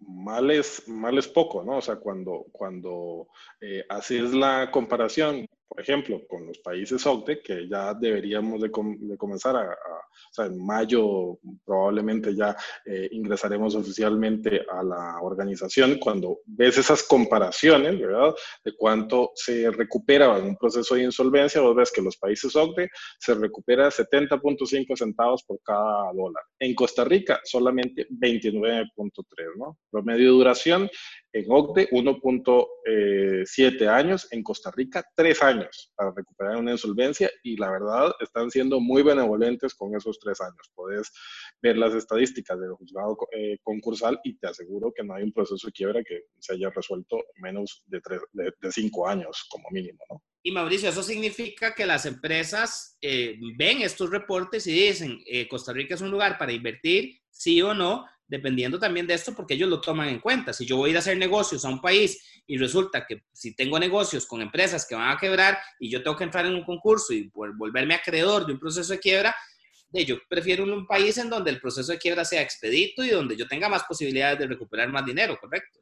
mal 0.00 0.50
es, 0.50 0.88
mal 0.88 1.18
es 1.18 1.28
poco, 1.28 1.62
¿no? 1.62 1.78
O 1.78 1.82
sea, 1.82 1.96
cuando, 1.96 2.46
cuando 2.52 3.28
eh, 3.60 3.84
haces 3.88 4.32
la 4.34 4.70
comparación, 4.70 5.46
por 5.68 5.80
ejemplo, 5.80 6.22
con 6.28 6.46
los 6.46 6.58
países 6.58 7.04
OCDE, 7.06 7.42
que 7.42 7.68
ya 7.68 7.92
deberíamos 7.94 8.60
de, 8.60 8.70
comenzar 8.70 9.56
a, 9.56 9.62
o 9.62 10.32
sea, 10.32 10.46
en 10.46 10.64
mayo 10.64 11.38
probablemente 11.64 12.34
ya 12.34 12.56
eh, 12.84 13.08
ingresaremos 13.12 13.74
oficialmente 13.74 14.64
a 14.70 14.82
la 14.82 15.20
organización, 15.20 15.98
cuando 15.98 16.38
ves 16.46 16.78
esas 16.78 17.02
comparaciones, 17.02 17.98
¿verdad? 17.98 18.34
De 18.64 18.72
cuánto 18.76 19.32
se 19.34 19.70
recupera 19.70 20.38
en 20.38 20.46
un 20.46 20.56
proceso 20.56 20.94
de 20.94 21.04
insolvencia, 21.04 21.60
vos 21.60 21.76
ves 21.76 21.92
que 21.92 22.02
los 22.02 22.16
países 22.16 22.54
OCDE 22.54 22.88
se 23.18 23.34
recupera 23.34 23.88
70.5 23.88 24.96
centavos 24.96 25.42
por 25.44 25.60
cada 25.62 26.12
dólar. 26.12 26.42
En 26.58 26.74
Costa 26.74 27.04
Rica 27.04 27.40
solamente 27.44 28.06
29.3, 28.08 28.84
¿no? 29.56 29.78
Promedio 29.90 30.24
de 30.24 30.38
duración 30.38 30.88
en 31.36 31.44
OCDE 31.48 31.90
1.7 31.90 33.88
años, 33.88 34.26
en 34.30 34.42
Costa 34.42 34.70
Rica 34.70 35.04
3 35.14 35.42
años 35.42 35.92
para 35.94 36.12
recuperar 36.12 36.56
una 36.56 36.72
insolvencia 36.72 37.30
y 37.42 37.58
la 37.58 37.70
verdad 37.70 38.12
están 38.20 38.50
siendo 38.50 38.80
muy 38.80 39.02
benevolentes 39.02 39.74
con 39.74 39.94
esos 39.94 40.18
3 40.18 40.40
años. 40.40 40.72
Puedes 40.74 41.12
ver 41.60 41.76
las 41.76 41.94
estadísticas 41.94 42.58
del 42.58 42.72
juzgado 42.72 43.18
eh, 43.36 43.58
concursal 43.62 44.18
y 44.24 44.38
te 44.38 44.48
aseguro 44.48 44.92
que 44.96 45.04
no 45.04 45.14
hay 45.14 45.24
un 45.24 45.32
proceso 45.32 45.66
de 45.66 45.72
quiebra 45.72 46.02
que 46.02 46.22
se 46.38 46.54
haya 46.54 46.70
resuelto 46.70 47.18
en 47.18 47.42
menos 47.42 47.84
de 47.86 48.00
5 48.70 49.08
años 49.08 49.46
como 49.50 49.68
mínimo, 49.70 49.98
¿no? 50.10 50.22
Y 50.42 50.52
Mauricio, 50.52 50.88
eso 50.88 51.02
significa 51.02 51.74
que 51.74 51.84
las 51.86 52.06
empresas 52.06 52.96
eh, 53.00 53.36
ven 53.58 53.82
estos 53.82 54.10
reportes 54.10 54.64
y 54.68 54.72
dicen, 54.72 55.20
eh, 55.26 55.48
Costa 55.48 55.72
Rica 55.72 55.96
es 55.96 56.00
un 56.02 56.12
lugar 56.12 56.38
para 56.38 56.52
invertir, 56.52 57.20
sí 57.30 57.60
o 57.62 57.74
no, 57.74 58.06
dependiendo 58.28 58.78
también 58.78 59.06
de 59.06 59.14
esto, 59.14 59.34
porque 59.34 59.54
ellos 59.54 59.68
lo 59.68 59.80
toman 59.80 60.08
en 60.08 60.20
cuenta. 60.20 60.52
Si 60.52 60.66
yo 60.66 60.76
voy 60.76 60.88
a 60.88 60.90
ir 60.92 60.96
a 60.96 61.00
hacer 61.00 61.16
negocios 61.16 61.64
a 61.64 61.68
un 61.68 61.80
país 61.80 62.42
y 62.46 62.58
resulta 62.58 63.06
que 63.06 63.24
si 63.32 63.54
tengo 63.54 63.78
negocios 63.78 64.26
con 64.26 64.42
empresas 64.42 64.86
que 64.86 64.94
van 64.94 65.10
a 65.10 65.18
quebrar 65.18 65.58
y 65.78 65.90
yo 65.90 66.02
tengo 66.02 66.16
que 66.16 66.24
entrar 66.24 66.46
en 66.46 66.54
un 66.54 66.64
concurso 66.64 67.12
y 67.12 67.30
volverme 67.32 67.94
acreedor 67.94 68.46
de 68.46 68.52
un 68.52 68.58
proceso 68.58 68.92
de 68.92 68.98
quiebra, 68.98 69.34
yo 69.92 70.16
prefiero 70.28 70.64
un 70.64 70.86
país 70.86 71.16
en 71.18 71.30
donde 71.30 71.50
el 71.50 71.60
proceso 71.60 71.92
de 71.92 71.98
quiebra 71.98 72.24
sea 72.24 72.42
expedito 72.42 73.04
y 73.04 73.08
donde 73.08 73.36
yo 73.36 73.46
tenga 73.46 73.68
más 73.68 73.84
posibilidades 73.84 74.38
de 74.38 74.46
recuperar 74.46 74.90
más 74.90 75.06
dinero, 75.06 75.38
¿correcto? 75.40 75.78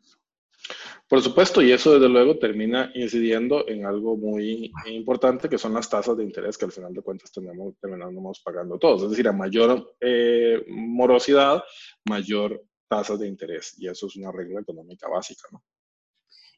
Por 1.06 1.20
supuesto, 1.22 1.60
y 1.60 1.70
eso 1.70 1.92
desde 1.94 2.08
luego 2.08 2.38
termina 2.38 2.90
incidiendo 2.94 3.68
en 3.68 3.84
algo 3.84 4.16
muy 4.16 4.72
importante, 4.86 5.48
que 5.48 5.58
son 5.58 5.74
las 5.74 5.88
tasas 5.88 6.16
de 6.16 6.24
interés 6.24 6.56
que 6.56 6.64
al 6.64 6.72
final 6.72 6.94
de 6.94 7.02
cuentas 7.02 7.30
terminamos 7.30 8.40
pagando 8.40 8.78
todos. 8.78 9.02
Es 9.02 9.10
decir, 9.10 9.28
a 9.28 9.32
mayor 9.32 9.94
eh, 10.00 10.64
morosidad, 10.68 11.62
mayor 12.06 12.64
tasas 12.88 13.20
de 13.20 13.28
interés. 13.28 13.74
Y 13.78 13.88
eso 13.88 14.06
es 14.06 14.16
una 14.16 14.32
regla 14.32 14.60
económica 14.60 15.08
básica, 15.08 15.46
¿no? 15.52 15.62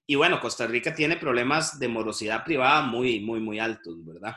Y 0.07 0.15
bueno, 0.15 0.39
Costa 0.41 0.69
Rica 0.69 0.95
tiene 0.95 1.17
problemas 1.17 1.81
de 1.81 1.89
morosidad 1.89 2.45
privada 2.45 2.83
muy, 2.83 3.19
muy, 3.19 3.41
muy 3.41 3.59
altos, 3.59 4.05
¿verdad? 4.05 4.37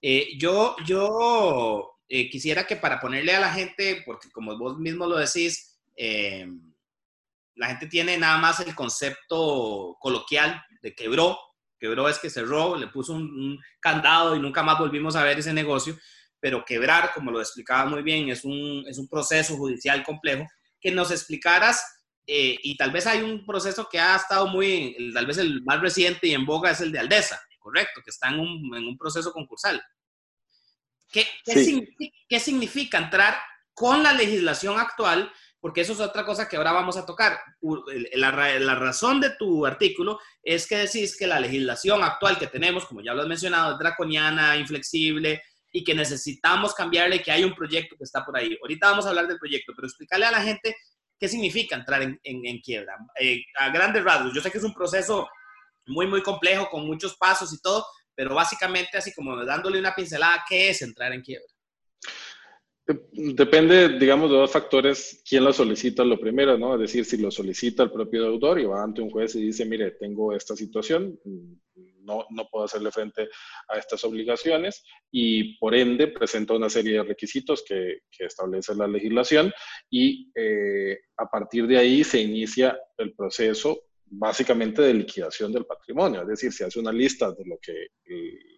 Eh, 0.00 0.38
yo 0.38 0.76
yo 0.86 1.98
eh, 2.08 2.30
quisiera 2.30 2.66
que 2.66 2.76
para 2.76 2.98
ponerle 2.98 3.34
a 3.34 3.40
la 3.40 3.52
gente, 3.52 4.02
porque 4.06 4.30
como 4.30 4.56
vos 4.56 4.78
mismo 4.78 5.06
lo 5.06 5.18
decís, 5.18 5.78
la 7.56 7.68
gente 7.68 7.86
tiene 7.86 8.18
nada 8.18 8.38
más 8.38 8.60
el 8.60 8.74
concepto 8.74 9.96
coloquial 10.00 10.62
de 10.82 10.94
quebró. 10.94 11.38
Quebró 11.78 12.08
es 12.08 12.18
que 12.18 12.30
cerró, 12.30 12.76
le 12.76 12.88
puso 12.88 13.12
un, 13.12 13.58
candado 13.80 14.34
y 14.34 14.40
nunca 14.40 14.62
más 14.62 14.78
volvimos 14.78 15.16
a 15.16 15.24
ver 15.24 15.38
ese 15.38 15.52
negocio. 15.52 15.96
Pero 16.40 16.64
quebrar, 16.64 17.12
como 17.14 17.30
lo 17.30 17.40
explicaba 17.40 17.86
muy 17.86 18.02
bien, 18.02 18.28
es 18.28 18.44
un, 18.44 18.84
es 18.88 18.98
un 18.98 19.08
proceso 19.08 19.56
judicial 19.56 20.02
complejo. 20.02 20.46
Que 20.80 20.90
nos 20.90 21.10
explicaras, 21.10 21.82
eh, 22.26 22.58
y 22.62 22.76
tal 22.76 22.90
vez 22.90 23.06
hay 23.06 23.22
un 23.22 23.46
proceso 23.46 23.88
que 23.90 23.98
ha 23.98 24.16
estado 24.16 24.46
muy, 24.46 25.12
tal 25.14 25.26
vez 25.26 25.38
el 25.38 25.62
más 25.64 25.80
reciente 25.80 26.26
y 26.26 26.34
en 26.34 26.44
boga 26.44 26.70
es 26.70 26.80
el 26.80 26.92
de 26.92 26.98
Aldesa, 26.98 27.40
correcto, 27.58 28.00
que 28.04 28.10
está 28.10 28.28
en 28.28 28.40
un, 28.40 28.76
en 28.76 28.86
un 28.86 28.98
proceso 28.98 29.32
concursal. 29.32 29.82
¿Qué, 31.10 31.26
qué, 31.44 31.64
significa, 31.64 32.16
¿Qué 32.28 32.40
significa 32.40 32.98
entrar 32.98 33.38
con 33.72 34.02
la 34.02 34.12
legislación 34.12 34.78
actual 34.78 35.32
porque 35.64 35.80
eso 35.80 35.94
es 35.94 36.00
otra 36.00 36.26
cosa 36.26 36.46
que 36.46 36.58
ahora 36.58 36.72
vamos 36.72 36.98
a 36.98 37.06
tocar. 37.06 37.40
La, 38.16 38.30
razón 38.74 39.18
de 39.18 39.30
tu 39.30 39.64
artículo 39.64 40.20
es 40.42 40.66
que 40.66 40.76
decís 40.76 41.16
que 41.16 41.26
la 41.26 41.40
legislación 41.40 42.02
actual 42.02 42.38
que 42.38 42.48
tenemos, 42.48 42.84
como 42.84 43.00
ya 43.00 43.14
lo 43.14 43.22
has 43.22 43.28
mencionado, 43.28 43.72
es 43.72 43.78
draconiana, 43.78 44.58
inflexible 44.58 45.42
y 45.72 45.82
que 45.82 45.94
necesitamos 45.94 46.74
cambiarle, 46.74 47.22
que 47.22 47.32
hay 47.32 47.44
un 47.44 47.54
proyecto 47.54 47.96
que 47.96 48.04
está 48.04 48.22
por 48.26 48.36
ahí. 48.36 48.58
Ahorita 48.60 48.90
vamos 48.90 49.06
a 49.06 49.08
hablar 49.08 49.26
del 49.26 49.38
proyecto, 49.38 49.72
pero 49.74 49.88
explicarle 49.88 50.26
a 50.26 50.32
la 50.32 50.42
gente 50.42 50.76
qué 51.18 51.28
significa 51.28 51.76
entrar 51.76 52.02
en, 52.02 52.60
quiebra. 52.60 52.98
Eh, 53.18 53.42
a 53.58 53.70
grandes 53.70 54.04
rasgos, 54.04 54.34
yo 54.34 54.42
sé 54.42 54.50
que 54.50 54.58
es 54.58 54.64
un 54.64 54.74
proceso 54.74 55.26
muy, 55.86 56.06
muy 56.06 56.22
complejo, 56.22 56.68
con 56.68 56.86
muchos 56.86 57.16
pasos 57.16 57.54
y 57.54 57.62
todo, 57.62 57.86
pero 58.14 58.34
básicamente 58.34 58.98
así 58.98 59.14
como 59.14 59.42
dándole 59.46 59.78
una 59.78 59.94
pincelada, 59.94 60.44
¿qué 60.46 60.68
es 60.68 60.82
entrar 60.82 61.14
en 61.14 61.22
quiebra? 61.22 61.53
Depende, 62.86 63.98
digamos, 63.98 64.30
de 64.30 64.36
dos 64.36 64.50
factores, 64.50 65.22
quién 65.26 65.42
lo 65.42 65.54
solicita 65.54 66.04
lo 66.04 66.20
primero, 66.20 66.58
¿no? 66.58 66.74
Es 66.74 66.80
decir, 66.80 67.06
si 67.06 67.16
lo 67.16 67.30
solicita 67.30 67.82
el 67.82 67.90
propio 67.90 68.24
deudor 68.24 68.60
y 68.60 68.66
va 68.66 68.82
ante 68.82 69.00
un 69.00 69.08
juez 69.08 69.34
y 69.36 69.46
dice, 69.46 69.64
mire, 69.64 69.92
tengo 69.92 70.34
esta 70.34 70.54
situación, 70.54 71.18
no, 72.00 72.26
no 72.28 72.46
puedo 72.50 72.66
hacerle 72.66 72.90
frente 72.90 73.28
a 73.68 73.78
estas 73.78 74.04
obligaciones 74.04 74.84
y 75.10 75.56
por 75.56 75.74
ende 75.74 76.08
presenta 76.08 76.52
una 76.52 76.68
serie 76.68 76.98
de 76.98 77.04
requisitos 77.04 77.64
que, 77.66 78.00
que 78.10 78.26
establece 78.26 78.74
la 78.74 78.86
legislación 78.86 79.50
y 79.88 80.30
eh, 80.34 80.98
a 81.16 81.24
partir 81.24 81.66
de 81.66 81.78
ahí 81.78 82.04
se 82.04 82.20
inicia 82.20 82.78
el 82.98 83.14
proceso 83.14 83.84
básicamente 84.04 84.82
de 84.82 84.92
liquidación 84.92 85.50
del 85.52 85.64
patrimonio, 85.64 86.20
es 86.20 86.28
decir, 86.28 86.52
se 86.52 86.64
hace 86.66 86.78
una 86.78 86.92
lista 86.92 87.32
de 87.32 87.46
lo 87.46 87.58
que 87.62 87.86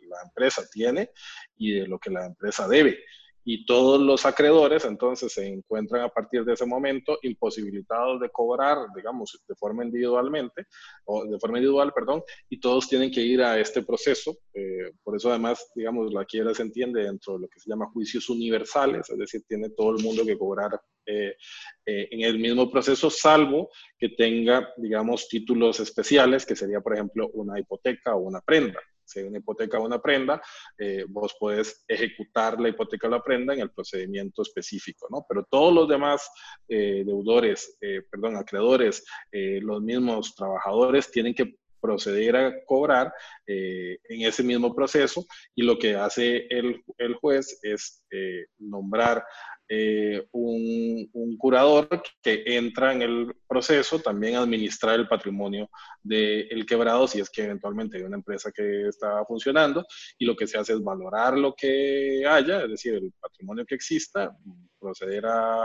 la 0.09 0.23
empresa 0.25 0.65
tiene 0.69 1.11
y 1.57 1.75
de 1.75 1.87
lo 1.87 2.01
que 2.01 2.11
la 2.11 2.27
empresa 2.27 2.67
debe 2.67 2.99
y 3.49 3.65
todos 3.65 4.01
los 4.01 4.27
acreedores 4.27 4.85
entonces 4.85 5.33
se 5.33 5.47
encuentran 5.47 6.03
a 6.03 6.09
partir 6.09 6.45
de 6.45 6.55
ese 6.55 6.67
momento 6.67 7.17
imposibilitados 7.23 8.21
de 8.21 8.29
cobrar, 8.29 8.77
digamos, 8.97 9.41
de 9.47 9.55
forma 9.55 9.85
individualmente, 9.85 10.65
o 11.05 11.25
de 11.25 11.39
forma 11.39 11.59
individual, 11.59 11.93
perdón, 11.95 12.25
y 12.51 12.59
todos 12.59 12.89
tienen 12.89 13.09
que 13.09 13.21
ir 13.21 13.41
a 13.41 13.61
este 13.61 13.83
proceso. 13.83 14.37
Eh, 14.53 14.91
por 15.05 15.15
eso 15.15 15.31
además, 15.31 15.71
digamos, 15.77 16.13
la 16.13 16.25
quiebra 16.25 16.55
se 16.55 16.63
entiende 16.63 17.05
dentro 17.05 17.35
de 17.35 17.43
lo 17.43 17.49
que 17.49 17.61
se 17.61 17.71
llama 17.71 17.89
juicios 17.93 18.29
universales, 18.29 19.09
es 19.09 19.17
decir, 19.17 19.45
tiene 19.47 19.71
todo 19.71 19.97
el 19.97 20.03
mundo 20.03 20.27
que 20.27 20.37
cobrar 20.37 20.81
eh, 21.07 21.37
eh, 21.87 22.09
en 22.11 22.23
el 22.23 22.41
mismo 22.41 22.69
proceso, 22.69 23.11
salvo 23.11 23.71
que 23.97 24.09
tenga, 24.09 24.75
digamos, 24.77 25.29
títulos 25.29 25.79
especiales, 25.79 26.45
que 26.45 26.57
sería, 26.57 26.81
por 26.81 26.95
ejemplo, 26.95 27.31
una 27.35 27.61
hipoteca 27.61 28.17
o 28.17 28.23
una 28.23 28.41
prenda 28.41 28.81
hay 29.15 29.25
una 29.25 29.39
hipoteca 29.39 29.79
o 29.79 29.85
una 29.85 30.01
prenda, 30.01 30.41
eh, 30.79 31.05
vos 31.09 31.37
puedes 31.39 31.85
ejecutar 31.87 32.61
la 32.61 32.69
hipoteca 32.69 33.07
o 33.07 33.11
la 33.11 33.23
prenda 33.23 33.55
en 33.55 33.61
el 33.61 33.71
procedimiento 33.71 34.43
específico, 34.43 35.07
¿no? 35.11 35.25
Pero 35.29 35.47
todos 35.49 35.73
los 35.73 35.89
demás 35.89 36.29
eh, 36.69 37.03
deudores, 37.05 37.77
eh, 37.81 38.03
perdón, 38.11 38.37
acreedores, 38.37 39.05
los 39.33 39.83
mismos 39.83 40.35
trabajadores 40.35 41.11
tienen 41.11 41.35
que 41.35 41.57
proceder 41.81 42.37
a 42.37 42.65
cobrar 42.65 43.13
en 43.47 44.23
ese 44.23 44.43
mismo 44.43 44.75
proceso 44.75 45.25
y 45.55 45.63
lo 45.63 45.79
que 45.79 45.95
hace 45.95 46.47
el, 46.49 46.83
el 46.99 47.15
juez 47.15 47.59
es 47.63 48.03
nombrar 48.59 49.25
eh, 49.69 50.27
un, 50.33 51.37
curador 51.39 51.89
que 52.23 52.45
entra 52.47 52.93
en 52.93 53.03
el 53.03 53.35
proceso 53.47 53.99
también 53.99 54.37
administrar 54.37 54.95
el 54.95 55.09
patrimonio 55.09 55.69
del 56.03 56.65
quebrado 56.67 57.07
si 57.07 57.21
es 57.21 57.29
que 57.29 57.45
eventualmente 57.45 57.97
hay 57.97 58.05
una 58.05 58.17
empresa 58.17 58.51
que 58.53 58.89
está 58.89 59.25
funcionando 59.27 59.85
y 60.19 60.25
lo 60.25 60.35
que 60.35 60.47
se 60.47 60.59
hace 60.59 60.73
es 60.73 60.83
valorar 60.83 61.37
lo 61.37 61.55
que 61.55 62.25
haya, 62.27 62.63
es 62.63 62.71
decir, 62.71 62.95
el 62.95 63.13
patrimonio 63.21 63.67
que 63.67 63.75
exista, 63.75 64.37
proceder 64.79 65.27
a, 65.27 65.65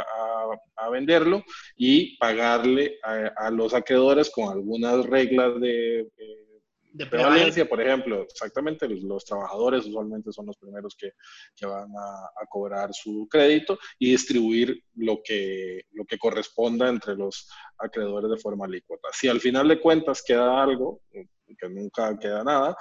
a, 0.76 0.90
venderlo 0.90 1.44
y 1.76 2.18
pagarle 2.18 2.98
a, 3.04 3.50
los 3.52 3.74
acreedores 3.74 4.30
con 4.30 4.52
algunas 4.52 5.06
reglas 5.06 5.60
de... 5.60 6.02
Eh, 6.02 6.51
de 6.94 7.06
prevalencia, 7.06 7.68
por 7.68 7.82
ejemplo, 7.82 8.24
exactamente, 8.24 8.88
los, 8.88 9.24
trabajadores 9.24 9.86
usualmente 9.86 10.32
son 10.32 10.48
los 10.48 10.58
primeros 10.58 10.96
que, 10.96 11.14
que 11.56 11.66
van 11.66 11.90
a, 11.96 12.42
a, 12.42 12.46
cobrar 12.50 12.94
su 12.94 13.28
crédito 13.30 13.80
y 13.98 14.12
distribuir 14.12 14.84
lo 14.96 15.22
que, 15.24 15.84
lo 15.92 16.06
que 16.06 16.18
corresponda 16.18 16.90
entre 16.90 17.16
los 17.16 17.50
acreedores 17.78 18.30
de 18.30 18.38
forma 18.38 18.66
alícuota. 18.66 19.08
Si 19.14 19.28
al 19.30 19.40
final 19.40 19.68
de 19.68 19.80
cuentas 19.80 20.22
queda 20.26 20.62
algo, 20.62 21.02
que 21.12 21.70
nunca 21.70 22.18
queda 22.18 22.44
nada, 22.44 22.76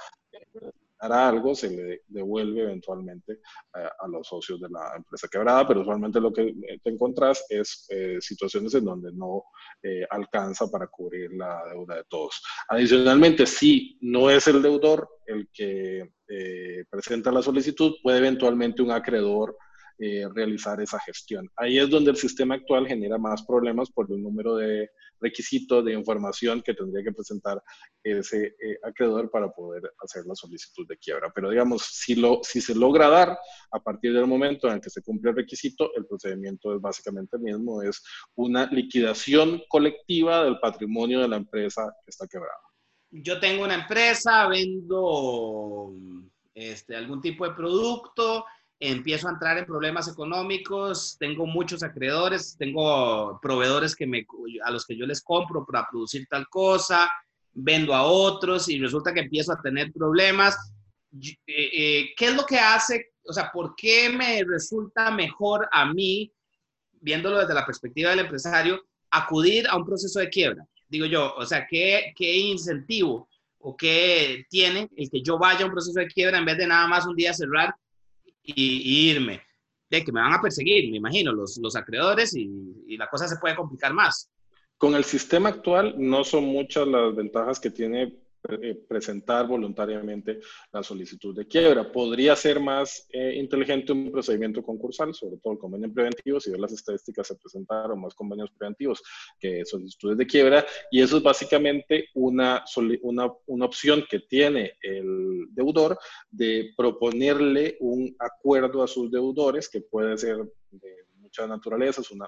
hará 1.01 1.27
algo, 1.27 1.55
se 1.55 1.69
le 1.69 2.01
devuelve 2.07 2.61
eventualmente 2.61 3.39
a, 3.73 4.07
los 4.07 4.27
socios 4.27 4.61
de 4.61 4.69
la 4.69 4.93
empresa 4.95 5.27
quebrada, 5.27 5.67
pero 5.67 5.81
usualmente 5.81 6.21
lo 6.21 6.31
que 6.31 6.53
te 6.83 6.89
encontrás 6.89 7.43
es 7.49 7.87
eh, 7.89 8.17
situaciones 8.21 8.73
en 8.75 8.85
donde 8.85 9.11
no 9.11 9.43
eh, 9.81 10.05
alcanza 10.09 10.67
para 10.67 10.87
cubrir 10.87 11.33
la 11.33 11.63
deuda 11.71 11.95
de 11.95 12.03
todos. 12.07 12.41
Adicionalmente, 12.69 13.47
si 13.47 13.97
no 14.01 14.29
es 14.29 14.47
el 14.47 14.61
deudor 14.61 15.09
el 15.25 15.49
que 15.51 16.11
eh, 16.27 16.85
presenta 16.89 17.31
la 17.31 17.41
solicitud, 17.41 17.95
puede 18.03 18.19
eventualmente 18.19 18.83
un 18.83 18.91
acreedor 18.91 19.57
eh, 20.03 20.27
realizar 20.33 20.81
esa 20.81 20.99
gestión. 20.99 21.47
Ahí 21.55 21.77
es 21.77 21.87
donde 21.87 22.09
el 22.09 22.17
sistema 22.17 22.55
actual 22.55 22.87
genera 22.87 23.19
más 23.19 23.43
problemas 23.43 23.91
por 23.91 24.11
el 24.11 24.19
número 24.19 24.55
de 24.55 24.89
requisitos 25.19 25.85
de 25.85 25.93
información 25.93 26.63
que 26.63 26.73
tendría 26.73 27.03
que 27.03 27.11
presentar 27.11 27.61
ese 28.03 28.47
eh, 28.47 28.79
acreedor 28.83 29.29
para 29.29 29.51
poder 29.51 29.83
hacer 30.03 30.25
la 30.25 30.33
solicitud 30.33 30.87
de 30.87 30.97
quiebra. 30.97 31.31
Pero 31.35 31.51
digamos, 31.51 31.83
si, 31.83 32.15
lo, 32.15 32.39
si 32.41 32.61
se 32.61 32.73
logra 32.73 33.09
dar 33.09 33.37
a 33.71 33.79
partir 33.79 34.11
del 34.11 34.25
momento 34.25 34.67
en 34.67 34.73
el 34.73 34.81
que 34.81 34.89
se 34.89 35.03
cumple 35.03 35.29
el 35.29 35.35
requisito, 35.35 35.91
el 35.95 36.07
procedimiento 36.07 36.73
es 36.73 36.81
básicamente 36.81 37.37
el 37.37 37.43
mismo, 37.43 37.83
es 37.83 38.01
una 38.33 38.65
liquidación 38.71 39.61
colectiva 39.69 40.43
del 40.43 40.59
patrimonio 40.59 41.19
de 41.19 41.27
la 41.27 41.35
empresa 41.35 41.93
que 42.03 42.09
está 42.09 42.25
quebrada. 42.27 42.57
Yo 43.11 43.39
tengo 43.39 43.65
una 43.65 43.75
empresa, 43.75 44.47
vendo 44.47 45.93
este, 46.55 46.95
algún 46.95 47.21
tipo 47.21 47.47
de 47.47 47.53
producto, 47.53 48.45
empiezo 48.81 49.27
a 49.27 49.31
entrar 49.31 49.59
en 49.59 49.65
problemas 49.65 50.07
económicos, 50.07 51.15
tengo 51.19 51.45
muchos 51.45 51.83
acreedores, 51.83 52.55
tengo 52.57 53.39
proveedores 53.39 53.95
que 53.95 54.07
me, 54.07 54.25
a 54.65 54.71
los 54.71 54.87
que 54.87 54.97
yo 54.97 55.05
les 55.05 55.21
compro 55.21 55.63
para 55.63 55.87
producir 55.87 56.25
tal 56.27 56.47
cosa, 56.49 57.07
vendo 57.53 57.93
a 57.93 58.01
otros 58.03 58.67
y 58.69 58.79
resulta 58.79 59.13
que 59.13 59.19
empiezo 59.19 59.53
a 59.53 59.61
tener 59.61 59.93
problemas. 59.93 60.73
Eh, 61.13 61.35
eh, 61.47 62.13
¿Qué 62.17 62.25
es 62.25 62.35
lo 62.35 62.43
que 62.43 62.57
hace? 62.57 63.11
O 63.23 63.31
sea, 63.31 63.51
¿por 63.51 63.75
qué 63.75 64.09
me 64.09 64.43
resulta 64.43 65.11
mejor 65.11 65.69
a 65.71 65.85
mí, 65.85 66.33
viéndolo 66.99 67.37
desde 67.37 67.53
la 67.53 67.67
perspectiva 67.67 68.09
del 68.09 68.21
empresario, 68.21 68.81
acudir 69.11 69.67
a 69.67 69.77
un 69.77 69.85
proceso 69.85 70.19
de 70.19 70.29
quiebra? 70.29 70.65
Digo 70.87 71.05
yo, 71.05 71.35
o 71.35 71.45
sea, 71.45 71.67
¿qué, 71.69 72.13
qué 72.15 72.35
incentivo 72.35 73.29
o 73.59 73.77
qué 73.77 74.43
tiene 74.49 74.89
el 74.95 75.07
que 75.11 75.21
yo 75.21 75.37
vaya 75.37 75.61
a 75.61 75.65
un 75.65 75.71
proceso 75.71 75.99
de 75.99 76.07
quiebra 76.07 76.39
en 76.39 76.45
vez 76.45 76.57
de 76.57 76.65
nada 76.65 76.87
más 76.87 77.05
un 77.05 77.15
día 77.15 77.31
cerrar 77.31 77.75
y, 78.43 79.09
irme. 79.11 79.41
De 79.89 80.03
que 80.03 80.11
me 80.11 80.21
van 80.21 80.33
a 80.33 80.41
perseguir, 80.41 80.89
me 80.89 80.97
imagino, 80.97 81.33
los, 81.33 81.57
los 81.61 81.75
acreedores 81.75 82.33
y, 82.35 82.49
y 82.87 82.97
la 82.97 83.07
cosa 83.07 83.27
se 83.27 83.37
puede 83.37 83.55
complicar 83.55 83.93
más. 83.93 84.31
Con 84.77 84.95
el 84.95 85.03
sistema 85.03 85.49
actual 85.49 85.95
no 85.97 86.23
son 86.23 86.45
muchas 86.45 86.87
las 86.87 87.13
ventajas 87.15 87.59
que 87.59 87.69
tiene 87.69 88.20
presentar 88.87 89.47
voluntariamente 89.47 90.39
la 90.71 90.83
solicitud 90.83 91.35
de 91.35 91.47
quiebra. 91.47 91.91
Podría 91.91 92.35
ser 92.35 92.59
más 92.59 93.07
eh, 93.11 93.35
inteligente 93.35 93.91
un 93.91 94.11
procedimiento 94.11 94.63
concursal, 94.63 95.13
sobre 95.13 95.37
todo 95.37 95.53
el 95.53 95.59
convenio 95.59 95.93
preventivo, 95.93 96.39
si 96.39 96.51
ver 96.51 96.59
las 96.59 96.71
estadísticas 96.71 97.27
se 97.27 97.35
presentaron 97.35 98.01
más 98.01 98.13
convenios 98.13 98.49
preventivos 98.51 99.01
que 99.39 99.65
solicitudes 99.65 100.17
de 100.17 100.27
quiebra, 100.27 100.65
y 100.89 101.01
eso 101.01 101.17
es 101.17 101.23
básicamente 101.23 102.09
una, 102.15 102.63
una, 103.01 103.31
una 103.47 103.65
opción 103.65 104.03
que 104.09 104.19
tiene 104.19 104.73
el 104.81 105.47
deudor 105.51 105.97
de 106.29 106.73
proponerle 106.75 107.77
un 107.79 108.15
acuerdo 108.19 108.83
a 108.83 108.87
sus 108.87 109.11
deudores, 109.11 109.69
que 109.69 109.81
puede 109.81 110.17
ser 110.17 110.37
de 110.71 110.95
muchas 111.15 111.47
naturalezas, 111.47 112.11
una, 112.11 112.27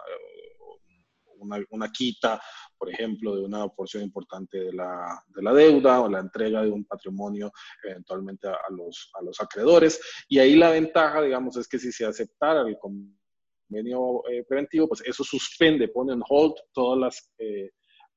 una, 1.38 1.64
una 1.70 1.92
quita 1.92 2.40
por 2.84 2.92
ejemplo, 2.92 3.34
de 3.34 3.46
una 3.46 3.66
porción 3.70 4.04
importante 4.04 4.60
de 4.60 4.74
la, 4.74 5.24
de 5.34 5.42
la 5.42 5.54
deuda 5.54 6.02
o 6.02 6.10
la 6.10 6.20
entrega 6.20 6.64
de 6.64 6.70
un 6.70 6.84
patrimonio 6.84 7.50
eventualmente 7.82 8.50
a, 8.50 8.58
los, 8.72 9.10
a 9.14 9.24
los 9.24 9.40
acreedores. 9.40 10.02
Y 10.28 10.40
ahí 10.40 10.58
la 10.58 10.70
ventaja, 10.70 11.22
digamos, 11.22 11.56
es 11.56 11.66
que 11.66 11.80
si 11.80 11.94
se 11.94 12.06
aceptara 12.06 12.68
el 12.68 12.78
convenio 12.78 14.28
eh, 14.30 14.44
preventivo, 14.46 14.90
pues 14.90 15.02
eso 15.06 15.24
suspende, 15.24 15.88
pone 15.88 16.12
en 16.12 16.22
hold 16.28 16.56
todos 16.74 16.98
los 16.98 17.30
eh, 17.38 17.72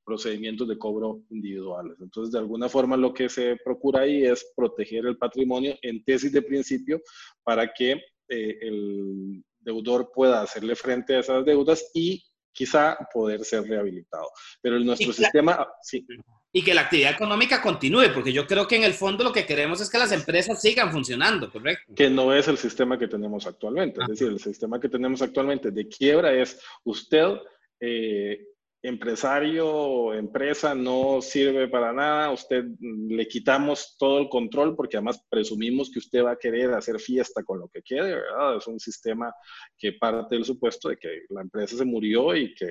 procedimientos 0.04 0.66
de 0.66 0.78
cobro 0.78 1.22
individuales. 1.30 1.96
Entonces, 2.00 2.32
de 2.32 2.40
alguna 2.40 2.68
forma, 2.68 2.96
lo 2.96 3.14
que 3.14 3.28
se 3.28 3.56
procura 3.64 4.00
ahí 4.00 4.24
es 4.24 4.52
proteger 4.56 5.06
el 5.06 5.16
patrimonio 5.16 5.76
en 5.82 6.02
tesis 6.02 6.32
de 6.32 6.42
principio 6.42 7.00
para 7.44 7.72
que 7.72 7.92
eh, 8.28 8.58
el 8.62 9.44
deudor 9.60 10.10
pueda 10.12 10.42
hacerle 10.42 10.74
frente 10.74 11.14
a 11.14 11.20
esas 11.20 11.44
deudas 11.44 11.88
y 11.94 12.24
quizá 12.56 12.96
poder 13.12 13.44
ser 13.44 13.62
rehabilitado. 13.64 14.30
Pero 14.62 14.80
nuestro 14.80 15.12
sistema, 15.12 15.68
sí. 15.82 16.04
Y 16.52 16.62
que 16.62 16.72
la 16.72 16.82
actividad 16.82 17.12
económica 17.12 17.60
continúe, 17.60 18.12
porque 18.14 18.32
yo 18.32 18.46
creo 18.46 18.66
que 18.66 18.76
en 18.76 18.84
el 18.84 18.94
fondo 18.94 19.22
lo 19.22 19.32
que 19.32 19.44
queremos 19.44 19.80
es 19.82 19.90
que 19.90 19.98
las 19.98 20.10
empresas 20.12 20.60
sigan 20.60 20.90
funcionando, 20.90 21.52
¿correcto? 21.52 21.92
Que 21.94 22.08
no 22.08 22.32
es 22.32 22.48
el 22.48 22.56
sistema 22.56 22.98
que 22.98 23.08
tenemos 23.08 23.46
actualmente. 23.46 24.00
Es 24.00 24.08
decir, 24.08 24.28
el 24.28 24.40
sistema 24.40 24.80
que 24.80 24.88
tenemos 24.88 25.20
actualmente 25.20 25.70
de 25.70 25.86
quiebra 25.86 26.32
es 26.32 26.58
usted 26.84 27.34
eh, 27.78 28.40
empresario 28.82 30.14
empresa 30.14 30.74
no 30.74 31.20
sirve 31.20 31.68
para 31.68 31.92
nada, 31.92 32.30
usted 32.30 32.64
mm, 32.64 33.12
le 33.14 33.26
quitamos 33.26 33.96
todo 33.98 34.18
el 34.20 34.28
control 34.28 34.76
porque 34.76 34.96
además 34.96 35.20
presumimos 35.28 35.90
que 35.90 35.98
usted 35.98 36.24
va 36.24 36.32
a 36.32 36.38
querer 36.38 36.72
hacer 36.72 37.00
fiesta 37.00 37.42
con 37.42 37.58
lo 37.58 37.68
que 37.68 37.82
quede, 37.82 38.14
¿verdad? 38.14 38.56
Es 38.56 38.66
un 38.66 38.78
sistema 38.78 39.32
que 39.76 39.94
parte 39.94 40.36
del 40.36 40.44
supuesto 40.44 40.88
de 40.88 40.96
que 40.96 41.22
la 41.30 41.42
empresa 41.42 41.76
se 41.76 41.84
murió 41.84 42.36
y 42.36 42.54
que 42.54 42.66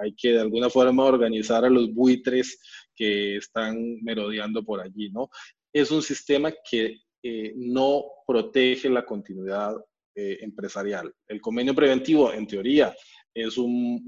hay 0.00 0.14
que 0.14 0.32
de 0.32 0.40
alguna 0.40 0.70
forma 0.70 1.04
organizar 1.04 1.64
a 1.64 1.70
los 1.70 1.92
buitres 1.92 2.60
que 2.94 3.36
están 3.36 4.02
merodeando 4.02 4.64
por 4.64 4.80
allí, 4.80 5.10
¿no? 5.10 5.28
Es 5.72 5.90
un 5.90 6.02
sistema 6.02 6.52
que 6.68 7.00
eh, 7.22 7.52
no 7.56 8.04
protege 8.26 8.88
la 8.88 9.04
continuidad 9.04 9.76
eh, 10.14 10.38
empresarial. 10.40 11.14
El 11.28 11.40
convenio 11.40 11.74
preventivo, 11.74 12.32
en 12.32 12.46
teoría, 12.46 12.92
es 13.34 13.58
un, 13.58 14.02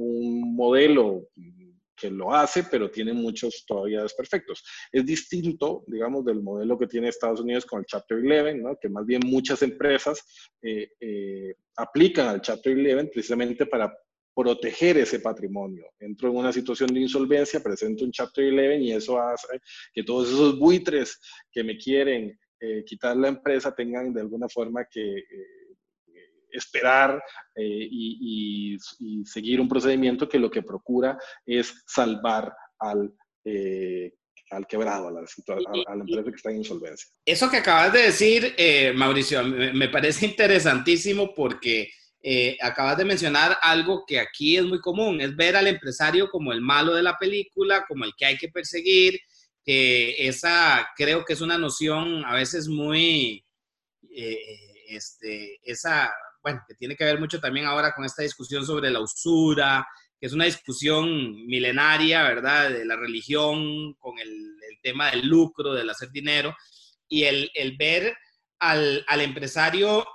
modelo 0.55 1.29
que 1.97 2.11
lo 2.11 2.35
hace, 2.35 2.65
pero 2.65 2.91
tiene 2.91 3.13
muchos 3.13 3.65
todavía 3.67 4.03
desperfectos. 4.03 4.65
Es 4.91 5.05
distinto, 5.05 5.85
digamos, 5.87 6.25
del 6.25 6.43
modelo 6.43 6.79
que 6.79 6.87
tiene 6.87 7.09
Estados 7.09 7.41
Unidos 7.41 7.67
con 7.67 7.81
el 7.81 7.87
Chapter 7.87 8.19
11, 8.19 8.55
¿no? 8.55 8.79
que 8.81 8.89
más 8.89 9.05
bien 9.05 9.21
muchas 9.27 9.63
empresas 9.63 10.25
eh, 10.63 10.89
eh, 10.99 11.55
aplican 11.77 12.29
al 12.29 12.41
Chapter 12.41 12.75
11 12.75 13.11
precisamente 13.13 13.67
para 13.67 13.95
proteger 14.35 14.97
ese 14.97 15.21
patrimonio. 15.21 15.85
Entro 15.99 16.31
en 16.31 16.37
una 16.37 16.53
situación 16.53 16.89
de 16.95 17.01
insolvencia, 17.01 17.63
presento 17.63 18.05
un 18.05 18.13
Chapter 18.13 18.51
11 18.51 18.79
y 18.79 18.93
eso 18.93 19.21
hace 19.21 19.61
que 19.93 20.03
todos 20.03 20.29
esos 20.29 20.59
buitres 20.59 21.21
que 21.53 21.63
me 21.63 21.77
quieren 21.77 22.39
eh, 22.61 22.83
quitar 22.85 23.17
la 23.17 23.29
empresa 23.29 23.75
tengan 23.75 24.15
de 24.15 24.23
alguna 24.23 24.49
forma 24.49 24.87
que 24.91 25.03
esperar 26.53 27.23
y, 27.57 28.77
seguir 29.25 29.61
un 29.61 29.69
procedimiento 29.69 30.29
que 30.29 30.39
lo 30.39 30.51
que 30.51 30.63
procura 30.63 31.19
es 31.45 31.83
salvar 31.87 32.53
al 32.79 33.13
al 34.51 34.67
quebrado, 34.67 35.09
a 35.09 35.13
la, 35.13 35.21
a, 35.21 35.95
la 35.95 36.03
empresa 36.03 36.25
que 36.25 36.37
está 36.37 36.51
en 36.51 36.57
insolvencia. 36.57 37.09
Eso 37.25 37.49
que 37.49 37.59
acabas 37.59 37.93
de 37.93 38.03
decir, 38.03 38.57
Mauricio, 38.97 39.45
me, 39.45 39.89
parece 39.89 40.27
interesantísimo 40.27 41.35
porque 41.37 41.89
eh, 42.23 42.59
acabas 42.61 42.99
de 42.99 43.07
mencionar 43.07 43.57
algo 43.63 44.05
que 44.07 44.21
aquí 44.21 44.57
es 44.57 44.65
muy 44.65 44.81
común, 44.81 45.23
es 45.23 45.35
ver 45.35 45.57
al 45.57 45.67
empresario 45.67 46.29
como 46.29 46.53
el 46.53 46.61
malo 46.61 46.95
de 46.95 47.03
la 47.03 47.17
película, 47.17 47.87
como 47.89 48.05
el 48.05 48.13
que 48.15 48.27
hay 48.27 48.37
que 48.37 48.51
perseguir, 48.51 49.19
que 49.65 50.29
esa 50.29 50.87
creo 50.97 51.25
que 51.25 51.33
es 51.33 51.41
una 51.41 51.57
noción 51.57 52.23
a 52.27 52.35
veces 52.35 52.69
muy, 52.69 53.43
eh, 54.15 54.39
este, 54.89 55.61
esa, 55.63 56.13
bueno, 56.43 56.63
que 56.67 56.75
tiene 56.75 56.97
que 56.97 57.05
ver 57.05 57.19
mucho 57.19 57.41
también 57.41 57.67
ahora 57.67 57.95
con 57.95 58.05
esta 58.05 58.23
discusión 58.23 58.65
sobre 58.65 58.91
la 58.91 59.01
usura, 59.01 59.87
que 60.19 60.27
es 60.27 60.33
una 60.33 60.45
discusión 60.45 61.47
milenaria, 61.47 62.23
¿verdad? 62.23 62.71
De 62.71 62.85
la 62.85 62.97
religión 62.97 63.95
con 63.95 64.19
el, 64.19 64.29
el 64.29 64.81
tema 64.83 65.11
del 65.11 65.27
lucro, 65.27 65.73
del 65.73 65.91
hacer 65.91 66.11
dinero, 66.11 66.55
y 67.09 67.25
el, 67.25 67.51
el 67.55 67.77
ver 67.77 68.17
al, 68.59 69.05
al 69.09 69.21
empresario 69.21 70.07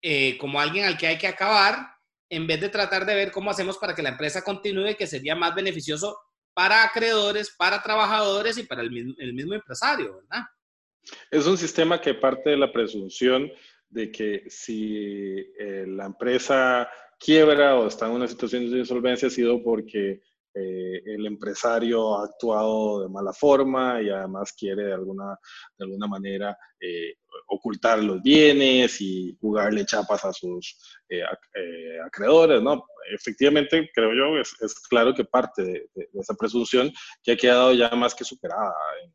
eh, 0.00 0.38
como 0.38 0.60
alguien 0.60 0.84
al 0.84 0.96
que 0.96 1.08
hay 1.08 1.18
que 1.18 1.26
acabar, 1.26 1.88
en 2.30 2.46
vez 2.46 2.60
de 2.60 2.68
tratar 2.68 3.04
de 3.04 3.14
ver 3.14 3.32
cómo 3.32 3.50
hacemos 3.50 3.78
para 3.78 3.94
que 3.94 4.02
la 4.02 4.10
empresa 4.10 4.44
continúe, 4.44 4.94
que 4.96 5.06
sería 5.06 5.34
más 5.34 5.54
beneficioso 5.54 6.16
para 6.54 6.84
acreedores, 6.84 7.54
para 7.56 7.82
trabajadores 7.82 8.58
y 8.58 8.64
para 8.64 8.82
el 8.82 8.90
mismo, 8.90 9.54
empresario, 9.54 10.16
¿verdad? 10.16 10.44
Es 11.30 11.46
un 11.46 11.56
sistema 11.56 12.00
que 12.00 12.14
parte 12.14 12.50
de 12.50 12.56
la 12.56 12.70
presunción 12.70 13.50
de 13.90 14.10
que 14.10 14.44
si 14.48 15.36
eh, 15.58 15.84
la 15.86 16.06
empresa 16.06 16.88
quiebra 17.18 17.76
o 17.76 17.88
está 17.88 18.06
en 18.06 18.12
una 18.12 18.28
situación 18.28 18.70
de 18.70 18.78
insolvencia 18.78 19.28
ha 19.28 19.30
sido 19.30 19.62
porque 19.62 20.20
eh, 20.54 21.02
el 21.04 21.26
empresario 21.26 22.16
ha 22.18 22.24
actuado 22.24 23.02
de 23.02 23.08
mala 23.08 23.32
forma 23.32 24.00
y 24.02 24.08
además 24.08 24.52
quiere 24.52 24.84
de 24.84 24.94
alguna, 24.94 25.38
de 25.76 25.84
alguna 25.84 26.06
manera 26.06 26.56
eh, 26.80 27.14
ocultar 27.48 28.02
los 28.02 28.20
bienes 28.22 29.00
y 29.00 29.36
jugarle 29.40 29.84
chapas 29.84 30.24
a 30.24 30.32
sus 30.32 30.76
eh, 31.08 31.22
acreedores, 32.04 32.62
¿no? 32.62 32.86
Efectivamente, 33.14 33.88
creo 33.94 34.12
yo, 34.14 34.40
es, 34.40 34.54
es 34.60 34.74
claro 34.88 35.14
que 35.14 35.24
parte 35.24 35.62
de, 35.62 35.90
esa 36.14 36.34
presunción 36.34 36.90
que 37.22 37.32
ha 37.32 37.36
quedado 37.36 37.72
ya 37.72 37.90
más 37.90 38.14
que 38.14 38.24
superada 38.24 38.74
en, 39.04 39.12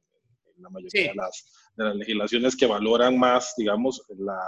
la 0.61 0.69
mayoría 0.69 1.09
de, 1.09 1.15
las, 1.15 1.62
de, 1.75 1.83
las, 1.83 1.95
legislaciones 1.95 2.55
que 2.55 2.65
valoran 2.65 3.17
más, 3.17 3.53
digamos, 3.57 4.01
la 4.17 4.39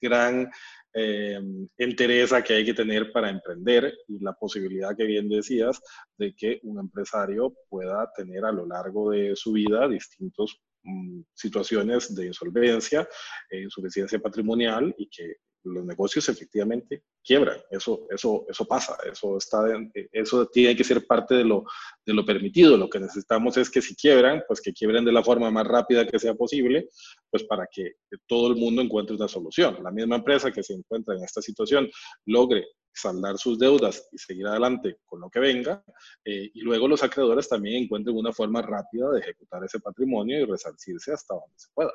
gran 0.00 0.50
eh, 0.92 1.40
entereza 1.78 2.44
que 2.44 2.54
hay 2.54 2.64
que 2.64 2.74
tener 2.74 3.10
para 3.10 3.30
emprender 3.30 3.92
y 4.06 4.20
la 4.20 4.32
posibilidad 4.34 4.96
que 4.96 5.06
bien 5.06 5.28
decías 5.28 5.80
de 6.16 6.34
que 6.36 6.60
un 6.62 6.78
empresario 6.78 7.52
pueda 7.68 8.08
tener 8.16 8.44
a 8.44 8.52
lo 8.52 8.66
largo 8.66 9.10
de 9.10 9.34
su 9.34 9.52
vida 9.52 9.88
distintas 9.88 10.54
mm, 10.84 11.22
situaciones 11.34 12.14
de 12.14 12.26
insolvencia, 12.26 13.08
eh, 13.50 13.62
insuficiencia 13.62 14.20
patrimonial 14.20 14.94
y 14.96 15.08
que 15.08 15.36
los 15.64 15.84
negocios 15.84 16.28
efectivamente 16.28 17.04
quiebran. 17.22 17.58
Eso, 17.70 18.06
eso, 18.10 18.44
eso 18.48 18.64
pasa, 18.66 18.96
eso, 19.10 19.38
está, 19.38 19.64
eso 20.12 20.46
tiene 20.46 20.76
que 20.76 20.84
ser 20.84 21.06
parte 21.06 21.34
de 21.34 21.44
lo, 21.44 21.64
de 22.04 22.14
lo 22.14 22.24
permitido. 22.24 22.76
Lo 22.76 22.88
que 22.88 23.00
necesitamos 23.00 23.56
es 23.56 23.70
que 23.70 23.82
si 23.82 23.96
quiebran, 23.96 24.42
pues 24.46 24.60
que 24.60 24.72
quiebren 24.72 25.04
de 25.04 25.12
la 25.12 25.24
forma 25.24 25.50
más 25.50 25.66
rápida 25.66 26.06
que 26.06 26.18
sea 26.18 26.34
posible, 26.34 26.88
pues 27.30 27.44
para 27.44 27.66
que 27.70 27.94
todo 28.26 28.48
el 28.48 28.56
mundo 28.56 28.82
encuentre 28.82 29.16
una 29.16 29.28
solución. 29.28 29.78
La 29.82 29.90
misma 29.90 30.16
empresa 30.16 30.52
que 30.52 30.62
se 30.62 30.74
encuentra 30.74 31.14
en 31.16 31.24
esta 31.24 31.40
situación 31.40 31.90
logre 32.26 32.66
saldar 32.92 33.38
sus 33.38 33.58
deudas 33.58 34.08
y 34.12 34.18
seguir 34.18 34.46
adelante 34.46 34.98
con 35.04 35.20
lo 35.20 35.28
que 35.28 35.40
venga, 35.40 35.82
eh, 36.24 36.50
y 36.54 36.60
luego 36.60 36.86
los 36.86 37.02
acreedores 37.02 37.48
también 37.48 37.82
encuentren 37.82 38.16
una 38.16 38.32
forma 38.32 38.62
rápida 38.62 39.10
de 39.10 39.20
ejecutar 39.20 39.64
ese 39.64 39.80
patrimonio 39.80 40.40
y 40.40 40.44
resarcirse 40.44 41.12
hasta 41.12 41.34
donde 41.34 41.54
se 41.56 41.68
pueda. 41.74 41.92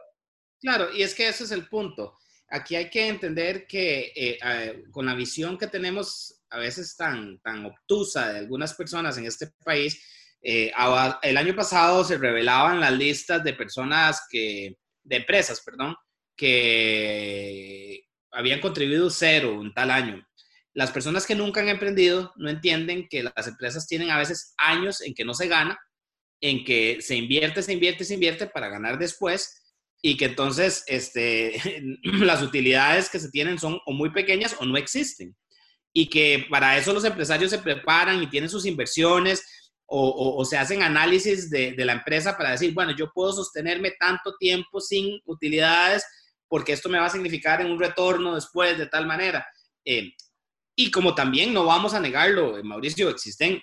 Claro, 0.59 0.93
y 0.93 1.03
es 1.03 1.15
que 1.15 1.29
ese 1.29 1.45
es 1.45 1.51
el 1.51 1.69
punto 1.69 2.17
aquí 2.49 2.75
hay 2.75 2.89
que 2.89 3.07
entender 3.07 3.67
que 3.67 4.11
eh, 4.15 4.83
con 4.91 5.05
la 5.05 5.15
visión 5.15 5.57
que 5.57 5.67
tenemos 5.67 6.41
a 6.49 6.57
veces 6.57 6.95
tan, 6.95 7.39
tan 7.39 7.65
obtusa 7.65 8.33
de 8.33 8.39
algunas 8.39 8.73
personas 8.73 9.17
en 9.17 9.25
este 9.25 9.47
país, 9.63 10.03
eh, 10.41 10.71
el 11.21 11.37
año 11.37 11.55
pasado 11.55 12.03
se 12.03 12.17
revelaban 12.17 12.79
las 12.79 12.93
listas 12.93 13.43
de 13.43 13.53
personas 13.53 14.25
que, 14.29 14.77
de 15.03 15.15
empresas, 15.15 15.61
perdón, 15.61 15.95
que 16.35 18.03
habían 18.31 18.61
contribuido 18.61 19.09
cero 19.09 19.57
un 19.59 19.73
tal 19.73 19.91
año. 19.91 20.25
Las 20.73 20.91
personas 20.91 21.25
que 21.25 21.35
nunca 21.35 21.61
han 21.61 21.69
emprendido 21.69 22.31
no 22.37 22.49
entienden 22.49 23.07
que 23.09 23.23
las 23.23 23.47
empresas 23.47 23.87
tienen 23.87 24.11
a 24.11 24.17
veces 24.17 24.53
años 24.57 25.01
en 25.01 25.13
que 25.13 25.25
no 25.25 25.33
se 25.33 25.47
gana, 25.47 25.77
en 26.41 26.63
que 26.63 27.01
se 27.01 27.15
invierte, 27.15 27.61
se 27.61 27.73
invierte, 27.73 28.05
se 28.05 28.13
invierte 28.13 28.47
para 28.47 28.69
ganar 28.69 28.97
después 28.97 29.61
y 30.01 30.17
que 30.17 30.25
entonces 30.25 30.83
este, 30.87 31.61
las 32.03 32.41
utilidades 32.41 33.09
que 33.09 33.19
se 33.19 33.29
tienen 33.29 33.59
son 33.59 33.79
o 33.85 33.93
muy 33.93 34.11
pequeñas 34.11 34.55
o 34.59 34.65
no 34.65 34.77
existen. 34.77 35.35
Y 35.93 36.07
que 36.07 36.45
para 36.49 36.77
eso 36.77 36.93
los 36.93 37.03
empresarios 37.03 37.49
se 37.51 37.59
preparan 37.59 38.21
y 38.21 38.27
tienen 38.27 38.49
sus 38.49 38.65
inversiones 38.65 39.43
o, 39.87 40.35
o, 40.37 40.45
se 40.45 40.55
hacen 40.55 40.83
análisis 40.83 41.49
de, 41.49 41.71
de, 41.71 41.85
la 41.85 41.93
empresa 41.93 42.37
para 42.37 42.51
decir, 42.51 42.75
bueno, 42.75 42.95
yo 42.95 43.11
puedo 43.11 43.33
sostenerme 43.33 43.93
tanto 43.99 44.35
tiempo 44.37 44.79
sin 44.79 45.19
utilidades 45.25 46.05
porque 46.47 46.73
esto 46.73 46.89
me 46.89 46.99
va 46.99 47.05
a 47.05 47.09
significar 47.09 47.61
en 47.61 47.71
un 47.71 47.79
retorno 47.79 48.35
después 48.35 48.77
de 48.77 48.87
tal 48.87 49.05
manera. 49.05 49.47
Eh, 49.85 50.13
y 50.75 50.91
como 50.91 51.15
también 51.15 51.53
no 51.53 51.65
vamos 51.65 51.93
a 51.93 51.99
negarlo, 51.99 52.61
Mauricio, 52.63 53.09
existen 53.09 53.61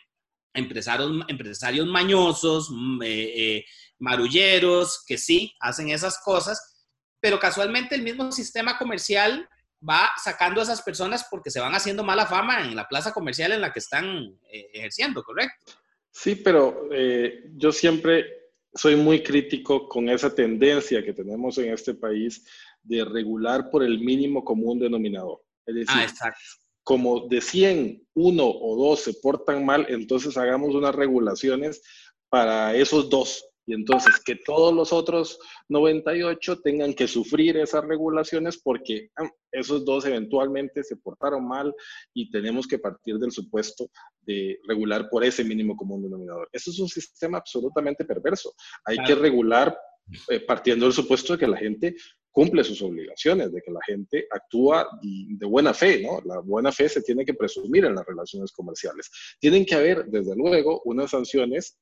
empresarios, 0.54 1.12
empresarios 1.28 1.86
mañosos, 1.86 2.70
mm, 2.70 3.02
eh, 3.02 3.56
eh, 3.56 3.64
marulleros, 3.98 5.04
que 5.06 5.18
sí, 5.18 5.54
hacen 5.60 5.90
esas 5.90 6.18
cosas, 6.18 6.86
pero 7.20 7.38
casualmente 7.38 7.94
el 7.94 8.02
mismo 8.02 8.30
sistema 8.32 8.78
comercial 8.78 9.48
va 9.88 10.10
sacando 10.22 10.60
a 10.60 10.64
esas 10.64 10.82
personas 10.82 11.26
porque 11.30 11.50
se 11.50 11.60
van 11.60 11.74
haciendo 11.74 12.02
mala 12.02 12.26
fama 12.26 12.64
en 12.64 12.74
la 12.74 12.88
plaza 12.88 13.12
comercial 13.12 13.52
en 13.52 13.60
la 13.60 13.72
que 13.72 13.78
están 13.78 14.38
eh, 14.50 14.70
ejerciendo, 14.72 15.22
¿correcto? 15.22 15.72
Sí, 16.10 16.34
pero 16.36 16.88
yo 17.56 17.72
siempre 17.72 18.24
soy 18.74 18.96
muy 18.96 19.22
crítico 19.22 19.86
con 19.86 20.08
esa 20.08 20.34
tendencia 20.34 21.04
que 21.04 21.12
tenemos 21.12 21.58
en 21.58 21.72
este 21.72 21.92
país 21.94 22.42
de 22.82 23.04
regular 23.04 23.68
por 23.70 23.82
el 23.82 23.98
mínimo 23.98 24.42
común 24.42 24.78
denominador. 24.78 25.42
Es 25.66 25.74
decir, 25.74 25.94
ah, 25.94 26.04
exacto 26.04 26.40
como 26.86 27.26
de 27.26 27.40
100, 27.40 28.06
uno 28.14 28.46
o 28.46 28.76
dos 28.76 29.00
se 29.00 29.14
portan 29.14 29.66
mal, 29.66 29.86
entonces 29.88 30.36
hagamos 30.36 30.72
unas 30.72 30.94
regulaciones 30.94 31.82
para 32.28 32.76
esos 32.76 33.10
dos. 33.10 33.44
Y 33.66 33.74
entonces 33.74 34.20
que 34.24 34.36
todos 34.36 34.72
los 34.72 34.92
otros 34.92 35.38
98 35.68 36.60
tengan 36.60 36.94
que 36.94 37.08
sufrir 37.08 37.56
esas 37.56 37.84
regulaciones 37.84 38.58
porque 38.58 39.10
esos 39.50 39.84
dos 39.84 40.04
eventualmente 40.06 40.84
se 40.84 40.96
portaron 40.96 41.46
mal 41.46 41.74
y 42.14 42.30
tenemos 42.30 42.66
que 42.66 42.78
partir 42.78 43.16
del 43.18 43.32
supuesto 43.32 43.90
de 44.22 44.58
regular 44.68 45.08
por 45.10 45.24
ese 45.24 45.42
mínimo 45.44 45.76
común 45.76 46.02
denominador. 46.02 46.48
Eso 46.52 46.70
es 46.70 46.78
un 46.78 46.88
sistema 46.88 47.38
absolutamente 47.38 48.04
perverso. 48.04 48.54
Hay 48.84 48.98
que 49.04 49.14
regular 49.14 49.76
eh, 50.28 50.40
partiendo 50.40 50.86
del 50.86 50.92
supuesto 50.92 51.32
de 51.32 51.38
que 51.40 51.48
la 51.48 51.56
gente 51.56 51.96
cumple 52.30 52.62
sus 52.62 52.80
obligaciones, 52.82 53.50
de 53.50 53.62
que 53.62 53.72
la 53.72 53.80
gente 53.84 54.26
actúa 54.30 54.86
de 55.02 55.46
buena 55.46 55.72
fe, 55.72 56.02
¿no? 56.02 56.20
La 56.24 56.38
buena 56.40 56.70
fe 56.70 56.88
se 56.88 57.02
tiene 57.02 57.24
que 57.24 57.34
presumir 57.34 57.86
en 57.86 57.94
las 57.94 58.04
relaciones 58.04 58.52
comerciales. 58.52 59.10
Tienen 59.40 59.64
que 59.64 59.74
haber, 59.74 60.04
desde 60.04 60.36
luego, 60.36 60.82
unas 60.84 61.10
sanciones 61.10 61.78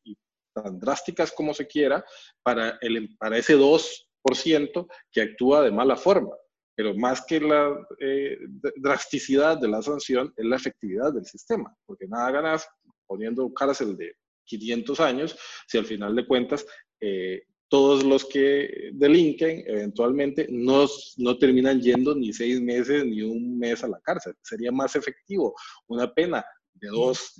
tan 0.54 0.78
drásticas 0.78 1.32
como 1.32 1.52
se 1.52 1.66
quiera 1.66 2.04
para, 2.42 2.78
el, 2.80 3.16
para 3.18 3.38
ese 3.38 3.56
2% 3.56 4.86
que 5.12 5.20
actúa 5.20 5.62
de 5.62 5.72
mala 5.72 5.96
forma. 5.96 6.34
Pero 6.76 6.94
más 6.94 7.24
que 7.26 7.40
la 7.40 7.76
eh, 8.00 8.38
drasticidad 8.76 9.58
de 9.58 9.68
la 9.68 9.82
sanción 9.82 10.32
es 10.36 10.44
la 10.44 10.56
efectividad 10.56 11.12
del 11.12 11.24
sistema, 11.24 11.76
porque 11.86 12.06
nada 12.08 12.30
ganas 12.30 12.68
poniendo 13.06 13.52
cárcel 13.52 13.96
de 13.96 14.14
500 14.46 15.00
años 15.00 15.36
si 15.68 15.78
al 15.78 15.86
final 15.86 16.14
de 16.14 16.26
cuentas 16.26 16.66
eh, 17.00 17.42
todos 17.68 18.04
los 18.04 18.24
que 18.24 18.90
delinquen 18.92 19.64
eventualmente 19.66 20.46
no, 20.50 20.86
no 21.16 21.38
terminan 21.38 21.80
yendo 21.80 22.14
ni 22.14 22.32
seis 22.32 22.60
meses 22.60 23.04
ni 23.04 23.22
un 23.22 23.58
mes 23.58 23.82
a 23.82 23.88
la 23.88 24.00
cárcel. 24.00 24.34
Sería 24.42 24.70
más 24.70 24.94
efectivo 24.96 25.54
una 25.88 26.12
pena 26.12 26.44
de 26.74 26.88
dos 26.88 27.34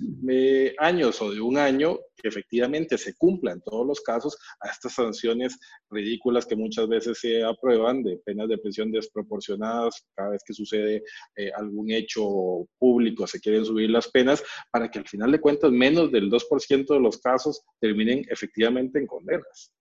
años 0.79 1.21
o 1.21 1.31
de 1.31 1.41
un 1.41 1.57
año 1.57 1.99
que 2.15 2.27
efectivamente 2.27 2.97
se 2.97 3.15
cumpla 3.15 3.51
en 3.51 3.61
todos 3.61 3.85
los 3.85 4.01
casos 4.01 4.37
a 4.61 4.69
estas 4.69 4.93
sanciones 4.93 5.57
ridículas 5.89 6.45
que 6.45 6.55
muchas 6.55 6.87
veces 6.87 7.19
se 7.19 7.43
aprueban 7.43 8.01
de 8.03 8.17
penas 8.25 8.47
de 8.47 8.57
prisión 8.57 8.91
desproporcionadas 8.91 10.05
cada 10.15 10.31
vez 10.31 10.41
que 10.45 10.53
sucede 10.53 11.03
eh, 11.35 11.51
algún 11.55 11.91
hecho 11.91 12.67
público 12.77 13.27
se 13.27 13.39
quieren 13.39 13.65
subir 13.65 13.89
las 13.89 14.07
penas 14.09 14.43
para 14.71 14.89
que 14.89 14.99
al 14.99 15.07
final 15.07 15.31
de 15.31 15.41
cuentas 15.41 15.71
menos 15.71 16.11
del 16.11 16.29
2% 16.29 16.87
de 16.87 16.99
los 16.99 17.17
casos 17.19 17.61
terminen 17.79 18.25
efectivamente 18.29 18.99
en 18.99 19.07
condenas. 19.07 19.71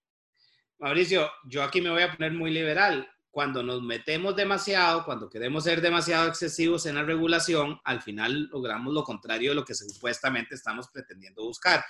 Mauricio, 0.78 1.30
yo 1.48 1.62
aquí 1.62 1.80
me 1.80 1.90
voy 1.90 2.02
a 2.02 2.12
poner 2.12 2.32
muy 2.32 2.50
liberal. 2.50 3.08
Cuando 3.34 3.64
nos 3.64 3.82
metemos 3.82 4.36
demasiado, 4.36 5.04
cuando 5.04 5.28
queremos 5.28 5.64
ser 5.64 5.80
demasiado 5.80 6.28
excesivos 6.28 6.86
en 6.86 6.94
la 6.94 7.02
regulación, 7.02 7.80
al 7.82 8.00
final 8.00 8.48
logramos 8.52 8.94
lo 8.94 9.02
contrario 9.02 9.50
de 9.50 9.56
lo 9.56 9.64
que 9.64 9.74
supuestamente 9.74 10.54
estamos 10.54 10.86
pretendiendo 10.88 11.42
buscar. 11.42 11.84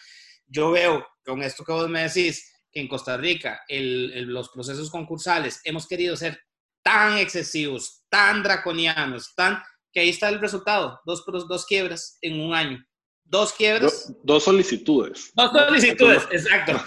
Yo 0.47 0.71
veo 0.71 1.07
con 1.23 1.43
esto 1.43 1.63
que 1.63 1.73
vos 1.73 1.89
me 1.91 2.09
decís, 2.09 2.51
que 2.73 2.81
en 2.81 2.89
Costa 2.89 3.19
Rica 3.19 3.61
los 3.69 4.49
procesos 4.49 4.91
concursales 4.91 5.61
hemos 5.65 5.87
querido 5.87 6.17
ser 6.17 6.41
tan 6.83 7.19
excesivos, 7.19 8.05
tan 8.09 8.43
draconianos, 8.43 9.35
tan 9.35 9.63
que 9.93 10.01
ahí 10.01 10.09
está 10.09 10.31
el 10.31 10.41
resultado, 10.41 10.99
dos, 11.05 11.25
dos 11.27 11.67
quiebras 11.67 12.17
en 12.23 12.41
un 12.41 12.55
año. 12.55 12.83
Dos 13.23 13.53
quiebras. 13.53 14.15
dos 14.23 14.45
solicitudes. 14.45 15.31
Dos 15.35 15.51
solicitudes, 15.53 16.23
exacto. 16.31 16.83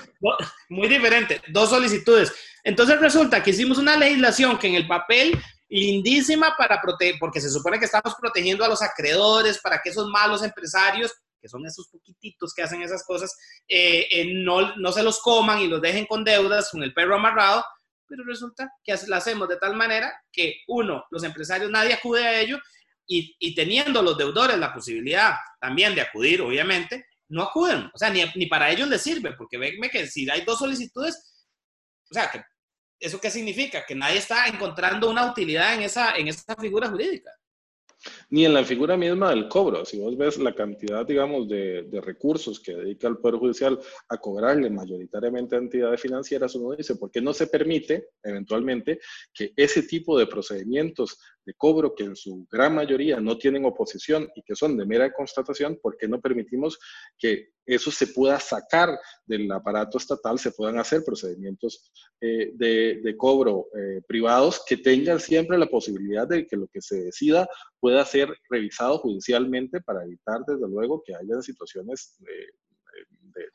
Muy 0.70 0.88
diferente, 0.88 1.41
dos 1.49 1.70
solicitudes. 1.70 2.34
Entonces 2.68 2.99
resulta 2.99 3.41
que 3.41 3.51
hicimos 3.51 3.78
una 3.78 3.95
legislación 3.95 4.59
que 4.59 4.68
en 4.68 4.76
el 4.76 4.86
papel 4.86 5.32
lindísima 5.70 6.53
para 6.57 6.82
proteger, 6.82 7.15
porque 7.18 7.39
se 7.39 7.49
supone 7.49 7.80
que 7.80 7.86
estamos 7.86 8.13
protegiendo 8.20 8.65
a 8.65 8.68
los 8.68 8.82
acreedores 8.82 9.59
para 9.59 9.80
que 9.82 9.89
esos 9.89 10.09
malos 10.09 10.43
empresarios, 10.43 11.13
que 11.41 11.47
son 11.47 11.65
esos 11.65 11.88
poquititos 11.88 12.53
que 12.53 12.63
hacen 12.63 12.82
esas 12.82 13.05
cosas, 13.05 13.34
eh, 13.70 14.05
eh, 14.11 14.34
no, 14.43 14.76
no 14.76 14.91
se 14.91 15.01
los 15.01 15.22
coman 15.22 15.61
y 15.61 15.70
los 15.70 15.80
dejen 15.80 16.07
con 16.07 16.26
deudas, 16.26 16.70
con 16.70 16.84
el 16.84 16.93
perro 16.93 17.15
amarrado, 17.15 17.63
pero 18.05 18.26
resulta 18.26 18.70
que 18.84 18.93
la 19.07 19.15
hacemos 19.15 19.47
de 19.47 19.55
tal 19.55 19.74
manera 19.74 20.13
que, 20.30 20.57
uno, 20.68 21.05
los 21.09 21.24
empresarios, 21.24 21.72
nadie 21.72 21.93
acude 21.93 22.28
a 22.28 22.38
ello 22.38 22.59
y, 23.07 23.55
teniendo 23.55 24.01
los 24.01 24.18
deudores 24.18 24.57
la 24.57 24.74
posibilidad 24.74 25.36
también 25.61 25.95
de 25.95 26.01
acudir, 26.01 26.41
obviamente, 26.41 27.05
no 27.30 27.43
acuden. 27.43 27.89
O 27.93 27.97
sea, 27.97 28.09
ni, 28.09 28.26
ni 28.36 28.47
para 28.47 28.70
ellos 28.70 28.89
les 28.89 29.01
sirve, 29.01 29.32
porque 29.38 29.57
venme 29.57 29.89
que 29.89 30.05
si 30.07 30.30
hay 30.30 30.41
dos 30.41 30.59
solicitudes, 30.59 31.45
o 32.09 32.13
sea, 32.13 32.30
que, 32.30 32.41
¿eso 33.00 33.20
qué 33.20 33.30
significa? 33.30 33.86
Que 33.86 33.95
nadie 33.95 34.18
está 34.18 34.48
encontrando 34.48 35.10
una 35.10 35.30
utilidad 35.30 35.76
en 35.76 35.82
esa, 35.82 36.16
en 36.16 36.28
figura 36.60 36.89
jurídica 36.89 37.32
ni 38.30 38.45
en 38.45 38.54
la 38.54 38.64
figura 38.64 38.98
misma 38.98 39.32
del 39.32 39.48
cobro. 39.48 39.86
Si 39.86 40.00
vos 40.00 40.18
ves 40.18 40.38
la 40.38 40.54
cantidad, 40.54 41.06
digamos, 41.06 41.48
de, 41.48 41.84
de, 41.84 42.02
recursos 42.02 42.60
que 42.60 42.76
dedica 42.76 43.08
el 43.08 43.18
Poder 43.18 43.39
Judicial 43.39 43.80
a 44.10 44.18
cobrarle 44.18 44.70
mayoritariamente 44.70 45.56
a 45.56 45.60
entidades 45.60 46.02
financieras, 46.02 46.56
uno 46.56 46.76
dice, 46.76 46.95
¿por 46.95 47.12
qué 47.12 47.22
no 47.22 47.34
se 47.34 47.48
permite 47.48 48.10
eventualmente 48.24 49.00
que 49.34 49.54
ese 49.56 49.84
tipo 49.84 50.18
de 50.18 50.28
procedimientos 50.28 51.18
de 51.48 51.54
cobro 51.54 51.95
que 51.95 52.04
en 52.04 52.16
su 52.18 52.45
gran 52.52 52.76
mayoría 52.76 53.22
no 53.22 53.38
tienen 53.38 53.64
oposición 53.64 54.30
y 54.36 54.43
que 54.43 54.54
son 54.54 54.76
de 54.76 54.86
mera 54.86 55.14
constatación, 55.14 55.80
¿por 55.82 55.95
qué 55.95 56.06
no 56.06 56.20
permitimos 56.20 56.78
que 57.18 57.54
eso 57.66 57.89
se 57.89 58.08
pueda 58.08 58.38
sacar 58.38 59.00
del 59.26 59.50
aparato 59.50 59.98
estatal, 59.98 60.38
se 60.39 60.52
puedan 60.52 60.78
hacer 60.78 61.06
procedimientos 61.06 61.89
eh, 62.20 62.52
de, 62.54 63.00
de, 63.02 63.18
cobro 63.18 63.68
eh, 63.78 64.02
privados 64.06 64.62
que 64.68 64.76
tengan 64.76 65.22
siempre 65.22 65.58
la 65.58 65.68
posibilidad 65.68 66.28
de 66.28 66.45
que 66.45 66.58
lo 66.58 66.68
que 66.68 66.82
se 66.82 67.06
decida 67.06 67.48
pueda 67.80 68.04
ser 68.04 68.30
revisado 68.50 68.98
judicialmente 68.98 69.80
para 69.80 70.04
evitar, 70.04 70.41
desde 70.45 70.68
luego, 70.68 71.02
que 71.06 71.16
haya 71.16 71.41
situaciones 71.41 72.18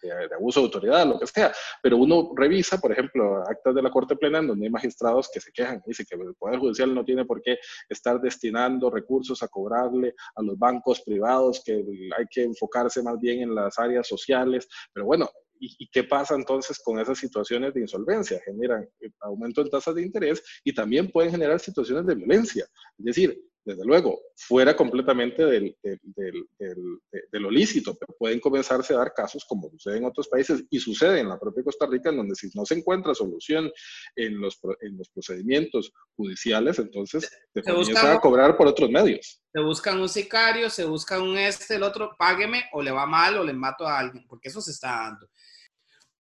de, 0.01 0.29
de, 0.29 0.35
abuso 0.35 0.61
de 0.61 0.67
autoridad, 0.67 1.07
lo 1.07 1.19
que 1.19 1.27
sea. 1.27 1.53
Pero 1.83 1.97
uno 1.97 2.33
revisa, 2.37 2.79
por 2.79 2.93
ejemplo, 2.93 3.43
actas 3.49 3.75
de 3.75 3.83
la 3.83 3.91
Corte 3.91 4.17
Plena 4.17 4.39
en 4.39 4.49
donde 4.49 4.67
hay 4.67 4.71
magistrados 4.71 5.31
que 5.33 5.41
se 5.41 5.53
quejan, 5.53 5.83
dice 5.87 6.05
que 6.05 6.17
el 6.17 6.35
Poder 6.35 6.59
Judicial 6.59 6.95
no 6.95 7.05
tiene 7.05 7.25
por 7.25 7.43
qué 7.43 7.59
estar 7.89 8.21
destinando 8.21 8.91
recursos 8.91 9.43
a 9.43 9.49
cobrarle 9.49 10.15
a 10.35 10.43
los 10.43 10.59
bancos 10.59 11.03
privados, 11.03 11.63
que 11.65 11.73
hay 12.17 12.27
que 12.31 12.43
enfocarse 12.43 13.03
más 13.03 13.19
bien 13.21 13.41
en 13.41 13.55
las 13.55 13.79
áreas 13.79 14.07
sociales. 14.07 14.69
Pero 14.93 15.07
bueno, 15.07 15.29
¿Y, 15.65 15.87
qué 15.93 16.03
pasa 16.03 16.35
entonces 16.35 16.81
con 16.81 16.99
esas 16.99 17.17
situaciones 17.17 17.73
de 17.73 17.83
insolvencia? 17.83 18.41
Generan 18.45 18.89
aumento 19.21 19.61
en 19.61 19.71
tasas 19.71 19.95
de 19.95 20.03
interés 20.03 20.43
y 20.65 20.75
también 20.75 21.09
pueden 21.09 21.31
generar 21.31 21.61
situaciones 21.61 22.05
de 22.05 22.17
violencia. 22.17 22.67
Es 22.99 23.05
decir, 23.05 23.41
desde 23.65 23.85
luego, 23.85 24.21
fuera 24.37 24.75
completamente 24.75 25.45
del, 25.45 25.77
de, 25.83 27.41
lo 27.41 27.51
lícito, 27.51 27.95
pero 27.95 28.17
pueden 28.19 28.41
comenzarse 28.41 28.95
a 28.95 28.99
dar 28.99 29.15
casos 29.15 29.45
como 29.45 29.71
sucede 29.71 29.99
en 29.99 30.05
otros 30.05 30.29
países 30.29 30.65
y 30.69 30.81
sucede 30.81 31.21
en 31.21 31.29
la 31.29 31.39
propia 31.39 31.63
Costa 31.63 31.87
Rica, 31.87 32.11
en 32.11 32.17
donde 32.17 32.35
si 32.35 32.51
no 32.55 32.65
se 32.65 32.75
encuentra 32.75 33.15
solución 33.15 33.71
en 34.17 34.41
los, 34.41 34.59
en 34.81 34.99
los 34.99 35.09
procedimientos 35.11 35.93
judiciales, 36.17 36.79
entonces 36.79 37.31
te 37.53 37.63
comienzan 37.63 38.17
a 38.17 38.21
cobrar 38.21 38.57
por 38.57 38.67
otros 38.67 38.91
medios. 38.91 39.41
Se 39.53 39.61
buscan 39.61 40.01
un 40.01 40.09
sicario, 40.09 40.69
se 40.69 40.85
busca 40.85 41.21
un 41.21 41.39
este, 41.39 41.77
el 41.77 41.85
otro, 41.85 42.17
págueme 42.19 42.65
o 42.73 42.83
le 42.83 42.91
va 42.91 43.07
mal 43.07 43.37
o 43.37 43.45
le 43.45 43.53
mato 43.53 43.87
a 43.87 43.99
alguien, 43.99 44.27
porque 44.27 44.49
eso 44.49 44.61
se 44.61 44.73
está 44.73 44.89
dando. 44.89 45.29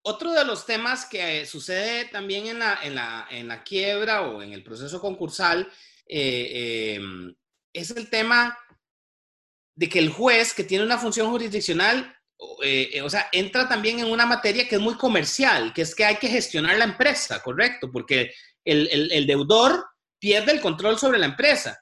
Otro 0.02 0.32
de 0.32 0.44
los 0.46 0.64
temas 0.64 1.04
que 1.04 1.44
sucede 1.44 2.06
también 2.06 2.46
en 2.46 2.58
la, 2.58 2.78
en 2.82 2.94
la, 2.94 3.26
en 3.30 3.48
la 3.48 3.62
quiebra 3.62 4.22
o 4.22 4.42
en 4.42 4.52
el 4.52 4.62
proceso 4.62 5.00
concursal 5.00 5.70
eh, 6.12 6.94
em, 6.96 7.32
es 7.72 7.90
el 7.92 8.10
tema 8.10 8.58
de 9.76 9.88
que 9.88 10.00
el 10.00 10.10
juez, 10.10 10.52
que 10.52 10.64
tiene 10.64 10.84
una 10.84 10.98
función 10.98 11.30
jurisdiccional, 11.30 12.16
eh, 12.64 12.90
eh, 12.94 13.02
o 13.02 13.08
sea, 13.08 13.28
entra 13.30 13.68
también 13.68 14.00
en 14.00 14.10
una 14.10 14.26
materia 14.26 14.66
que 14.66 14.74
es 14.74 14.80
muy 14.80 14.96
comercial, 14.96 15.72
que 15.72 15.82
es 15.82 15.94
que 15.94 16.04
hay 16.04 16.16
que 16.16 16.28
gestionar 16.28 16.76
la 16.78 16.84
empresa, 16.84 17.40
¿correcto? 17.42 17.90
Porque 17.92 18.32
el, 18.64 19.26
deudor 19.26 19.86
pierde 20.18 20.52
el 20.52 20.60
control 20.60 20.98
sobre 20.98 21.18
la 21.18 21.26
empresa. 21.26 21.78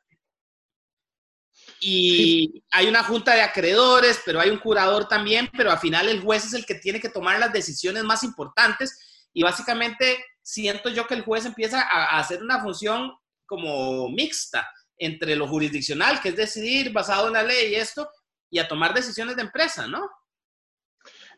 Y 1.81 2.63
hay 2.71 2.87
una 2.87 3.05
junta 3.05 3.35
de 3.35 3.43
acreedores, 3.43 4.21
pero 4.27 4.41
hay 4.41 4.51
un 4.51 4.59
curador 4.59 5.09
también, 5.09 5.49
pero 5.57 5.71
al 5.71 5.79
final 5.79 6.09
el 6.09 6.21
juez 6.21 6.45
es 6.45 6.53
el 6.53 6.67
que 6.67 6.75
tiene 6.75 7.01
que 7.01 7.09
tomar 7.09 7.39
las 7.39 7.53
decisiones 7.53 8.05
más 8.05 8.25
importantes 8.25 9.29
y 9.33 9.43
básicamente 9.43 10.23
siento 10.43 10.89
yo 10.89 11.07
que 11.07 11.15
el 11.15 11.23
juez 11.23 11.47
empieza 11.47 11.83
a 11.83 12.19
hacer 12.19 12.43
una 12.43 12.61
función 12.61 13.13
como 13.49 14.09
mixta 14.11 14.69
entre 14.99 15.35
lo 15.35 15.49
jurisdiccional, 15.49 16.21
que 16.21 16.29
es 16.29 16.37
decidir 16.37 16.93
basado 16.93 17.29
en 17.29 17.33
la 17.33 17.43
ley 17.43 17.73
y 17.73 17.77
esto, 17.77 18.09
y 18.51 18.59
a 18.59 18.69
tomar 18.69 18.95
decisiones 18.95 19.37
de 19.37 19.43
empresa, 19.43 19.87
¿no? 19.87 20.09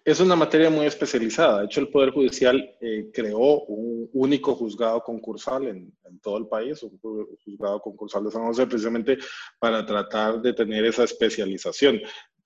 Es 0.02 0.18
una 0.18 0.34
materia 0.34 0.70
muy 0.70 0.86
especializada. 0.86 1.60
De 1.60 1.66
hecho, 1.66 1.80
el 1.80 1.90
Poder 1.90 2.10
Judicial 2.10 2.56
eh, 2.80 3.10
creó 3.12 3.64
un 3.64 4.08
único 4.14 4.54
juzgado 4.54 5.02
concursal 5.02 5.68
en, 5.68 5.92
en, 6.04 6.20
todo 6.20 6.38
el 6.38 6.48
país, 6.48 6.82
un 6.82 6.98
juzgado 7.44 7.80
concursal 7.80 8.24
de 8.24 8.30
San 8.30 8.44
José, 8.44 8.66
precisamente 8.66 9.18
para 9.58 9.84
tratar 9.84 10.40
de 10.40 10.54
tener 10.54 10.86
esa 10.86 11.04
especialización. 11.04 12.00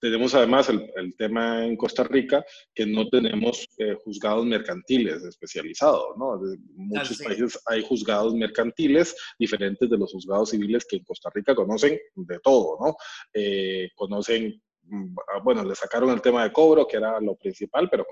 Tenemos 0.05 0.35
además 0.35 0.69
el, 0.69 0.93
el, 0.97 1.17
tema 1.17 1.65
en 1.65 1.79
Costa 1.79 2.05
Rica 2.05 2.45
que 2.75 2.85
no 2.85 3.09
tenemos 3.09 3.67
eh, 3.79 3.97
juzgados 4.05 4.45
mercantiles 4.45 5.25
especializados, 5.25 6.15
¿no? 6.19 6.35
En 6.35 6.61
muchos 6.77 7.17
países 7.23 7.59
hay 7.65 7.83
juzgados 7.83 8.35
mercantiles 8.35 9.17
diferentes 9.39 9.89
de 9.89 9.97
los 9.97 10.13
juzgados 10.13 10.51
civiles 10.51 10.85
que 10.85 10.97
en 10.97 11.05
Costa 11.05 11.31
Rica 11.33 11.55
conocen 11.55 11.99
de 12.17 12.39
todo, 12.41 12.77
¿no? 12.85 12.97
Eh, 13.33 13.89
conocen, 13.95 14.61
mm, 14.83 15.17
bueno, 15.43 15.65
le 15.65 15.75
sacaron 15.75 16.11
el 16.11 16.21
tema 16.21 16.45
de 16.45 16.53
cobro, 16.53 16.87
que 16.87 16.99
era 16.99 17.19
lo 17.19 17.35
principal, 17.37 17.89
pero 17.89 18.05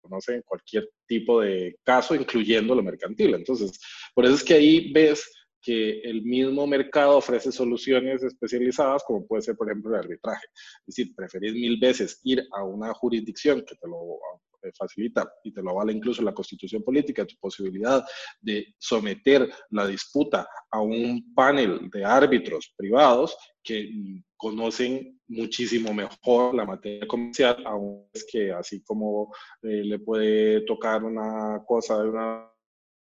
conocen 0.00 0.42
cualquier 0.42 0.88
tipo 1.04 1.40
de 1.40 1.80
caso, 1.82 2.14
incluyendo 2.14 2.76
lo 2.76 2.82
mercantil. 2.84 3.34
Entonces, 3.34 3.80
por 4.14 4.24
eso 4.24 4.36
es 4.36 4.44
que 4.44 4.54
ahí 4.54 4.92
ves 4.92 5.28
que 5.62 6.00
el 6.00 6.22
mismo 6.22 6.66
mercado 6.66 7.18
ofrece 7.18 7.52
soluciones 7.52 8.22
especializadas, 8.22 9.02
como 9.04 9.26
puede 9.26 9.42
ser, 9.42 9.56
por 9.56 9.68
ejemplo, 9.68 9.94
el 9.94 10.00
arbitraje. 10.00 10.46
Es 10.86 10.96
decir, 10.96 11.14
preferís 11.14 11.52
mil 11.52 11.78
veces 11.78 12.20
ir 12.24 12.42
a 12.52 12.64
una 12.64 12.92
jurisdicción 12.94 13.62
que 13.66 13.76
te 13.76 13.88
lo 13.88 14.18
eh, 14.62 14.70
facilita 14.76 15.30
y 15.42 15.52
te 15.52 15.62
lo 15.62 15.70
avala 15.70 15.92
incluso 15.92 16.22
la 16.22 16.34
constitución 16.34 16.82
política, 16.82 17.24
tu 17.24 17.36
posibilidad 17.40 18.04
de 18.40 18.74
someter 18.78 19.50
la 19.70 19.86
disputa 19.86 20.46
a 20.70 20.80
un 20.80 21.32
panel 21.34 21.88
de 21.90 22.04
árbitros 22.04 22.74
privados 22.76 23.36
que 23.62 23.90
conocen 24.36 25.18
muchísimo 25.28 25.94
mejor 25.94 26.54
la 26.54 26.64
materia 26.64 27.06
comercial, 27.06 27.62
aun 27.66 28.06
es 28.12 28.26
que 28.30 28.52
así 28.52 28.82
como 28.82 29.32
eh, 29.62 29.84
le 29.84 29.98
puede 29.98 30.62
tocar 30.66 31.04
una 31.04 31.62
cosa 31.66 32.02
de 32.02 32.10
una 32.10 32.50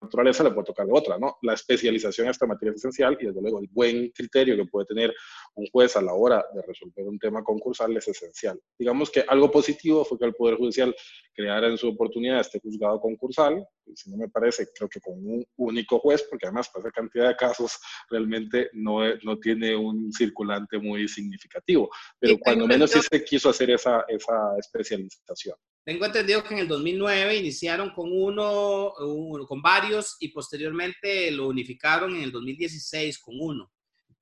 naturaleza 0.02 0.44
le 0.44 0.52
puede 0.52 0.66
tocar 0.66 0.86
de 0.86 0.94
otra, 0.94 1.18
¿no? 1.18 1.38
La 1.42 1.54
especialización 1.54 2.28
en 2.28 2.32
esta 2.32 2.46
materia 2.46 2.72
es 2.72 2.78
esencial 2.78 3.18
y 3.20 3.28
desde 3.28 3.42
luego 3.42 3.60
el 3.60 3.68
buen 3.72 4.10
criterio 4.10 4.56
que 4.56 4.66
puede 4.66 4.88
tener 4.88 5.14
un 5.56 5.68
juez 5.68 5.96
a 5.96 6.02
la 6.02 6.14
hora 6.14 6.44
de 6.54 6.62
resolver 6.62 7.08
un 7.08 7.20
tema 7.20 7.44
concursal 7.44 7.96
es 7.96 8.08
esencial. 8.08 8.60
Digamos 8.78 9.10
que 9.10 9.24
algo 9.28 9.52
positivo 9.52 10.04
fue 10.04 10.18
que 10.18 10.26
el 10.26 10.34
Poder 10.34 10.58
Judicial 10.58 10.96
creara 11.34 11.68
en 11.68 11.78
su 11.78 11.90
oportunidad 11.90 12.40
este 12.40 12.60
juzgado 12.60 13.00
concursal, 13.00 13.66
si 13.96 14.10
no 14.10 14.18
me 14.18 14.30
parece, 14.30 14.68
creo 14.74 14.90
que 14.90 15.00
con 15.00 15.14
un 15.16 15.46
único 15.58 16.00
juez, 16.00 16.24
porque 16.30 16.48
además 16.48 16.70
para 16.70 16.88
esa 16.88 16.92
cantidad 16.92 17.28
de 17.28 17.36
casos 17.36 17.78
realmente 18.10 18.70
no, 18.74 19.02
no 19.24 19.40
tiene 19.40 19.76
un 19.76 20.12
circulante 20.12 20.78
muy 20.78 21.08
significativo, 21.08 21.90
pero 22.20 22.38
cuando 22.40 22.68
menos 22.68 22.92
sí 22.92 23.00
se 23.02 23.24
quiso 23.24 23.50
hacer 23.50 23.72
esa, 23.72 24.06
esa 24.08 24.58
especialización. 24.58 25.56
Tengo 25.84 26.06
entendido 26.06 26.44
que 26.44 26.54
en 26.54 26.60
el 26.60 26.68
2009 26.68 27.38
iniciaron 27.38 27.90
con 27.92 28.10
uno, 28.12 28.94
con 29.48 29.62
varios 29.62 30.16
y 30.20 30.28
posteriormente 30.28 31.32
lo 31.32 31.48
unificaron 31.48 32.16
en 32.16 32.22
el 32.22 32.32
2016 32.32 33.20
con 33.20 33.36
uno. 33.40 33.72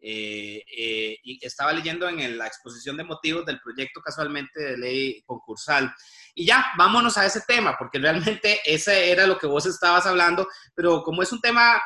Eh, 0.01 0.63
eh, 0.77 1.17
y 1.23 1.45
estaba 1.45 1.73
leyendo 1.73 2.07
en 2.07 2.37
la 2.37 2.47
exposición 2.47 2.95
de 2.95 3.03
motivos 3.03 3.45
del 3.45 3.59
proyecto 3.59 3.99
casualmente 4.01 4.61
de 4.61 4.77
ley 4.77 5.21
concursal. 5.23 5.93
Y 6.33 6.45
ya, 6.45 6.67
vámonos 6.77 7.17
a 7.17 7.25
ese 7.25 7.41
tema, 7.45 7.75
porque 7.77 7.99
realmente 7.99 8.61
ese 8.65 9.11
era 9.11 9.27
lo 9.27 9.37
que 9.37 9.47
vos 9.47 9.65
estabas 9.65 10.05
hablando, 10.05 10.47
pero 10.73 11.03
como 11.03 11.21
es 11.21 11.31
un 11.33 11.41
tema 11.41 11.81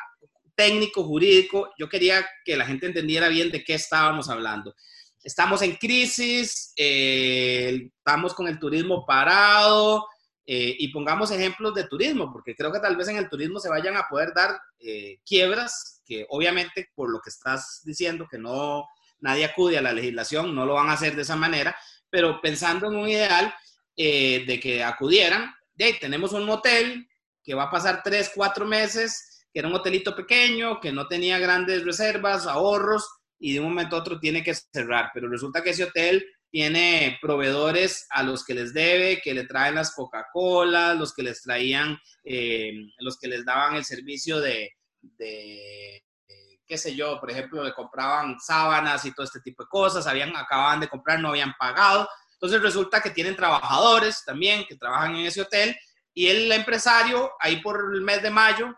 técnico 0.55 1.03
jurídico, 1.03 1.71
yo 1.79 1.89
quería 1.89 2.23
que 2.45 2.55
la 2.55 2.65
gente 2.67 2.85
entendiera 2.85 3.27
bien 3.29 3.49
de 3.49 3.63
qué 3.63 3.73
estábamos 3.73 4.29
hablando. 4.29 4.75
Estamos 5.23 5.61
en 5.61 5.75
crisis, 5.75 6.73
eh, 6.75 7.89
estamos 7.97 8.33
con 8.33 8.47
el 8.47 8.59
turismo 8.59 9.05
parado, 9.05 10.05
eh, 10.45 10.75
y 10.77 10.89
pongamos 10.89 11.31
ejemplos 11.31 11.73
de 11.73 11.85
turismo, 11.85 12.31
porque 12.31 12.53
creo 12.53 12.71
que 12.71 12.79
tal 12.79 12.97
vez 12.97 13.07
en 13.07 13.15
el 13.15 13.29
turismo 13.29 13.59
se 13.59 13.69
vayan 13.69 13.95
a 13.95 14.07
poder 14.09 14.33
dar 14.33 14.59
eh, 14.77 15.19
quiebras, 15.25 16.01
que 16.05 16.25
obviamente 16.29 16.89
por 16.93 17.09
lo 17.09 17.21
que 17.21 17.29
estás 17.29 17.81
diciendo, 17.85 18.27
que 18.29 18.37
no 18.37 18.85
nadie 19.21 19.45
acude 19.45 19.77
a 19.77 19.81
la 19.81 19.93
legislación, 19.93 20.53
no 20.53 20.65
lo 20.65 20.73
van 20.73 20.89
a 20.89 20.93
hacer 20.93 21.15
de 21.15 21.21
esa 21.21 21.37
manera, 21.37 21.73
pero 22.09 22.41
pensando 22.41 22.87
en 22.87 22.95
un 22.95 23.07
ideal 23.07 23.55
eh, 23.95 24.43
de 24.45 24.59
que 24.59 24.83
acudieran, 24.83 25.49
de 25.75 25.85
ahí 25.85 25.99
tenemos 25.99 26.33
un 26.33 26.49
hotel 26.49 27.07
que 27.41 27.53
va 27.53 27.63
a 27.63 27.71
pasar 27.71 28.01
tres, 28.03 28.29
cuatro 28.35 28.65
meses, 28.65 29.45
que 29.53 29.59
era 29.59 29.69
un 29.69 29.75
hotelito 29.75 30.13
pequeño, 30.13 30.81
que 30.81 30.91
no 30.91 31.07
tenía 31.07 31.39
grandes 31.39 31.85
reservas, 31.85 32.47
ahorros, 32.47 33.07
y 33.43 33.51
de 33.51 33.59
un 33.59 33.67
momento 33.67 33.97
a 33.97 33.99
otro 33.99 34.21
tiene 34.21 34.41
que 34.41 34.55
cerrar, 34.55 35.11
pero 35.13 35.27
resulta 35.27 35.61
que 35.61 35.71
ese 35.71 35.83
hotel 35.83 36.25
tiene 36.49 37.17
proveedores 37.21 38.07
a 38.09 38.23
los 38.23 38.45
que 38.45 38.53
les 38.53 38.73
debe, 38.73 39.19
que 39.21 39.33
le 39.33 39.43
traen 39.43 39.75
las 39.75 39.93
Coca-Cola, 39.93 40.93
los 40.93 41.13
que 41.13 41.23
les 41.23 41.41
traían, 41.41 41.99
eh, 42.23 42.71
los 42.99 43.19
que 43.19 43.27
les 43.27 43.43
daban 43.43 43.75
el 43.75 43.83
servicio 43.83 44.39
de, 44.39 44.71
qué 45.17 46.77
sé 46.77 46.95
yo, 46.95 47.19
por 47.19 47.31
ejemplo, 47.31 47.61
le 47.65 47.73
compraban 47.73 48.39
sábanas 48.39 49.03
y 49.03 49.13
todo 49.13 49.25
este 49.25 49.41
tipo 49.41 49.63
de 49.63 49.69
cosas, 49.69 50.07
habían, 50.07 50.33
acababan 50.37 50.79
de 50.79 50.87
comprar, 50.87 51.19
no 51.19 51.27
habían 51.27 51.53
pagado. 51.59 52.07
Entonces 52.35 52.61
resulta 52.61 53.01
que 53.01 53.09
tienen 53.09 53.35
trabajadores 53.35 54.23
también 54.25 54.63
que 54.65 54.77
trabajan 54.77 55.17
en 55.17 55.25
ese 55.25 55.41
hotel 55.41 55.75
y 56.13 56.27
el 56.27 56.49
empresario 56.49 57.31
ahí 57.41 57.61
por 57.61 57.93
el 57.93 57.99
mes 57.99 58.23
de 58.23 58.29
mayo 58.29 58.73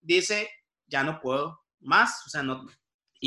dice, 0.00 0.48
ya 0.86 1.02
no 1.02 1.20
puedo 1.20 1.60
más, 1.80 2.22
o 2.24 2.30
sea, 2.30 2.44
no. 2.44 2.64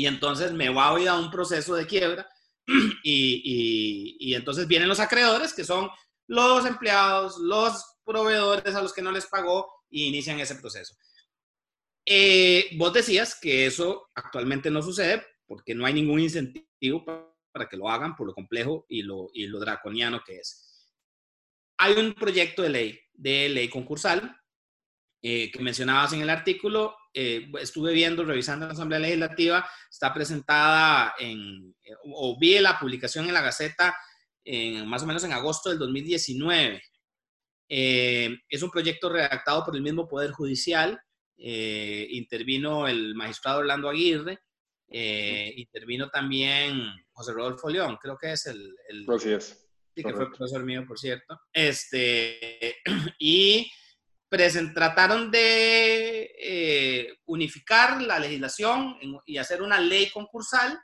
Y 0.00 0.06
entonces 0.06 0.52
me 0.52 0.70
va 0.70 0.96
a 0.96 0.98
ir 0.98 1.10
a 1.10 1.18
un 1.18 1.30
proceso 1.30 1.74
de 1.74 1.86
quiebra 1.86 2.26
y, 3.04 4.32
entonces 4.34 4.66
vienen 4.66 4.88
los 4.88 4.98
acreedores, 4.98 5.52
que 5.52 5.62
son 5.62 5.90
los 6.26 6.64
empleados, 6.64 7.36
los 7.36 7.84
proveedores 8.02 8.74
a 8.74 8.80
los 8.80 8.94
que 8.94 9.02
no 9.02 9.12
les 9.12 9.26
pagó 9.26 9.70
y 9.90 10.06
inician 10.06 10.40
ese 10.40 10.54
proceso. 10.54 10.94
Eh, 12.06 12.70
vos 12.78 12.94
decías 12.94 13.38
que 13.38 13.66
eso 13.66 14.08
actualmente 14.14 14.70
no 14.70 14.80
sucede 14.80 15.22
porque 15.46 15.74
no 15.74 15.84
hay 15.84 15.92
ningún 15.92 16.20
incentivo 16.20 17.04
para, 17.04 17.68
que 17.68 17.76
lo 17.76 17.90
hagan 17.90 18.16
por 18.16 18.26
lo 18.26 18.32
complejo 18.32 18.86
y 18.88 19.02
lo, 19.02 19.28
y 19.34 19.48
lo 19.48 19.60
draconiano 19.60 20.22
que 20.24 20.38
es. 20.38 20.88
Hay 21.76 21.92
un 21.92 22.14
proyecto 22.14 22.62
de 22.62 22.70
ley, 22.70 23.00
de 23.12 23.50
ley 23.50 23.68
concursal, 23.68 24.34
eh, 25.22 25.50
que 25.50 25.62
mencionabas 25.62 26.14
en 26.14 26.22
el 26.22 26.30
artículo, 26.30 26.96
eh, 27.12 27.46
estuve 27.60 27.92
viendo, 27.92 28.24
revisando 28.24 28.66
la 28.66 28.72
Asamblea 28.72 29.00
Legislativa, 29.00 29.68
está 29.90 30.14
presentada 30.14 31.14
en, 31.18 31.74
eh, 31.84 31.92
o 32.04 32.38
vi 32.40 32.58
la 32.58 32.78
publicación 32.78 33.26
en 33.26 33.34
la 33.34 33.42
Gaceta 33.42 33.94
en, 34.42 34.88
más 34.88 35.02
o 35.02 35.06
menos 35.06 35.22
en 35.24 35.32
agosto 35.32 35.68
del 35.68 35.78
2019. 35.78 36.82
es 37.68 38.62
un 38.62 38.70
proyecto 38.70 39.10
redactado 39.10 39.64
por 39.64 39.76
el 39.76 39.82
mismo 39.82 40.08
Poder 40.08 40.30
Judicial, 40.30 40.98
intervino 41.36 42.88
el 42.88 43.14
magistrado 43.14 43.60
Orlando 43.60 43.90
Aguirre, 43.90 44.38
intervino 44.88 46.08
también 46.08 46.82
José 47.12 47.32
Rodolfo 47.32 47.68
León, 47.68 47.98
creo 48.00 48.16
que 48.16 48.32
es 48.32 48.46
el... 48.46 48.74
el 48.88 49.04
Sí, 49.94 50.04
que 50.04 50.14
fue 50.14 50.28
profesor 50.28 50.64
mío, 50.64 50.84
por 50.86 50.98
cierto. 50.98 51.40
Este, 51.52 52.76
y 53.18 53.70
trataron 54.74 55.30
de 55.30 56.30
eh, 56.38 57.14
unificar 57.26 58.00
la 58.00 58.18
legislación 58.18 58.96
y 59.26 59.38
hacer 59.38 59.62
una 59.62 59.80
ley 59.80 60.10
concursal 60.10 60.78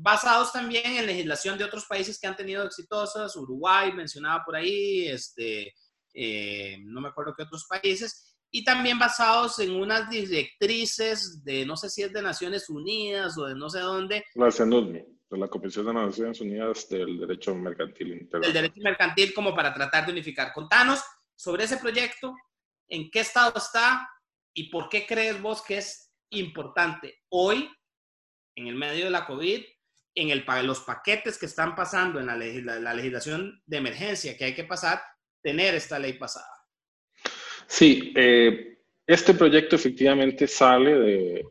basados 0.00 0.52
también 0.52 0.96
en 0.96 1.06
legislación 1.06 1.58
de 1.58 1.64
otros 1.64 1.86
países 1.86 2.18
que 2.20 2.28
han 2.28 2.36
tenido 2.36 2.64
exitosas, 2.64 3.34
Uruguay 3.36 3.92
mencionaba 3.92 4.44
por 4.44 4.54
ahí, 4.54 5.08
este, 5.08 5.74
eh, 6.14 6.78
no 6.84 7.00
me 7.00 7.08
acuerdo 7.08 7.34
qué 7.36 7.42
otros 7.42 7.66
países, 7.68 8.36
y 8.50 8.64
también 8.64 8.98
basados 8.98 9.58
en 9.58 9.72
unas 9.72 10.08
directrices 10.08 11.42
de, 11.44 11.66
no 11.66 11.76
sé 11.76 11.90
si 11.90 12.02
es 12.02 12.12
de 12.12 12.22
Naciones 12.22 12.70
Unidas 12.70 13.36
o 13.36 13.46
de 13.46 13.54
no 13.54 13.68
sé 13.68 13.80
dónde. 13.80 14.24
La 14.36 14.50
CENUSMI, 14.50 15.04
de 15.30 15.38
la 15.38 15.48
Comisión 15.48 15.86
de 15.86 15.94
Naciones 15.94 16.40
Unidas 16.40 16.88
del 16.88 17.18
Derecho 17.18 17.54
Mercantil 17.54 18.12
Interno. 18.12 18.46
El 18.46 18.52
derecho 18.52 18.80
mercantil 18.82 19.34
como 19.34 19.54
para 19.54 19.74
tratar 19.74 20.06
de 20.06 20.12
unificar. 20.12 20.52
Contanos 20.52 21.00
sobre 21.34 21.64
ese 21.64 21.76
proyecto, 21.76 22.34
en 22.88 23.10
qué 23.10 23.20
estado 23.20 23.54
está 23.56 24.08
y 24.54 24.70
por 24.70 24.88
qué 24.88 25.06
crees 25.06 25.40
vos 25.40 25.62
que 25.62 25.78
es 25.78 26.12
importante 26.30 27.22
hoy, 27.30 27.70
en 28.56 28.66
el 28.66 28.74
medio 28.74 29.04
de 29.04 29.10
la 29.10 29.26
COVID, 29.26 29.62
en 30.14 30.30
el, 30.30 30.44
los 30.64 30.80
paquetes 30.80 31.38
que 31.38 31.46
están 31.46 31.74
pasando 31.76 32.18
en 32.18 32.26
la, 32.26 32.94
legislación 32.94 33.62
de 33.66 33.76
emergencia 33.76 34.36
que 34.36 34.46
hay 34.46 34.54
que 34.54 34.64
pasar, 34.64 35.00
tener 35.42 35.74
esta 35.74 35.98
ley 35.98 36.14
pasada. 36.14 36.48
Sí, 37.66 38.12
eh, 38.16 38.78
este 39.06 39.34
proyecto 39.34 39.76
efectivamente 39.76 40.46
sale 40.48 40.94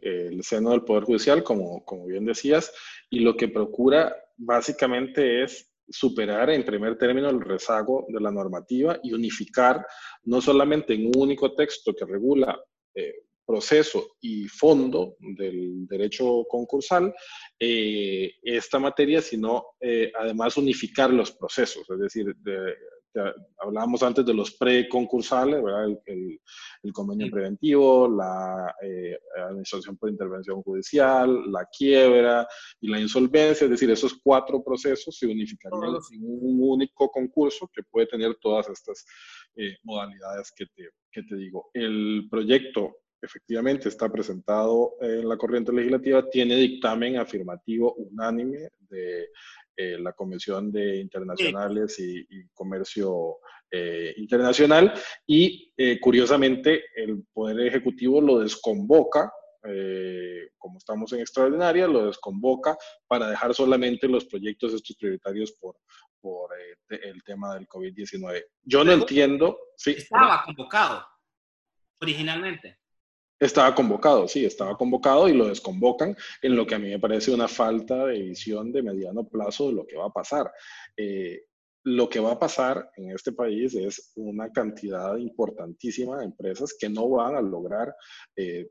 del 0.02 0.44
seno 0.44 0.72
del 0.72 0.84
Poder 0.84 1.06
Judicial, 1.06 1.44
como, 1.44 1.84
como 1.86 2.06
bien 2.06 2.26
decías, 2.26 2.74
y 3.10 3.22
lo 3.22 3.38
que 3.38 3.48
procura 3.48 4.16
básicamente 4.36 5.44
es 5.44 5.72
superar 5.90 6.50
en 6.50 6.66
primer 6.66 6.98
término 6.98 7.30
el 7.30 7.42
rezago 7.42 8.06
de 8.10 8.20
la 8.20 8.32
normativa 8.32 9.00
y 9.04 9.14
unificar 9.14 9.86
no 10.24 10.42
solamente 10.42 10.94
en 10.94 11.08
un 11.08 11.14
único 11.18 11.54
texto 11.54 11.94
que 11.94 12.06
regula 12.06 12.60
eh, 12.94 13.14
proceso 13.48 14.18
y 14.20 14.46
fondo 14.48 15.16
del 15.20 15.88
derecho 15.88 16.46
concursal 16.50 17.14
eh, 17.58 18.34
esta 18.44 18.78
materia, 18.78 19.22
sino 19.22 19.68
eh, 19.80 20.12
además 20.20 20.58
unificar 20.58 21.12
los 21.12 21.32
procesos, 21.32 21.90
es 21.90 22.00
decir, 22.00 22.36
de, 22.36 22.76
hablábamos 23.58 24.04
antes 24.04 24.26
de 24.26 24.34
los 24.34 24.52
preconcursales, 24.52 25.64
el, 26.06 26.40
el, 26.84 26.94
convenio 26.94 27.30
preventivo, 27.32 28.08
la 28.08 28.74
eh, 28.82 29.18
administración 29.50 29.98
por 29.98 30.10
intervención 30.10 30.62
judicial, 30.64 31.52
la 31.52 31.66
quiebra 31.66 32.48
y 32.80 32.90
la 32.90 33.00
insolvencia, 33.00 33.66
es 33.66 33.72
decir, 33.72 33.90
esos 33.92 34.20
cuatro 34.24 34.64
procesos 34.64 35.18
se 35.18 35.28
unificarían 35.28 35.96
en 36.12 36.22
un 36.24 36.60
único 36.62 37.10
concurso 37.10 37.70
que 37.74 37.84
puede 37.84 38.08
tener 38.08 38.36
todas 38.36 38.70
estas 38.70 39.06
eh, 39.56 39.78
modalidades 39.84 40.52
que 40.56 40.66
te, 40.68 40.90
que 41.12 41.24
te 41.24 41.36
digo. 41.36 41.70
El 41.74 42.28
proyecto 42.30 42.98
efectivamente 43.22 43.90
está 43.90 44.10
presentado 44.10 44.96
en 45.02 45.28
la 45.28 45.38
corriente 45.38 45.74
legislativa, 45.74 46.30
tiene 46.30 46.56
dictamen 46.56 47.18
afirmativo 47.18 47.94
unánime 47.96 48.70
de 48.90 49.30
eh, 49.80 49.96
la 50.00 50.14
Comisión 50.14 50.72
de 50.72 50.98
Internacionales 50.98 52.00
y, 52.00 52.26
Comercio 52.52 53.38
eh, 53.70 54.12
Internacional 54.18 54.92
y 55.28 55.72
eh, 55.78 56.00
curiosamente 56.00 56.86
el 56.96 57.24
Poder 57.32 57.60
Ejecutivo 57.60 58.20
lo 58.20 58.40
desconvoca, 58.40 59.32
como 60.58 60.78
estamos 60.78 61.12
en 61.12 61.20
extraordinaria, 61.20 61.88
lo 61.88 62.08
desconvoca 62.08 62.78
para 63.06 63.30
dejar 63.30 63.54
solamente 63.54 64.08
los 64.08 64.24
proyectos 64.26 64.74
estos 64.74 64.96
prioritarios 64.96 65.52
por, 65.60 65.76
por 66.22 66.52
el 66.90 67.22
tema 67.24 67.54
del 67.54 67.68
COVID-19. 67.68 68.46
Yo 68.64 68.86
no 68.86 68.94
entiendo. 68.94 69.60
Sí, 69.76 69.92
estaba 69.92 70.44
convocado 70.46 71.06
originalmente. 72.00 72.80
Estaba 73.40 73.76
convocado, 73.76 74.28
sí, 74.28 74.46
estaba 74.46 74.76
convocado 74.76 75.28
y 75.30 75.34
lo 75.34 75.48
desconvocan 75.48 76.16
en 76.42 76.56
lo 76.56 76.66
que 76.66 76.76
a 76.76 76.80
mí 76.80 76.90
me 76.90 77.00
parece 77.00 77.32
una 77.32 77.48
falta 77.48 78.06
de 78.06 78.20
visión 78.20 78.72
de 78.72 78.82
mediano 78.82 79.28
plazo 79.28 79.68
de 79.68 79.74
lo 79.74 79.86
que 79.86 79.96
va 79.96 80.06
a 80.06 80.14
pasar. 80.14 80.52
Eh, 80.96 81.42
lo 81.84 82.10
que 82.10 82.20
va 82.20 82.34
a 82.34 82.40
pasar 82.40 82.90
en 82.98 83.12
este 83.12 83.32
país 83.32 83.74
es 83.76 84.12
una 84.16 84.52
cantidad 84.52 85.16
importantísima 85.18 86.18
de 86.18 86.26
empresas 86.26 86.76
que 86.78 86.90
no 86.90 87.10
van 87.10 87.36
a 87.36 87.42
lograr 87.42 87.96
eh, 88.36 88.68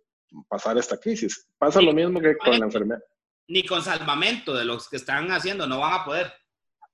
pasar 0.48 0.76
esta 0.78 0.98
crisis. 0.98 1.48
Pasa 1.58 1.80
lo 1.80 1.92
mismo 1.92 2.20
que 2.20 2.36
con 2.36 2.58
la 2.58 2.66
enfermedad. 2.66 3.00
Ni 3.48 3.64
con 3.64 3.80
salvamento 3.80 4.54
de 4.54 4.64
los 4.64 4.88
que 4.88 4.96
están 4.96 5.30
haciendo, 5.30 5.66
no 5.66 5.78
van 5.78 6.00
a 6.00 6.04
poder. 6.04 6.32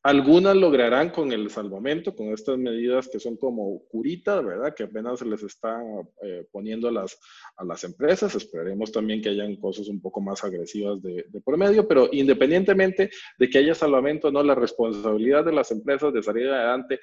Algunas 0.05 0.57
lograrán 0.57 1.11
con 1.11 1.30
el 1.30 1.48
salvamento, 1.48 2.16
con 2.16 2.32
estas 2.32 2.59
medidas 2.59 3.09
que 3.09 3.20
son 3.20 3.36
como 3.36 3.84
curitas, 3.88 4.44
¿verdad? 4.44 4.74
Que 4.74 4.82
apenas 4.82 5.20
se 5.20 5.26
les 5.26 5.44
está 5.44 5.80
eh, 6.22 6.44
poniendo 6.50 6.88
a 6.88 6.92
las, 6.92 7.16
a 7.57 7.64
las 7.64 7.84
empresas. 7.84 8.34
Esperaremos 8.34 8.90
también 8.90 9.22
que 9.22 9.28
hayan 9.28 9.55
cosas 9.57 9.86
un 9.86 10.00
poco 10.00 10.20
más 10.20 10.42
agresivas 10.42 11.00
de, 11.03 11.26
de, 11.28 11.40
por 11.40 11.57
medio, 11.57 11.86
pero 11.86 12.09
independientemente 12.11 13.11
de 13.38 13.48
que 13.48 13.59
haya 13.59 13.76
salvamento 13.76 14.26
o 14.26 14.32
no, 14.32 14.42
la 14.42 14.57
responsabilidad 14.57 15.44
de 15.44 15.53
las 15.53 15.70
empresas 15.70 16.12
de 16.12 16.22
salir 16.22 16.48
adelante 16.48 16.98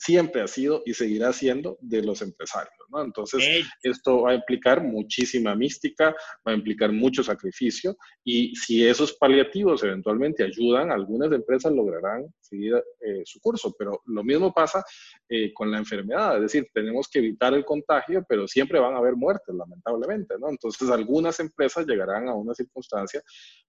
siempre 0.00 0.40
ha 0.40 0.48
sido 0.48 0.82
y 0.86 0.94
seguirá 0.94 1.30
siendo 1.32 1.76
de 1.82 2.02
los 2.02 2.22
empresarios. 2.22 2.72
¿no? 2.88 3.04
Entonces, 3.04 3.66
esto 3.82 4.22
va 4.22 4.30
a 4.30 4.34
implicar 4.34 4.82
muchísima 4.82 5.54
mística, 5.54 6.16
va 6.46 6.52
a 6.52 6.54
implicar 6.54 6.90
mucho 6.90 7.22
sacrificio 7.22 7.96
y 8.24 8.56
si 8.56 8.86
esos 8.86 9.12
paliativos 9.12 9.84
eventualmente 9.84 10.42
ayudan, 10.42 10.90
algunas 10.90 11.30
empresas 11.32 11.72
lograrán 11.72 12.26
seguir 12.40 12.82
eh, 13.00 13.20
su 13.26 13.40
curso, 13.40 13.74
pero 13.78 14.00
lo 14.06 14.24
mismo 14.24 14.54
pasa 14.54 14.82
eh, 15.28 15.52
con 15.52 15.70
la 15.70 15.76
enfermedad, 15.76 16.36
es 16.36 16.42
decir, 16.42 16.66
tenemos 16.72 17.06
que 17.08 17.18
evitar 17.18 17.52
el 17.52 17.66
contagio, 17.66 18.24
pero 18.26 18.48
siempre 18.48 18.80
van 18.80 18.94
a 18.94 18.98
haber 18.98 19.16
muertes, 19.16 19.54
lamentablemente. 19.54 20.34
¿no? 20.40 20.48
Entonces, 20.48 20.88
algunas 20.88 21.38
empresas 21.40 21.86
llegarán 21.86 22.26
a 22.28 22.34
una 22.34 22.54
circunstancia 22.54 23.22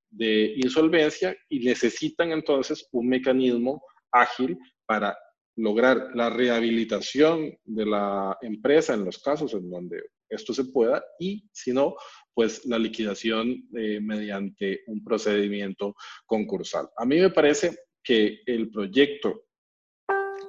de 0.10 0.54
insolvencia 0.56 1.36
y 1.50 1.60
necesitan 1.60 2.32
entonces 2.32 2.88
un 2.94 3.10
mecanismo 3.10 3.84
ágil 4.12 4.58
para 4.86 5.18
lograr 5.62 6.10
la 6.16 6.30
rehabilitación 6.30 7.56
de 7.64 7.86
la 7.86 8.36
empresa 8.42 8.96
en 8.96 9.06
los 9.06 9.20
casos 9.20 9.54
en 9.54 9.70
donde 9.70 10.02
esto 10.28 10.54
se 10.54 10.66
pueda 10.66 11.04
y 11.20 11.48
si 11.52 11.72
no, 11.72 11.96
pues 12.34 12.66
la 12.66 12.80
liquidación 12.80 13.68
eh, 13.78 14.00
mediante 14.02 14.82
un 14.88 15.04
procedimiento 15.04 15.96
concursal. 16.26 16.90
A 16.98 17.06
mí 17.06 17.20
me 17.20 17.30
parece 17.30 17.78
que 18.04 18.40
el 18.46 18.72
proyecto 18.72 19.44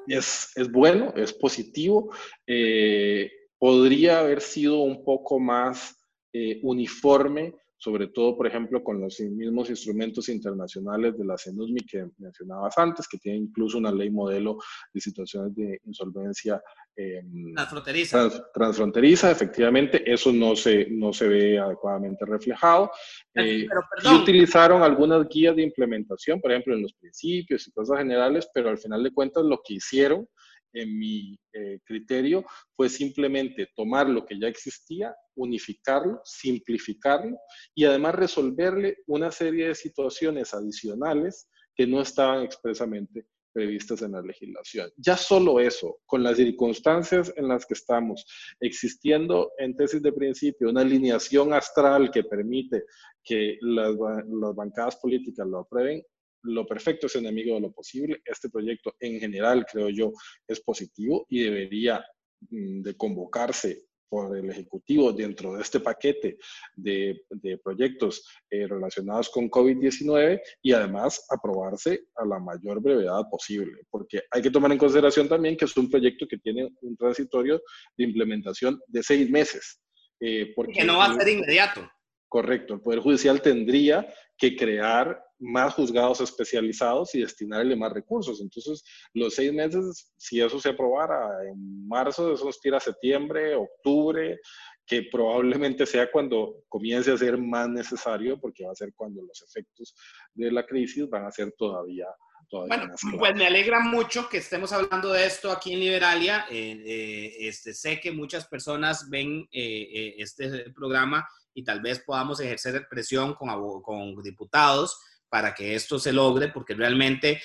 es, 0.07 0.51
es 0.57 0.73
bueno, 0.73 1.13
es 1.15 1.35
positivo, 1.35 2.15
eh, 2.47 3.31
podría 3.59 4.21
haber 4.21 4.41
sido 4.41 4.81
un 4.81 5.05
poco 5.05 5.39
más 5.39 5.95
eh, 6.33 6.59
uniforme 6.63 7.55
sobre 7.83 8.07
todo, 8.07 8.37
por 8.37 8.47
ejemplo, 8.47 8.81
con 8.85 9.01
los 9.01 9.19
mismos 9.19 9.69
instrumentos 9.69 10.29
internacionales 10.29 11.19
de 11.19 11.25
la 11.25 11.37
CENUSMI 11.37 11.81
que 11.81 12.07
mencionabas 12.19 12.79
antes, 12.79 13.09
que 13.09 13.19
tiene 13.19 13.39
incluso 13.39 13.77
una 13.79 13.91
ley 13.91 14.09
modelo 14.09 14.59
de 14.95 15.01
situaciones 15.01 15.53
de 15.57 15.81
insolvencia 15.87 16.63
em, 16.95 17.53
transfronteriza. 17.55 18.31
transfronteriza, 18.55 19.33
efectivamente, 19.33 20.01
eso 20.09 20.33
no 20.33 20.55
se, 20.55 20.87
no 20.91 21.13
se 21.13 21.27
ve 21.27 21.59
adecuadamente 21.59 22.25
reflejado. 22.25 22.93
Eh, 23.35 23.67
y 24.05 24.15
utilizaron 24.15 24.85
algunas 24.85 25.29
guías 25.29 25.57
de 25.57 25.63
implementación, 25.63 26.41
por 26.41 26.53
ejemplo, 26.53 26.77
en 26.77 26.83
los 26.83 26.93
principios 26.93 27.67
y 27.67 27.73
cosas 27.73 27.99
generales, 27.99 28.49
pero 28.55 28.71
al 28.71 28.79
final 28.79 29.03
de 29.03 29.13
cuentas 29.13 29.43
lo 29.43 29.61
que 29.61 29.75
hicieron 29.75 30.29
en 30.73 30.99
mi 30.99 31.39
eh, 31.53 31.79
criterio 31.85 32.45
fue 32.75 32.89
simplemente 32.89 33.69
tomar 33.75 34.09
lo 34.09 34.25
que 34.25 34.39
ya 34.39 34.49
existía, 34.49 35.15
unificarlo, 35.35 36.21
simplificarlo 36.25 37.37
y 37.75 37.85
además 37.85 38.15
resolverle 38.15 38.99
una 39.07 39.31
serie 39.31 39.69
de 39.69 39.75
situaciones 39.75 40.55
adicionales 40.55 41.49
que 41.75 41.87
no 41.87 42.01
estaban 42.01 42.43
expresamente 42.43 43.27
previstas 43.53 44.03
en 44.03 44.13
la 44.13 44.23
legislación. 44.23 44.91
Ya 44.97 45.17
solo 45.17 45.61
eso, 45.61 46.01
con 46.07 46.23
las 46.23 46.37
circunstancias 46.37 47.33
en 47.37 47.49
las 47.49 47.67
que 47.67 47.75
estamos, 47.75 48.25
existiendo 48.61 49.53
en 49.59 49.77
tesis 49.77 50.03
de 50.03 50.13
principio 50.13 50.71
una 50.71 50.81
alineación 50.81 51.53
astral 51.53 52.11
que 52.11 52.25
permite 52.25 52.85
que 53.23 53.59
las, 53.61 53.95
las 53.95 54.55
bancadas 54.55 54.97
políticas 54.97 55.47
lo 55.47 55.61
aprueben, 55.61 56.03
lo 56.43 56.67
perfecto 56.67 57.07
es 57.07 57.17
enemigo 57.17 57.55
de 57.55 57.63
lo 57.63 57.73
posible. 57.73 58.21
Este 58.25 58.49
proyecto 58.49 58.95
en 59.01 59.21
general, 59.21 59.65
creo 59.71 59.89
yo, 59.91 60.13
es 60.47 60.61
positivo 60.61 61.27
y 61.29 61.43
debería 61.45 62.05
mm, 62.51 62.83
de 62.83 62.97
convocarse 62.97 63.87
por 64.13 64.37
el 64.37 64.51
Ejecutivo 64.51 65.11
dentro 65.11 65.55
de 65.55 65.63
este 65.63 65.81
paquete 65.81 66.37
de, 66.77 67.19
proyectos 67.65 68.23
eh, 68.51 68.67
relacionados 68.67 69.31
con 69.31 69.49
COVID-19 69.49 70.39
y 70.61 70.73
además 70.73 71.25
aprobarse 71.31 72.09
a 72.17 72.27
la 72.27 72.39
mayor 72.39 72.83
brevedad 72.83 73.23
posible, 73.31 73.81
porque 73.89 74.21
hay 74.31 74.43
que 74.43 74.51
tomar 74.51 74.71
en 74.71 74.77
consideración 74.77 75.31
también 75.31 75.57
que 75.57 75.65
es 75.65 75.75
un 75.79 75.89
proyecto 75.89 76.27
que 76.29 76.37
tiene 76.37 76.69
un 76.83 76.95
transitorio 76.95 77.63
de 77.97 78.05
implementación 78.05 78.79
de 78.87 79.03
seis 79.03 79.31
meses. 79.31 79.81
Eh, 80.21 80.53
porque, 80.55 80.75
que 80.75 80.85
no 80.85 80.99
va 80.99 81.07
a 81.07 81.15
ser 81.15 81.29
inmediato. 81.31 81.91
Correcto, 82.29 82.75
el 82.75 82.83
Poder 82.83 83.01
Judicial 83.01 83.41
tendría 83.41 84.07
que 84.37 84.55
crear 84.57 85.25
más 85.43 85.75
juzgados 85.75 86.21
especializados 86.21 87.15
y 87.15 87.21
destinarle 87.21 87.77
más 87.77 87.93
recursos. 87.93 88.41
Entonces, 88.41 88.83
los 89.13 89.35
seis 89.35 89.53
meses, 89.53 90.13
si 90.17 90.41
eso 90.41 90.59
se 90.61 90.71
aprobara 90.71 91.29
en 91.49 91.87
marzo, 91.87 92.33
eso 92.33 92.45
nos 92.45 92.61
tira 92.61 92.77
a 92.77 92.81
septiembre, 92.81 93.55
octubre, 93.55 94.39
que 94.87 95.03
probablemente 95.11 95.85
sea 95.85 96.11
cuando 96.11 96.65
comience 96.69 97.11
a 97.11 97.19
ser 97.19 97.37
más 97.39 97.69
necesario, 97.69 98.41
porque 98.41 98.65
va 98.65 98.73
a 98.73 98.77
ser 98.77 98.93
cuando 98.95 99.23
los 99.23 99.43
efectos 99.43 99.95
de 100.35 100.51
la 100.53 100.65
crisis 100.65 101.09
van 101.09 101.27
a 101.27 101.33
ser 101.33 101.53
todavía, 101.59 102.07
bueno, 102.51 102.95
pues 103.19 103.35
me 103.35 103.47
alegra 103.47 103.81
mucho 103.81 104.29
que 104.29 104.37
estemos 104.37 104.73
hablando 104.73 105.11
de 105.13 105.25
esto 105.27 105.51
aquí 105.51 105.73
en 105.73 105.81
Liberalia. 105.81 106.47
Eh, 106.51 106.83
eh, 106.85 107.37
este, 107.49 107.73
sé 107.73 107.99
que 107.99 108.13
muchas 108.13 108.47
personas 108.47 109.09
ven 109.09 109.49
eh, 109.51 110.17
este 110.19 110.71
programa 110.71 111.27
y 111.55 111.65
tal 111.65 111.81
vez 111.81 112.01
podamos 112.01 112.41
ejercer 112.41 112.87
presión 112.91 113.35
con, 113.35 113.49
con 113.81 114.23
diputados 114.23 115.01
para 115.33 115.55
que 115.55 115.75
esto 115.75 115.99
se 115.99 116.13
logre, 116.13 116.49
porque 116.49 116.75
realmente 116.75 117.43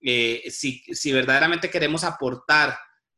eh, 0.00 0.42
si, 0.50 0.82
si, 0.90 1.12
verdaderamente 1.12 1.70
queremos 1.70 2.02
aportar 2.02 2.76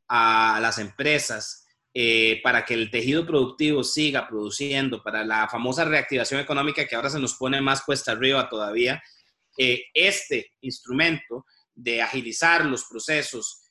a 0.09 0.59
las 0.61 0.77
empresas 0.77 1.67
eh, 1.95 2.39
para 2.43 2.67
que 2.67 2.75
el 2.75 2.91
tejido 2.91 3.27
productivo 3.27 3.83
siga 3.83 4.29
produciendo, 4.29 5.03
para 5.03 5.25
la 5.25 5.49
famosa 5.49 5.87
reactivación 5.87 6.39
económica 6.39 6.87
que 6.87 6.97
ahora 6.97 7.09
se 7.09 7.19
nos 7.19 7.35
pone 7.37 7.63
más 7.63 7.81
cuesta 7.81 8.13
arriba 8.13 8.47
todavía, 8.51 9.03
eh, 9.57 9.85
este 9.95 10.53
instrumento 10.61 11.47
de 11.75 12.03
agilizar 12.03 12.67
los 12.67 12.85
procesos 12.85 13.63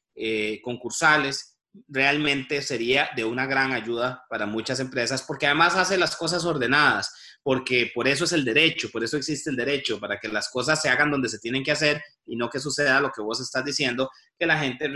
concursales 0.64 1.58
realmente 1.88 2.62
sería 2.62 3.10
de 3.16 3.24
una 3.24 3.46
gran 3.46 3.72
ayuda 3.72 4.26
para 4.30 4.46
muchas 4.46 4.82
empresas, 4.82 5.22
porque 5.22 5.46
además 5.46 5.76
hace 5.76 5.98
las 5.98 6.18
cosas 6.18 6.44
ordenadas, 6.44 7.14
porque 7.44 7.92
por 7.94 8.08
eso 8.08 8.26
es 8.26 8.34
el 8.34 8.44
derecho, 8.44 8.90
por 8.92 9.04
eso 9.04 9.18
existe 9.18 9.50
el 9.50 9.56
derecho, 9.56 10.00
para 10.00 10.20
que 10.20 10.28
las 10.28 10.50
cosas 10.50 10.82
se 10.82 10.90
hagan 10.90 11.12
donde 11.12 11.30
se 11.30 11.40
tienen 11.40 11.64
que 11.64 11.72
hacer 11.72 12.02
y 12.26 12.36
no 12.36 12.50
que 12.50 12.60
suceda 12.60 13.00
lo 13.00 13.12
que 13.12 13.22
vos 13.22 13.40
estás 13.40 13.64
diciendo, 13.64 14.10
que 14.38 14.46
la 14.46 14.60
gente 14.60 14.92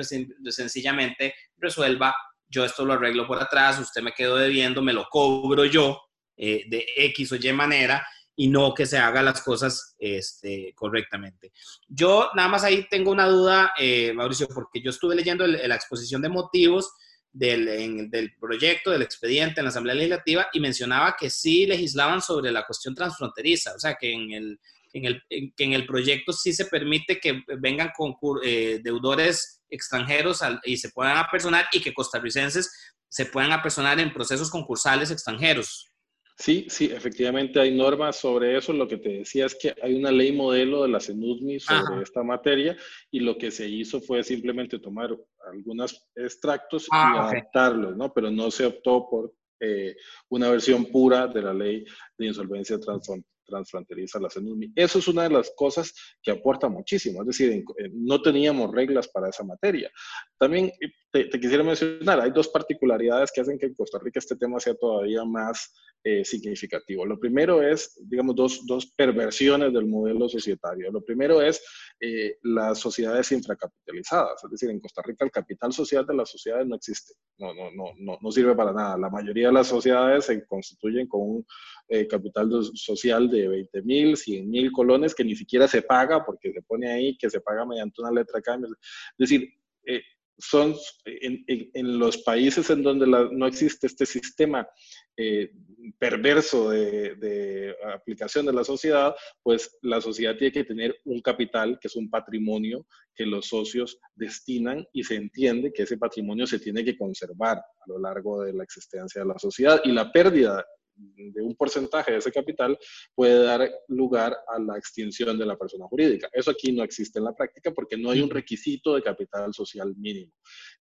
sencillamente 0.52 1.34
resuelva, 1.58 2.14
yo 2.48 2.66
esto 2.66 2.86
lo 2.86 2.94
arreglo 2.94 3.26
por 3.26 3.42
atrás, 3.42 3.80
usted 3.80 4.02
me 4.02 4.14
quedó 4.14 4.36
debiendo, 4.36 4.82
me 4.82 4.94
lo 4.94 5.08
cobro 5.10 5.66
yo 5.66 6.00
eh, 6.38 6.64
de 6.68 6.86
X 6.98 7.32
o 7.32 7.36
Y 7.36 7.54
manera, 7.54 8.06
y 8.36 8.48
no 8.48 8.74
que 8.74 8.86
se 8.86 8.98
hagan 8.98 9.26
las 9.26 9.42
cosas 9.42 9.96
este, 10.00 10.74
correctamente. 10.76 11.54
Yo 11.88 12.32
nada 12.36 12.50
más 12.50 12.64
ahí 12.64 12.88
tengo 12.90 13.12
una 13.12 13.28
duda, 13.28 13.74
eh, 13.78 14.12
Mauricio, 14.14 14.48
porque 14.48 14.82
yo 14.82 14.90
estuve 14.90 15.16
leyendo 15.16 15.46
la 15.46 15.76
exposición 15.76 16.22
de 16.22 16.30
motivos 16.30 16.92
del, 17.34 18.12
del, 18.12 18.36
proyecto, 18.40 18.92
del 18.92 19.02
expediente 19.02 19.60
en 19.60 19.66
la 19.66 19.70
Asamblea 19.70 19.96
Legislativa 19.96 20.48
y 20.54 20.60
mencionaba 20.60 21.16
que 21.20 21.30
sí 21.30 21.66
legislaban 21.66 22.22
sobre 22.22 22.52
la 22.52 22.66
cuestión 22.66 22.94
transfronteriza, 22.94 23.74
o 23.74 23.80
sea, 23.80 23.96
que 23.96 24.14
en 24.14 24.32
el, 24.32 24.60
en 24.94 25.06
el, 25.06 25.24
que 25.28 25.64
en 25.64 25.74
el 25.74 25.86
proyecto 25.88 26.32
sí 26.32 26.54
se 26.54 26.66
permite 26.66 27.20
que 27.20 27.42
vengan 27.60 27.92
con, 27.98 28.16
eh, 28.44 28.80
deudores 28.84 29.62
extranjeros 29.70 30.42
y 30.64 30.78
se 30.78 30.90
puedan 30.90 31.18
apersonar 31.18 31.66
y 31.74 31.82
que 31.82 31.94
costarricenses 31.94 32.72
se 33.10 33.26
puedan 33.26 33.52
apersonar 33.52 34.00
en 34.00 34.14
procesos 34.14 34.52
concursales 34.52 35.10
extranjeros. 35.10 35.93
Sí, 36.36 36.66
sí, 36.68 36.86
efectivamente 36.86 37.60
hay 37.60 37.76
normas 37.76 38.18
sobre 38.18 38.58
eso. 38.58 38.74
Lo 38.74 38.88
que 38.88 38.98
te 38.98 39.10
decía 39.10 39.46
es 39.46 39.56
que 39.56 39.76
hay 39.82 39.96
una 39.96 40.12
ley 40.12 40.32
modelo 40.32 40.84
de 40.84 40.90
la 40.90 41.00
CENUSMI 41.00 41.60
sobre 41.60 42.02
esta 42.02 42.24
materia 42.24 42.76
y 43.12 43.20
lo 43.20 43.38
que 43.38 43.52
se 43.52 43.68
hizo 43.68 44.02
fue 44.02 44.24
simplemente 44.24 44.80
tomar 44.80 45.16
algunos 45.52 46.06
extractos 46.16 46.86
y 46.86 46.90
ah, 46.92 47.30
adaptarlos, 47.30 47.96
¿no? 47.96 48.12
Pero 48.12 48.32
no 48.32 48.50
se 48.50 48.66
optó 48.66 49.08
por 49.10 49.34
eh, 49.60 49.96
una 50.30 50.50
versión 50.50 50.86
pura 50.86 51.28
de 51.28 51.42
la 51.42 51.54
ley 51.54 51.86
de 52.18 52.26
insolvencia 52.26 52.80
transfronteriza 52.80 53.33
transfronteriza 53.46 54.20
la. 54.20 54.30
Eso 54.76 55.00
es 55.00 55.08
una 55.08 55.24
de 55.24 55.30
las 55.30 55.52
cosas 55.56 55.94
que 56.22 56.32
aporta 56.32 56.70
muchísimo, 56.70 57.22
es 57.22 57.28
decir, 57.28 57.64
no 57.94 58.22
teníamos 58.22 58.72
reglas 58.72 59.08
para 59.08 59.30
esa 59.30 59.44
materia. 59.44 59.92
También 60.38 60.72
te, 61.12 61.30
quisiera 61.30 61.64
mencionar, 61.64 62.20
hay 62.20 62.32
dos 62.32 62.48
particularidades 62.48 63.32
que 63.32 63.42
hacen 63.42 63.58
que 63.58 63.68
en 63.68 63.76
Costa 63.76 64.00
Rica 64.00 64.20
este 64.20 64.36
tema 64.36 64.60
sea 64.60 64.74
todavía 64.74 65.24
más 65.24 65.72
eh, 66.04 66.26
significativo. 66.26 67.06
Lo 67.06 67.20
primero 67.20 67.62
es, 67.62 67.98
digamos, 68.10 68.36
dos, 68.36 68.66
dos, 68.66 68.92
perversiones 68.98 69.72
del 69.72 69.86
modelo 69.86 70.28
societario. 70.28 70.92
Lo 70.92 71.02
primero 71.02 71.42
es 71.42 71.64
eh, 72.00 72.38
las 72.42 72.80
sociedades 72.80 73.32
infracapitalizadas, 73.32 74.44
es 74.44 74.52
decir, 74.52 74.70
en 74.70 74.80
Costa 74.80 75.02
Rica 75.06 75.24
el 75.24 75.32
capital 75.32 75.72
social 75.72 76.06
de 76.06 76.16
las 76.16 76.30
sociedades 76.30 76.68
no 76.68 76.76
existe, 76.76 77.14
no, 77.38 77.54
no, 77.54 77.72
no, 77.72 77.94
no, 77.98 78.18
no 78.22 78.32
sirve 78.32 78.56
para 78.56 78.74
nada. 78.74 78.98
La 78.98 79.10
mayoría 79.10 79.48
de 79.48 79.54
las 79.54 79.68
sociedades 79.68 80.26
se 80.26 80.46
constituyen 80.46 81.08
con 81.08 81.22
un 81.22 81.46
eh, 81.88 82.08
capital 82.08 82.50
social 82.74 83.30
de 83.38 83.48
20 83.48 83.82
mil, 83.84 84.18
100 84.18 84.50
mil 84.50 84.72
colones 84.72 85.16
que 85.16 85.24
ni 85.24 85.36
siquiera 85.36 85.68
se 85.68 85.82
paga 85.82 86.26
porque 86.26 86.52
se 86.52 86.62
pone 86.62 86.92
ahí 86.92 87.18
que 87.18 87.30
se 87.30 87.42
paga 87.42 87.66
mediante 87.66 88.02
una 88.02 88.12
letra 88.12 88.38
de 88.38 88.44
cambio. 88.44 88.70
Es 88.72 89.30
decir, 89.30 89.50
eh, 89.86 90.02
son 90.38 90.76
en, 91.06 91.44
en, 91.48 92.00
los 92.00 92.18
países 92.20 92.70
en 92.70 92.84
donde 92.84 93.06
no 93.08 93.46
existe 93.48 93.88
este 93.88 94.06
sistema 94.06 94.68
eh, 95.16 95.52
perverso 96.00 96.70
de, 96.70 97.76
aplicación 97.94 98.46
de 98.46 98.54
la 98.54 98.64
sociedad, 98.64 99.16
pues 99.42 99.78
la 99.82 100.02
sociedad 100.02 100.36
tiene 100.36 100.52
que 100.52 100.64
tener 100.64 100.96
un 101.06 101.22
capital, 101.22 101.78
que 101.80 101.88
es 101.88 101.96
un 101.96 102.10
patrimonio 102.10 102.88
que 103.14 103.26
los 103.26 103.48
socios 103.48 104.00
destinan 104.16 104.86
y 104.92 105.04
se 105.04 105.16
entiende 105.16 105.72
que 105.72 105.84
ese 105.84 105.98
patrimonio 105.98 106.48
se 106.48 106.60
tiene 106.60 106.84
que 106.84 106.98
conservar 106.98 107.58
a 107.58 107.84
lo 107.88 108.00
largo 108.00 108.44
de 108.44 108.54
la 108.54 108.64
existencia 108.64 109.22
de 109.22 109.28
la 109.28 109.38
sociedad 109.38 109.82
y 109.84 109.92
la 109.92 110.12
pérdida 110.12 110.66
de 110.96 111.42
un 111.42 111.56
porcentaje 111.56 112.12
de 112.12 112.18
ese 112.18 112.32
capital 112.32 112.78
puede 113.16 113.44
dar 113.44 113.70
lugar 113.88 114.38
a 114.48 114.60
la 114.60 114.78
extinción 114.78 115.38
de 115.38 115.46
la 115.46 115.58
persona 115.58 115.86
jurídica. 115.88 116.30
Eso 116.32 116.52
aquí 116.52 116.72
no 116.72 116.84
existe 116.84 117.20
en 117.20 117.26
la 117.26 117.36
práctica 117.36 117.72
porque 117.72 117.98
no 117.98 118.12
hay 118.12 118.22
un 118.22 118.30
requisito 118.30 118.96
de 118.96 119.02
capital 119.02 119.54
social 119.54 119.96
mínimo 119.98 120.34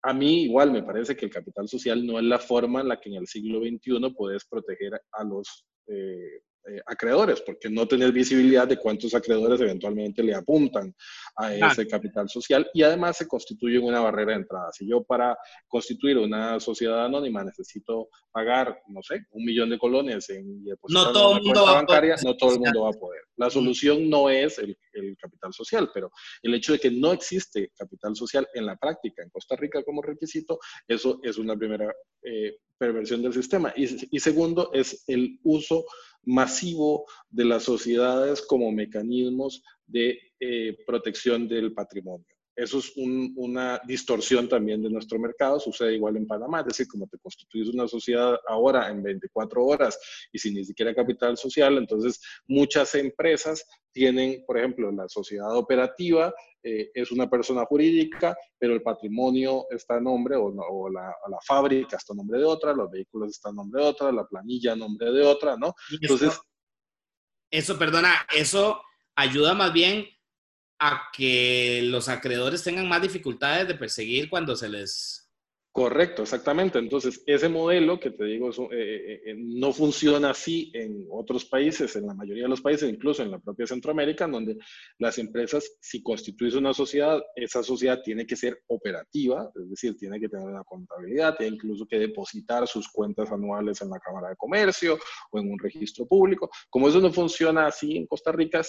a 0.07 0.13
mí 0.13 0.45
igual 0.45 0.71
me 0.71 0.85
parece 0.85 1.17
que 1.17 1.25
el 1.25 1.33
capital 1.33 1.69
social 1.69 2.07
no 2.07 2.19
es 2.19 2.25
la 2.25 2.39
forma 2.39 2.81
en 2.81 2.89
la 2.89 3.01
que 3.01 3.09
en 3.09 3.17
el 3.17 3.27
siglo 3.27 3.61
XXI 3.61 4.15
puedes 4.17 4.45
proteger 4.45 5.01
a 5.13 5.25
los 5.25 5.67
eh, 5.89 6.43
eh, 6.69 6.81
acreedores, 6.87 7.41
porque 7.43 7.71
no 7.71 7.87
tener 7.87 8.11
visibilidad 8.11 8.67
de 8.67 8.77
cuántos 8.77 9.15
acreedores 9.15 9.61
eventualmente 9.61 10.23
le 10.23 10.35
apuntan 10.35 10.93
a 11.37 11.55
ese 11.55 11.87
capital 11.87 12.29
social 12.29 12.69
y 12.75 12.83
además 12.83 13.17
se 13.17 13.29
constituye 13.29 13.79
una 13.79 14.01
barrera 14.01 14.33
de 14.33 14.39
entrada. 14.39 14.73
Si 14.73 14.89
yo 14.89 15.05
para 15.05 15.37
constituir 15.69 16.19
una 16.19 16.59
sociedad 16.59 17.05
anónima 17.05 17.45
necesito 17.45 18.09
pagar, 18.33 18.81
no 18.89 19.01
sé, 19.03 19.27
un 19.31 19.45
millón 19.45 19.71
de 19.71 19.79
colones 19.79 20.29
en 20.31 20.65
no 20.89 21.13
todo 21.13 21.37
el 21.37 21.53
bancaria, 21.53 22.17
no 22.25 22.37
todo 22.37 22.55
el 22.55 22.61
mundo 22.61 22.83
va 22.83 22.91
a 22.91 22.93
poder. 22.93 23.23
La 23.37 23.49
solución 23.51 24.09
no 24.09 24.29
es 24.29 24.59
el, 24.59 24.77
capital 25.21 25.53
social, 25.53 25.91
pero 25.93 26.11
el 26.43 26.55
hecho 26.55 26.73
de 26.73 26.79
que 26.79 26.91
no 26.91 27.13
existe 27.13 27.71
capital 27.77 28.17
social 28.17 28.49
en 28.55 28.65
la 28.65 28.77
práctica 28.77 29.23
en 29.23 29.29
Costa 29.29 29.55
Rica 29.55 29.83
como 29.85 30.01
requisito, 30.01 30.59
eso 30.89 31.21
es 31.23 31.37
una 31.37 31.55
primera 31.55 31.95
eh, 32.23 32.57
perversión 32.79 33.23
del 33.23 33.35
sistema. 33.35 33.75
Y, 33.77 34.17
y 34.17 34.21
segundo, 34.21 34.71
es 34.73 35.05
el 35.07 35.39
uso 35.43 35.85
masivo 36.27 37.07
de 37.31 37.45
las 37.45 37.63
sociedades 37.63 38.43
como 38.43 38.71
mecanismos 38.73 39.63
de 39.87 40.19
eh, 40.41 40.77
protección 40.87 41.49
del 41.49 41.73
patrimonio. 41.73 42.36
Eso 42.57 42.79
es 42.79 42.93
una 42.97 43.79
distorsión 43.87 44.49
también 44.49 44.83
de 44.83 44.89
nuestro 44.89 45.19
mercado, 45.19 45.61
sucede 45.61 45.95
igual 45.95 46.17
en 46.17 46.27
Panamá, 46.27 46.61
es 46.61 46.67
decir, 46.67 46.89
como 46.89 47.07
te 47.07 47.19
constituyes 47.19 47.69
una 47.69 47.87
sociedad 47.87 48.41
ahora 48.49 48.89
en 48.89 49.03
24 49.03 49.63
horas 49.63 49.99
y 50.33 50.39
sin 50.39 50.55
ni 50.55 50.65
siquiera 50.65 50.95
capital 50.95 51.37
social, 51.37 51.77
entonces 51.77 52.19
muchas 52.49 52.95
empresas 52.95 53.63
tienen, 53.93 54.43
por 54.47 54.57
ejemplo, 54.57 54.91
la 54.91 55.07
sociedad 55.07 55.55
operativa 55.55 56.33
eh, 56.63 56.91
es 56.95 57.13
una 57.13 57.29
persona 57.29 57.67
jurídica, 57.67 58.35
pero 58.59 58.73
el 58.73 58.83
patrimonio 58.83 59.67
está 59.69 59.97
a 59.97 60.01
nombre, 60.01 60.37
o, 60.37 60.89
la, 60.89 61.15
fábrica 61.47 61.99
está 61.99 62.15
a 62.15 62.17
nombre 62.17 62.39
de 62.39 62.45
otra, 62.47 62.73
los 62.73 62.91
vehículos 62.91 63.33
están 63.33 63.53
a 63.53 63.57
nombre 63.57 63.83
de 63.83 63.89
otra, 63.89 64.11
la 64.11 64.27
planilla 64.27 64.73
a 64.73 64.77
nombre 64.77 65.13
de 65.13 65.23
otra, 65.23 65.59
¿no? 65.59 65.75
Entonces... 66.01 66.41
eso, 67.51 67.79
perdona, 67.79 68.27
eso 68.35 68.81
ayuda 69.15 69.53
más 69.53 69.75
bien 69.75 70.07
a 70.79 71.09
que 71.13 71.83
los 71.85 72.09
acreedores 72.09 72.63
tengan 72.63 72.89
más 72.89 73.03
dificultades 73.03 73.67
de 73.69 73.75
perseguir 73.75 74.29
cuando 74.29 74.57
se 74.57 74.69
les 74.69 75.26
Correcto, 75.77 76.23
exactamente. 76.23 76.79
Entonces, 76.79 77.23
ese 77.27 77.51
modelo 77.51 78.01
que 78.01 78.11
te 78.11 78.25
digo 78.25 78.49
eh, 78.49 78.67
eh, 78.73 79.21
eh, 79.27 79.35
no 79.37 79.75
funciona 79.75 80.31
así 80.31 80.71
en 80.73 81.07
otros 81.11 81.45
países, 81.45 81.95
en 81.97 82.07
la 82.07 82.15
mayoría 82.15 82.45
de 82.45 82.49
los 82.49 82.63
países, 82.63 82.89
incluso 82.89 83.23
en 83.23 83.31
la 83.31 83.39
propia 83.39 83.67
Centroamérica, 83.67 84.27
donde 84.27 84.57
las 84.99 85.19
empresas, 85.19 85.71
si 85.79 86.03
constituyes 86.03 86.55
una 86.55 86.73
sociedad, 86.73 87.23
esa 87.35 87.63
sociedad 87.63 88.01
tiene 88.03 88.27
que 88.27 88.37
ser 88.37 88.59
operativa, 88.69 89.51
es 89.55 89.69
decir, 89.69 89.99
tiene 89.99 90.19
que 90.19 90.31
tener 90.31 90.47
una 90.47 90.65
contabilidad, 90.65 91.37
tiene 91.37 91.57
incluso 91.57 91.85
que 91.85 91.99
depositar 91.99 92.67
sus 92.67 92.89
cuentas 92.89 93.31
anuales 93.31 93.83
en 93.83 93.91
la 93.91 94.01
Cámara 94.01 94.31
de 94.31 94.37
Comercio 94.37 94.99
o 95.31 95.39
en 95.39 95.51
un 95.53 95.59
registro 95.59 96.07
público. 96.07 96.49
Como 96.71 96.89
eso 96.89 97.03
no 97.03 97.13
funciona 97.13 97.67
así 97.67 97.99
en 97.99 98.07
Costa 98.07 98.33
Rica, 98.33 98.63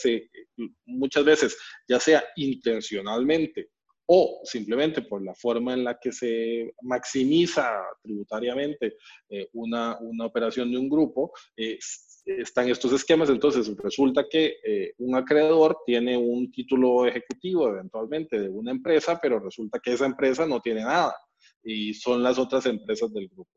muchas 0.86 1.24
veces, 1.24 1.58
ya 1.88 2.02
sea 2.02 2.22
intencionalmente 2.36 3.70
o 4.08 4.42
simplemente 4.44 5.02
por 5.02 5.22
la 5.22 5.36
forma 5.36 5.74
en 5.74 5.84
la 5.84 6.00
que 6.00 6.12
se 6.12 6.74
maximiza 6.82 7.70
tributariamente 8.02 8.98
eh, 9.30 9.50
una, 9.54 9.98
una, 10.00 10.26
operación 10.26 10.72
de 10.72 10.78
un 10.78 10.90
grupo, 10.90 11.34
eh, 11.58 11.78
están 12.26 12.70
estos 12.70 12.92
esquemas. 12.94 13.30
Entonces, 13.30 13.72
resulta 13.78 14.26
que 14.30 14.56
eh, 14.66 14.94
un 15.00 15.16
acreedor 15.16 15.80
tiene 15.86 16.18
un 16.18 16.52
título 16.52 17.06
ejecutivo 17.06 17.70
eventualmente 17.70 18.40
de 18.40 18.50
una 18.50 18.72
empresa, 18.72 19.20
pero 19.22 19.40
resulta 19.40 19.80
que 19.80 19.94
esa 19.94 20.06
empresa 20.06 20.46
no 20.46 20.62
tiene 20.62 20.82
nada 20.82 21.16
y 21.64 21.94
son 21.94 22.24
las 22.24 22.38
otras 22.40 22.66
empresas 22.66 23.14
del 23.14 23.28
grupo. 23.28 23.52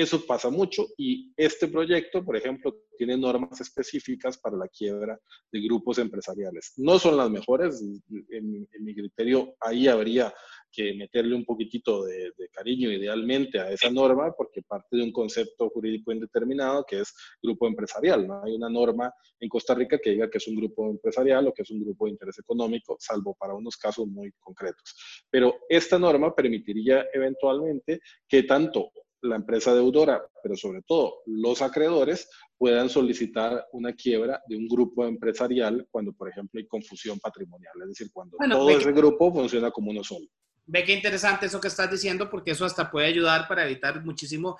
Eso 0.00 0.24
pasa 0.24 0.48
mucho 0.48 0.86
y 0.96 1.30
este 1.36 1.68
proyecto, 1.68 2.24
por 2.24 2.34
ejemplo, 2.34 2.74
tiene 2.96 3.18
normas 3.18 3.60
específicas 3.60 4.38
para 4.38 4.56
la 4.56 4.66
quiebra 4.66 5.20
de 5.52 5.60
grupos 5.60 5.98
empresariales. 5.98 6.72
No 6.78 6.98
son 6.98 7.18
las 7.18 7.28
mejores, 7.28 7.82
en, 8.30 8.66
mi 8.80 8.94
criterio 8.94 9.56
ahí 9.60 9.88
habría 9.88 10.32
que 10.72 10.94
meterle 10.94 11.34
un 11.34 11.44
poquitito 11.44 12.04
de, 12.04 12.32
cariño 12.50 12.90
idealmente 12.90 13.60
a 13.60 13.70
esa 13.70 13.90
norma 13.90 14.32
porque 14.34 14.62
parte 14.62 14.96
de 14.96 15.02
un 15.02 15.12
concepto 15.12 15.68
jurídico 15.68 16.12
indeterminado 16.12 16.82
que 16.88 17.00
es 17.00 17.14
grupo 17.42 17.66
empresarial. 17.66 18.26
No 18.26 18.42
hay 18.42 18.54
una 18.54 18.70
norma 18.70 19.12
en 19.38 19.50
Costa 19.50 19.74
Rica 19.74 19.98
que 20.02 20.12
diga 20.12 20.30
que 20.30 20.38
es 20.38 20.48
un 20.48 20.56
grupo 20.56 20.88
empresarial 20.88 21.46
o 21.46 21.52
que 21.52 21.60
es 21.60 21.70
un 21.70 21.84
grupo 21.84 22.06
de 22.06 22.12
interés 22.12 22.38
económico, 22.38 22.96
salvo 22.98 23.36
para 23.38 23.52
unos 23.52 23.76
casos 23.76 24.06
muy 24.06 24.32
concretos. 24.40 24.96
Pero 25.28 25.58
esta 25.68 25.98
norma 25.98 26.34
permitiría 26.34 27.04
eventualmente 27.12 28.00
que 28.26 28.44
tanto 28.44 28.92
la 29.22 29.36
empresa 29.36 29.74
deudora, 29.74 30.22
pero 30.42 30.56
sobre 30.56 30.82
todo 30.82 31.22
los 31.26 31.62
acreedores, 31.62 32.28
puedan 32.56 32.88
solicitar 32.88 33.66
una 33.72 33.94
quiebra 33.94 34.42
de 34.46 34.56
un 34.56 34.68
grupo 34.68 35.06
empresarial 35.06 35.86
cuando, 35.90 36.12
por 36.12 36.28
ejemplo, 36.28 36.58
hay 36.58 36.66
confusión 36.66 37.18
patrimonial, 37.18 37.72
es 37.82 37.88
decir, 37.88 38.10
cuando 38.12 38.36
todo 38.36 38.70
ese 38.70 38.92
grupo 38.92 39.32
funciona 39.32 39.70
como 39.70 39.90
uno 39.90 40.04
solo. 40.04 40.26
Ve 40.66 40.84
qué 40.84 40.92
interesante 40.92 41.46
eso 41.46 41.60
que 41.60 41.68
estás 41.68 41.90
diciendo, 41.90 42.30
porque 42.30 42.52
eso 42.52 42.64
hasta 42.64 42.90
puede 42.90 43.06
ayudar 43.06 43.48
para 43.48 43.64
evitar 43.64 44.04
muchísimo 44.04 44.58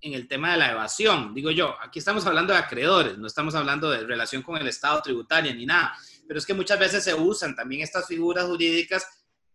en 0.00 0.12
el 0.12 0.28
tema 0.28 0.52
de 0.52 0.58
la 0.58 0.72
evasión. 0.72 1.34
Digo 1.34 1.50
yo, 1.50 1.74
aquí 1.80 1.98
estamos 1.98 2.26
hablando 2.26 2.52
de 2.52 2.58
acreedores, 2.58 3.16
no 3.18 3.26
estamos 3.26 3.54
hablando 3.54 3.90
de 3.90 4.06
relación 4.06 4.42
con 4.42 4.56
el 4.56 4.68
Estado 4.68 5.00
tributario 5.02 5.54
ni 5.54 5.64
nada, 5.64 5.94
pero 6.28 6.38
es 6.38 6.46
que 6.46 6.54
muchas 6.54 6.78
veces 6.78 7.02
se 7.02 7.14
usan 7.14 7.54
también 7.56 7.82
estas 7.82 8.06
figuras 8.06 8.44
jurídicas 8.44 9.06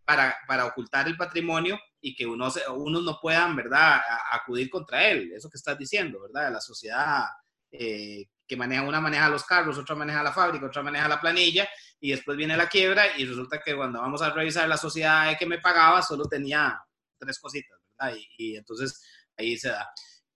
para, 0.05 0.35
para 0.47 0.65
ocultar 0.65 1.07
el 1.07 1.15
patrimonio 1.15 1.79
y 2.01 2.15
que 2.15 2.25
uno, 2.25 2.49
unos 2.75 3.03
no 3.03 3.19
puedan, 3.21 3.55
¿verdad?, 3.55 4.01
acudir 4.31 4.69
contra 4.69 5.07
él. 5.07 5.31
Eso 5.33 5.49
que 5.49 5.57
estás 5.57 5.77
diciendo, 5.77 6.21
¿verdad? 6.21 6.51
La 6.51 6.61
sociedad 6.61 7.25
eh, 7.71 8.25
que 8.47 8.55
maneja, 8.55 8.83
una 8.83 9.01
maneja 9.01 9.29
los 9.29 9.43
carros, 9.43 9.77
otra 9.77 9.95
maneja 9.95 10.23
la 10.23 10.31
fábrica, 10.31 10.65
otra 10.65 10.81
maneja 10.81 11.07
la 11.07 11.21
planilla, 11.21 11.69
y 11.99 12.11
después 12.11 12.37
viene 12.37 12.57
la 12.57 12.67
quiebra 12.67 13.17
y 13.17 13.25
resulta 13.25 13.61
que 13.63 13.75
cuando 13.75 13.99
vamos 13.99 14.21
a 14.21 14.31
revisar 14.31 14.67
la 14.67 14.77
sociedad 14.77 15.37
que 15.37 15.45
me 15.45 15.59
pagaba, 15.59 16.01
solo 16.01 16.25
tenía 16.25 16.81
tres 17.17 17.39
cositas, 17.39 17.77
¿verdad? 17.97 18.17
Y, 18.17 18.53
y 18.53 18.55
entonces 18.55 19.01
ahí 19.37 19.57
se 19.57 19.69
da. 19.69 19.87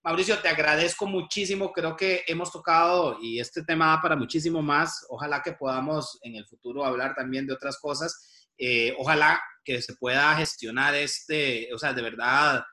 Mauricio, 0.04 0.38
te 0.40 0.50
agradezco 0.50 1.06
muchísimo. 1.06 1.72
Creo 1.72 1.96
que 1.96 2.26
hemos 2.28 2.52
tocado 2.52 3.20
y 3.22 3.40
este 3.40 3.64
tema 3.64 3.88
da 3.88 4.02
para 4.02 4.18
muchísimo 4.18 4.62
más. 4.62 5.06
Ojalá 5.08 5.42
que 5.42 5.54
podamos 5.54 6.20
en 6.24 6.36
el 6.36 6.46
futuro 6.46 6.84
hablar 6.84 7.16
también 7.16 7.48
de 7.48 7.54
otras 7.54 7.80
cosas. 7.80 8.50
Eh, 8.58 8.94
ojalá 9.00 9.42
que 9.64 9.82
se 9.82 9.96
pueda 9.96 10.36
gestionar 10.36 10.96
este, 10.96 11.74
o 11.74 11.78
sea, 11.78 11.94
de 11.94 12.02
verdad, 12.02 12.64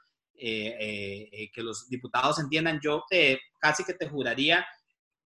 eh, 0.42 1.28
eh, 1.32 1.50
que 1.52 1.62
los 1.62 1.88
diputados 1.88 2.38
entiendan. 2.38 2.80
Yo 2.82 3.04
te, 3.10 3.38
casi 3.58 3.84
que 3.84 3.92
te 3.92 4.08
juraría 4.08 4.66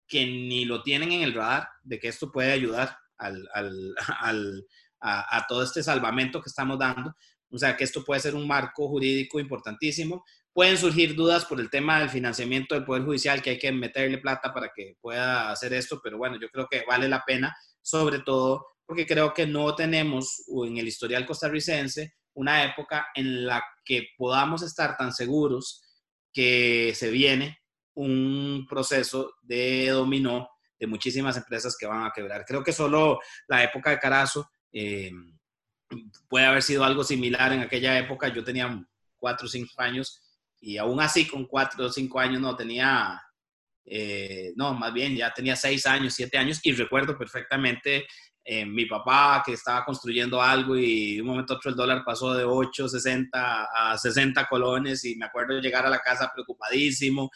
que 0.06 0.26
ni 0.26 0.66
lo 0.66 0.82
tienen 0.82 1.12
en 1.12 1.22
el 1.22 1.32
radar 1.32 1.66
de 1.82 1.98
que 1.98 2.08
esto 2.08 2.30
puede 2.30 2.52
ayudar 2.52 2.94
al, 3.16 3.48
al, 3.54 3.94
al, 4.20 4.66
a, 5.00 5.36
a, 5.38 5.46
todo 5.46 5.62
este 5.62 5.82
salvamento 5.82 6.42
que 6.42 6.50
estamos 6.50 6.78
dando. 6.78 7.14
O 7.50 7.58
sea, 7.58 7.74
que 7.74 7.84
esto 7.84 8.04
puede 8.04 8.20
ser 8.20 8.34
un 8.34 8.46
marco 8.46 8.86
jurídico 8.88 9.40
importantísimo. 9.40 10.24
Pueden 10.52 10.76
surgir 10.76 11.14
dudas 11.14 11.46
por 11.46 11.58
el 11.58 11.70
tema 11.70 12.00
del 12.00 12.10
financiamiento 12.10 12.74
del 12.74 12.84
Poder 12.84 13.04
Judicial, 13.04 13.40
que 13.40 13.50
hay 13.50 13.58
que 13.58 13.72
meterle 13.72 14.18
plata 14.18 14.52
para 14.52 14.70
que 14.74 14.96
pueda 15.00 15.50
hacer 15.50 15.72
esto, 15.72 16.00
pero 16.02 16.18
bueno, 16.18 16.38
yo 16.38 16.50
creo 16.50 16.66
que 16.70 16.84
vale 16.86 17.08
la 17.08 17.24
pena, 17.24 17.56
sobre 17.80 18.18
todo 18.18 18.66
porque 18.88 19.06
creo 19.06 19.34
que 19.34 19.46
no 19.46 19.74
tenemos 19.74 20.44
en 20.64 20.78
el 20.78 20.88
historial 20.88 21.26
costarricense 21.26 22.14
una 22.32 22.64
época 22.64 23.08
en 23.14 23.44
la 23.44 23.62
que 23.84 24.08
podamos 24.16 24.62
estar 24.62 24.96
tan 24.96 25.12
seguros 25.12 25.82
que 26.32 26.94
se 26.94 27.10
viene 27.10 27.58
un 27.96 28.66
proceso 28.66 29.34
de 29.42 29.88
dominó 29.90 30.48
de 30.80 30.86
muchísimas 30.86 31.36
empresas 31.36 31.76
que 31.78 31.86
van 31.86 32.06
a 32.06 32.12
quebrar. 32.14 32.46
Creo 32.46 32.64
que 32.64 32.72
solo 32.72 33.20
la 33.46 33.62
época 33.62 33.90
de 33.90 33.98
Carazo 33.98 34.48
eh, 34.72 35.10
puede 36.26 36.46
haber 36.46 36.62
sido 36.62 36.82
algo 36.82 37.04
similar 37.04 37.52
en 37.52 37.60
aquella 37.60 37.98
época. 37.98 38.28
Yo 38.28 38.42
tenía 38.42 38.82
cuatro 39.18 39.44
o 39.44 39.50
cinco 39.50 39.82
años 39.82 40.22
y 40.60 40.78
aún 40.78 40.98
así 41.00 41.28
con 41.28 41.44
cuatro 41.44 41.84
o 41.84 41.92
cinco 41.92 42.20
años 42.20 42.40
no 42.40 42.56
tenía, 42.56 43.20
eh, 43.84 44.54
no, 44.56 44.72
más 44.72 44.94
bien 44.94 45.14
ya 45.14 45.30
tenía 45.34 45.56
seis 45.56 45.84
años, 45.84 46.14
siete 46.14 46.38
años 46.38 46.58
y 46.62 46.72
recuerdo 46.72 47.18
perfectamente 47.18 48.06
eh, 48.50 48.64
mi 48.64 48.86
papá 48.86 49.42
que 49.44 49.52
estaba 49.52 49.84
construyendo 49.84 50.40
algo 50.40 50.74
y 50.74 51.16
de 51.16 51.20
un 51.20 51.28
momento 51.28 51.52
a 51.52 51.56
otro 51.58 51.70
el 51.70 51.76
dólar 51.76 52.02
pasó 52.02 52.32
de 52.32 52.44
8, 52.44 52.88
60 52.88 53.68
a 53.74 53.98
60 53.98 54.46
colones 54.48 55.04
y 55.04 55.16
me 55.16 55.26
acuerdo 55.26 55.60
llegar 55.60 55.84
a 55.84 55.90
la 55.90 55.98
casa 55.98 56.30
preocupadísimo 56.32 57.30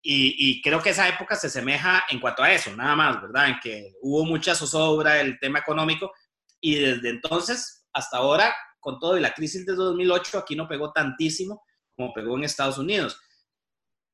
y, 0.00 0.62
creo 0.62 0.80
que 0.80 0.90
esa 0.90 1.08
época 1.08 1.34
se 1.34 1.48
asemeja 1.48 2.04
en 2.08 2.20
cuanto 2.20 2.44
a 2.44 2.52
eso, 2.52 2.76
nada 2.76 2.94
más, 2.94 3.20
¿verdad? 3.20 3.48
En 3.48 3.58
que 3.60 3.94
hubo 4.02 4.24
mucha 4.24 4.54
zozobra 4.54 5.20
el 5.20 5.40
tema 5.40 5.58
económico 5.58 6.12
y 6.60 6.76
desde 6.76 7.08
entonces 7.08 7.86
hasta 7.92 8.18
ahora, 8.18 8.54
con 8.78 9.00
todo 9.00 9.18
y 9.18 9.22
la 9.22 9.34
crisis 9.34 9.66
de 9.66 9.74
2008, 9.74 10.38
aquí 10.38 10.54
no 10.54 10.68
pegó 10.68 10.92
tantísimo 10.92 11.64
como 11.96 12.12
pegó 12.12 12.36
en 12.36 12.44
Estados 12.44 12.78
Unidos. 12.78 13.18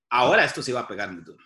Ahora 0.08 0.46
esto 0.46 0.62
sí 0.62 0.72
va 0.72 0.80
a 0.80 0.88
pegar 0.88 1.12
muy 1.12 1.22
duro. 1.22 1.44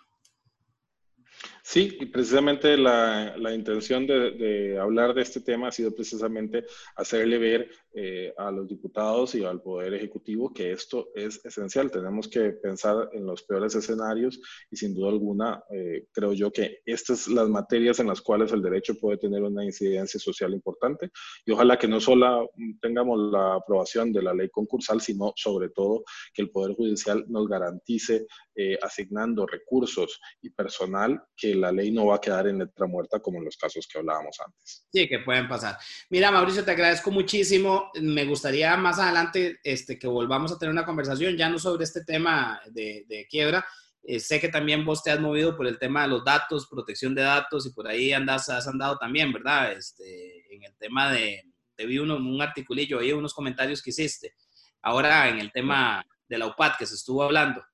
Sí, 1.67 1.97
y 1.99 2.05
precisamente 2.07 2.77
la, 2.77 3.39
la 3.39 3.55
intención 3.55 4.07
de, 4.07 4.33
de, 4.33 4.79
hablar 4.79 5.15
de 5.15 5.23
este 5.23 5.41
tema 5.41 5.69
ha 5.69 5.73
sido 5.73 5.95
precisamente 5.95 6.67
hacerle 6.95 7.39
ver 7.39 7.71
eh, 7.95 8.35
a 8.37 8.51
los 8.51 8.69
diputados 8.69 9.35
y 9.35 9.45
al 9.45 9.63
Poder 9.63 9.95
Ejecutivo 9.95 10.53
que 10.53 10.73
esto 10.73 11.09
es 11.15 11.43
esencial. 11.43 11.91
Tenemos 11.91 12.29
que 12.29 12.51
pensar 12.51 13.09
en 13.13 13.25
los 13.25 13.45
peores 13.45 13.75
escenarios 13.77 14.39
y 14.71 14.77
sin 14.77 14.95
duda 14.95 15.09
alguna 15.09 15.65
eh, 15.71 16.09
creo 16.13 16.35
yo 16.35 16.51
que 16.53 16.81
estas 16.85 17.21
son 17.21 17.37
las 17.37 17.49
materias 17.49 17.99
en 17.99 18.09
las 18.09 18.21
cuales 18.21 18.53
el 18.53 18.61
derecho 18.61 18.99
puede 19.01 19.17
tener 19.17 19.43
una 19.43 19.65
incidencia 19.65 20.21
social 20.21 20.53
importante 20.53 21.13
y 21.47 21.53
ojalá 21.53 21.79
que 21.79 21.89
no 21.89 21.99
solo 21.99 22.51
tengamos 22.83 23.33
la 23.33 23.55
aprobación 23.55 24.13
de 24.13 24.23
la 24.23 24.35
ley 24.35 24.51
concursal, 24.51 25.01
sino 25.01 25.33
sobre 25.37 25.71
todo 25.71 26.05
que 26.35 26.43
el 26.43 26.51
Poder 26.51 26.75
Judicial 26.75 27.25
nos 27.29 27.49
garantice 27.49 28.27
eh, 28.55 28.77
asignando 28.83 29.47
recursos 29.47 30.21
y 30.43 30.51
personal 30.51 31.23
que 31.37 31.54
la 31.55 31.73
ley 31.73 31.91
no 31.91 32.07
va 32.07 32.17
a 32.17 32.21
quedar 32.21 32.47
en 32.49 32.59
letra 32.59 32.87
muerta 32.87 33.21
como 33.21 33.39
en 33.39 33.45
los 33.45 33.57
casos 33.57 33.87
que 33.87 33.99
hablábamos 33.99 34.39
antes. 34.45 34.87
Sí, 34.93 35.09
que 35.09 35.21
pueden 35.21 35.49
pasar. 35.49 35.77
Mira, 36.11 36.31
Mauricio, 36.31 36.65
te 36.65 36.71
agradezco 36.73 37.11
muchísimo. 37.11 37.91
Me 38.01 38.25
gustaría 38.25 38.77
más 38.77 38.99
adelante 38.99 39.59
este, 39.63 39.99
que 39.99 40.07
volvamos 40.07 40.53
a 40.53 40.59
tener 40.59 40.73
una 40.73 40.85
conversación 40.85 41.37
ya 41.37 41.49
no 41.49 41.59
sobre 41.59 41.85
este 41.85 42.05
tema 42.05 42.61
de, 42.71 43.27
quiebra. 43.29 43.65
Eh, 44.03 44.21
sé 44.21 44.39
que 44.41 44.49
también 44.49 44.85
vos 44.85 45.03
te 45.03 45.11
has 45.11 45.21
movido 45.21 45.57
por 45.57 45.67
el 45.67 45.79
tema 45.79 46.03
de 46.03 46.09
los 46.09 46.25
datos, 46.25 46.69
protección 46.69 47.15
de 47.15 47.23
datos 47.23 47.67
y 47.67 47.73
por 47.73 47.89
ahí 47.89 48.13
andas, 48.13 48.51
has 48.51 48.69
andado 48.69 48.99
también, 48.99 49.33
¿verdad? 49.33 49.73
Este, 49.73 50.55
en 50.55 50.63
el 50.63 50.77
tema 50.77 51.11
de, 51.11 51.43
te 51.75 51.87
vi 51.87 51.99
uno, 51.99 52.17
un 52.17 52.41
articulillo 52.41 52.99
ahí, 52.99 53.13
unos 53.13 53.33
comentarios 53.33 53.83
que 53.83 53.91
hiciste. 53.91 54.35
Ahora 54.83 55.29
en 55.29 55.39
el 55.39 55.51
tema 55.53 56.05
de 56.29 56.39
la 56.39 56.47
UPAD 56.47 56.73
que 56.79 56.87
se 56.87 56.95
estuvo 56.95 57.23
hablando. 57.23 57.65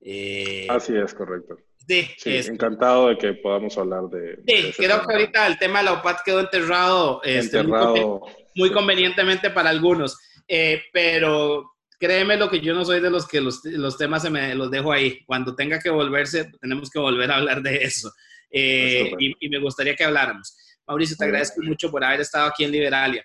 Eh, 0.00 0.66
Así 0.70 0.94
es, 0.96 1.14
correcto. 1.14 1.56
Sí, 1.88 2.06
encantado 2.24 3.08
de 3.08 3.16
que 3.16 3.32
podamos 3.32 3.78
hablar 3.78 4.04
de. 4.10 4.38
Sí, 4.46 4.72
creo 4.76 5.06
que 5.06 5.14
ahorita 5.14 5.46
el 5.46 5.58
tema 5.58 5.78
de 5.78 5.86
la 5.86 5.92
OPAT 5.94 6.18
quedó 6.22 6.40
enterrado, 6.40 7.22
este, 7.24 7.62
Muy, 7.62 8.70
convenientemente 8.72 9.48
para 9.48 9.70
algunos. 9.70 10.18
Eh, 10.46 10.82
pero 10.92 11.76
créeme 11.98 12.36
lo 12.36 12.50
que 12.50 12.60
yo 12.60 12.74
no 12.74 12.84
soy 12.84 13.00
de 13.00 13.08
los 13.08 13.26
que 13.26 13.40
los, 13.40 13.64
los, 13.64 13.96
temas 13.96 14.22
se 14.22 14.28
me 14.28 14.54
los 14.54 14.70
dejo 14.70 14.92
ahí. 14.92 15.24
Cuando 15.24 15.54
tenga 15.54 15.78
que 15.78 15.88
volverse, 15.88 16.50
tenemos 16.60 16.90
que 16.90 16.98
volver 16.98 17.30
a 17.30 17.36
hablar 17.36 17.62
de 17.62 17.76
eso. 17.76 18.12
Eh, 18.50 19.10
y, 19.18 19.48
me 19.48 19.58
gustaría 19.58 19.96
que 19.96 20.04
habláramos. 20.04 20.56
Mauricio, 20.86 21.16
te 21.16 21.24
agradezco 21.24 21.62
mucho 21.62 21.90
por 21.90 22.04
haber 22.04 22.20
estado 22.20 22.48
aquí 22.48 22.64
en 22.64 22.72
Liberalia. 22.72 23.24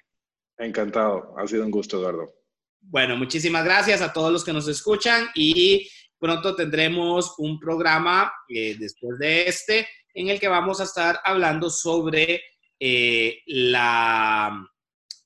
Encantado, 0.58 1.34
ha 1.38 1.46
sido 1.48 1.66
un 1.66 1.72
gusto, 1.72 1.98
Eduardo. 1.98 2.34
Bueno, 2.80 3.18
muchísimas 3.18 3.64
gracias 3.64 4.02
a 4.02 4.14
todos 4.14 4.32
los 4.32 4.44
que 4.44 4.54
nos 4.54 4.68
escuchan 4.68 5.28
y 5.36 5.90
Pronto 6.24 6.56
tendremos 6.56 7.36
un 7.38 7.60
programa 7.60 8.32
eh, 8.48 8.78
después 8.80 9.20
de 9.20 9.46
este 9.46 9.86
en 10.14 10.30
el 10.30 10.40
que 10.40 10.48
vamos 10.48 10.80
a 10.80 10.86
estar 10.86 11.20
hablando 11.22 11.70
sobre 11.70 12.42
eh, 12.80 13.42
la 13.46 14.66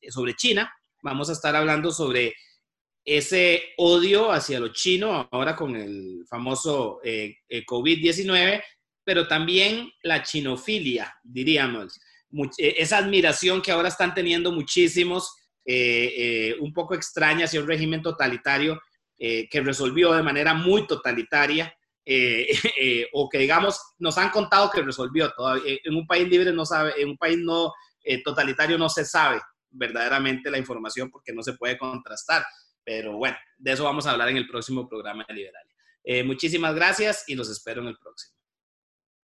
sobre 0.09 0.33
China. 0.33 0.73
Vamos 1.03 1.29
a 1.29 1.33
estar 1.33 1.55
hablando 1.55 1.91
sobre 1.91 2.33
ese 3.05 3.61
odio 3.77 4.31
hacia 4.31 4.59
lo 4.59 4.69
chino 4.69 5.29
ahora 5.31 5.55
con 5.55 5.75
el 5.75 6.25
famoso 6.27 6.99
eh, 7.03 7.35
COVID-19, 7.47 8.63
pero 9.03 9.27
también 9.27 9.91
la 10.01 10.23
chinofilia, 10.23 11.15
diríamos. 11.21 11.99
esa 12.57 12.97
admiración 12.97 13.61
que 13.61 13.71
ahora 13.71 13.89
están 13.89 14.15
teniendo 14.15 14.51
muchísimos, 14.51 15.31
un 15.63 16.73
poco 16.73 16.95
extraña 16.95 17.45
hacia 17.45 17.61
un 17.61 17.67
régimen 17.67 18.01
totalitario 18.01 18.81
eh, 19.17 19.49
que 19.49 19.61
resolvió 19.61 20.13
de 20.13 20.21
manera 20.21 20.53
muy 20.53 20.85
totalitaria, 20.85 21.73
eh, 22.05 22.47
eh, 22.79 23.07
o 23.13 23.27
que 23.27 23.39
digamos, 23.39 23.81
nos 23.97 24.17
han 24.17 24.29
contado 24.29 24.69
que 24.69 24.81
resolvió. 24.81 25.31
Todavía, 25.31 25.77
en 25.83 25.95
un 25.95 26.05
país 26.05 26.27
libre 26.27 26.51
no 26.53 26.65
sabe, 26.65 26.93
en 27.01 27.09
un 27.09 27.17
país 27.17 27.37
no 27.39 27.73
totalitario 28.23 28.77
no 28.77 28.87
se 28.87 29.03
sabe 29.03 29.41
verdaderamente 29.69 30.49
la 30.49 30.57
información 30.57 31.09
porque 31.09 31.33
no 31.33 31.43
se 31.43 31.53
puede 31.53 31.77
contrastar. 31.77 32.45
Pero 32.85 33.17
bueno, 33.17 33.35
de 33.57 33.73
eso 33.73 33.83
vamos 33.83 34.07
a 34.07 34.11
hablar 34.11 34.29
en 34.29 34.37
el 34.37 34.47
próximo 34.47 34.87
programa 34.87 35.25
de 35.27 35.33
Liberalia. 35.33 36.23
muchísimas 36.23 36.73
gracias 36.73 37.25
y 37.27 37.35
los 37.35 37.49
espero 37.49 37.81
en 37.81 37.89
el 37.89 37.97
próximo. 37.97 38.36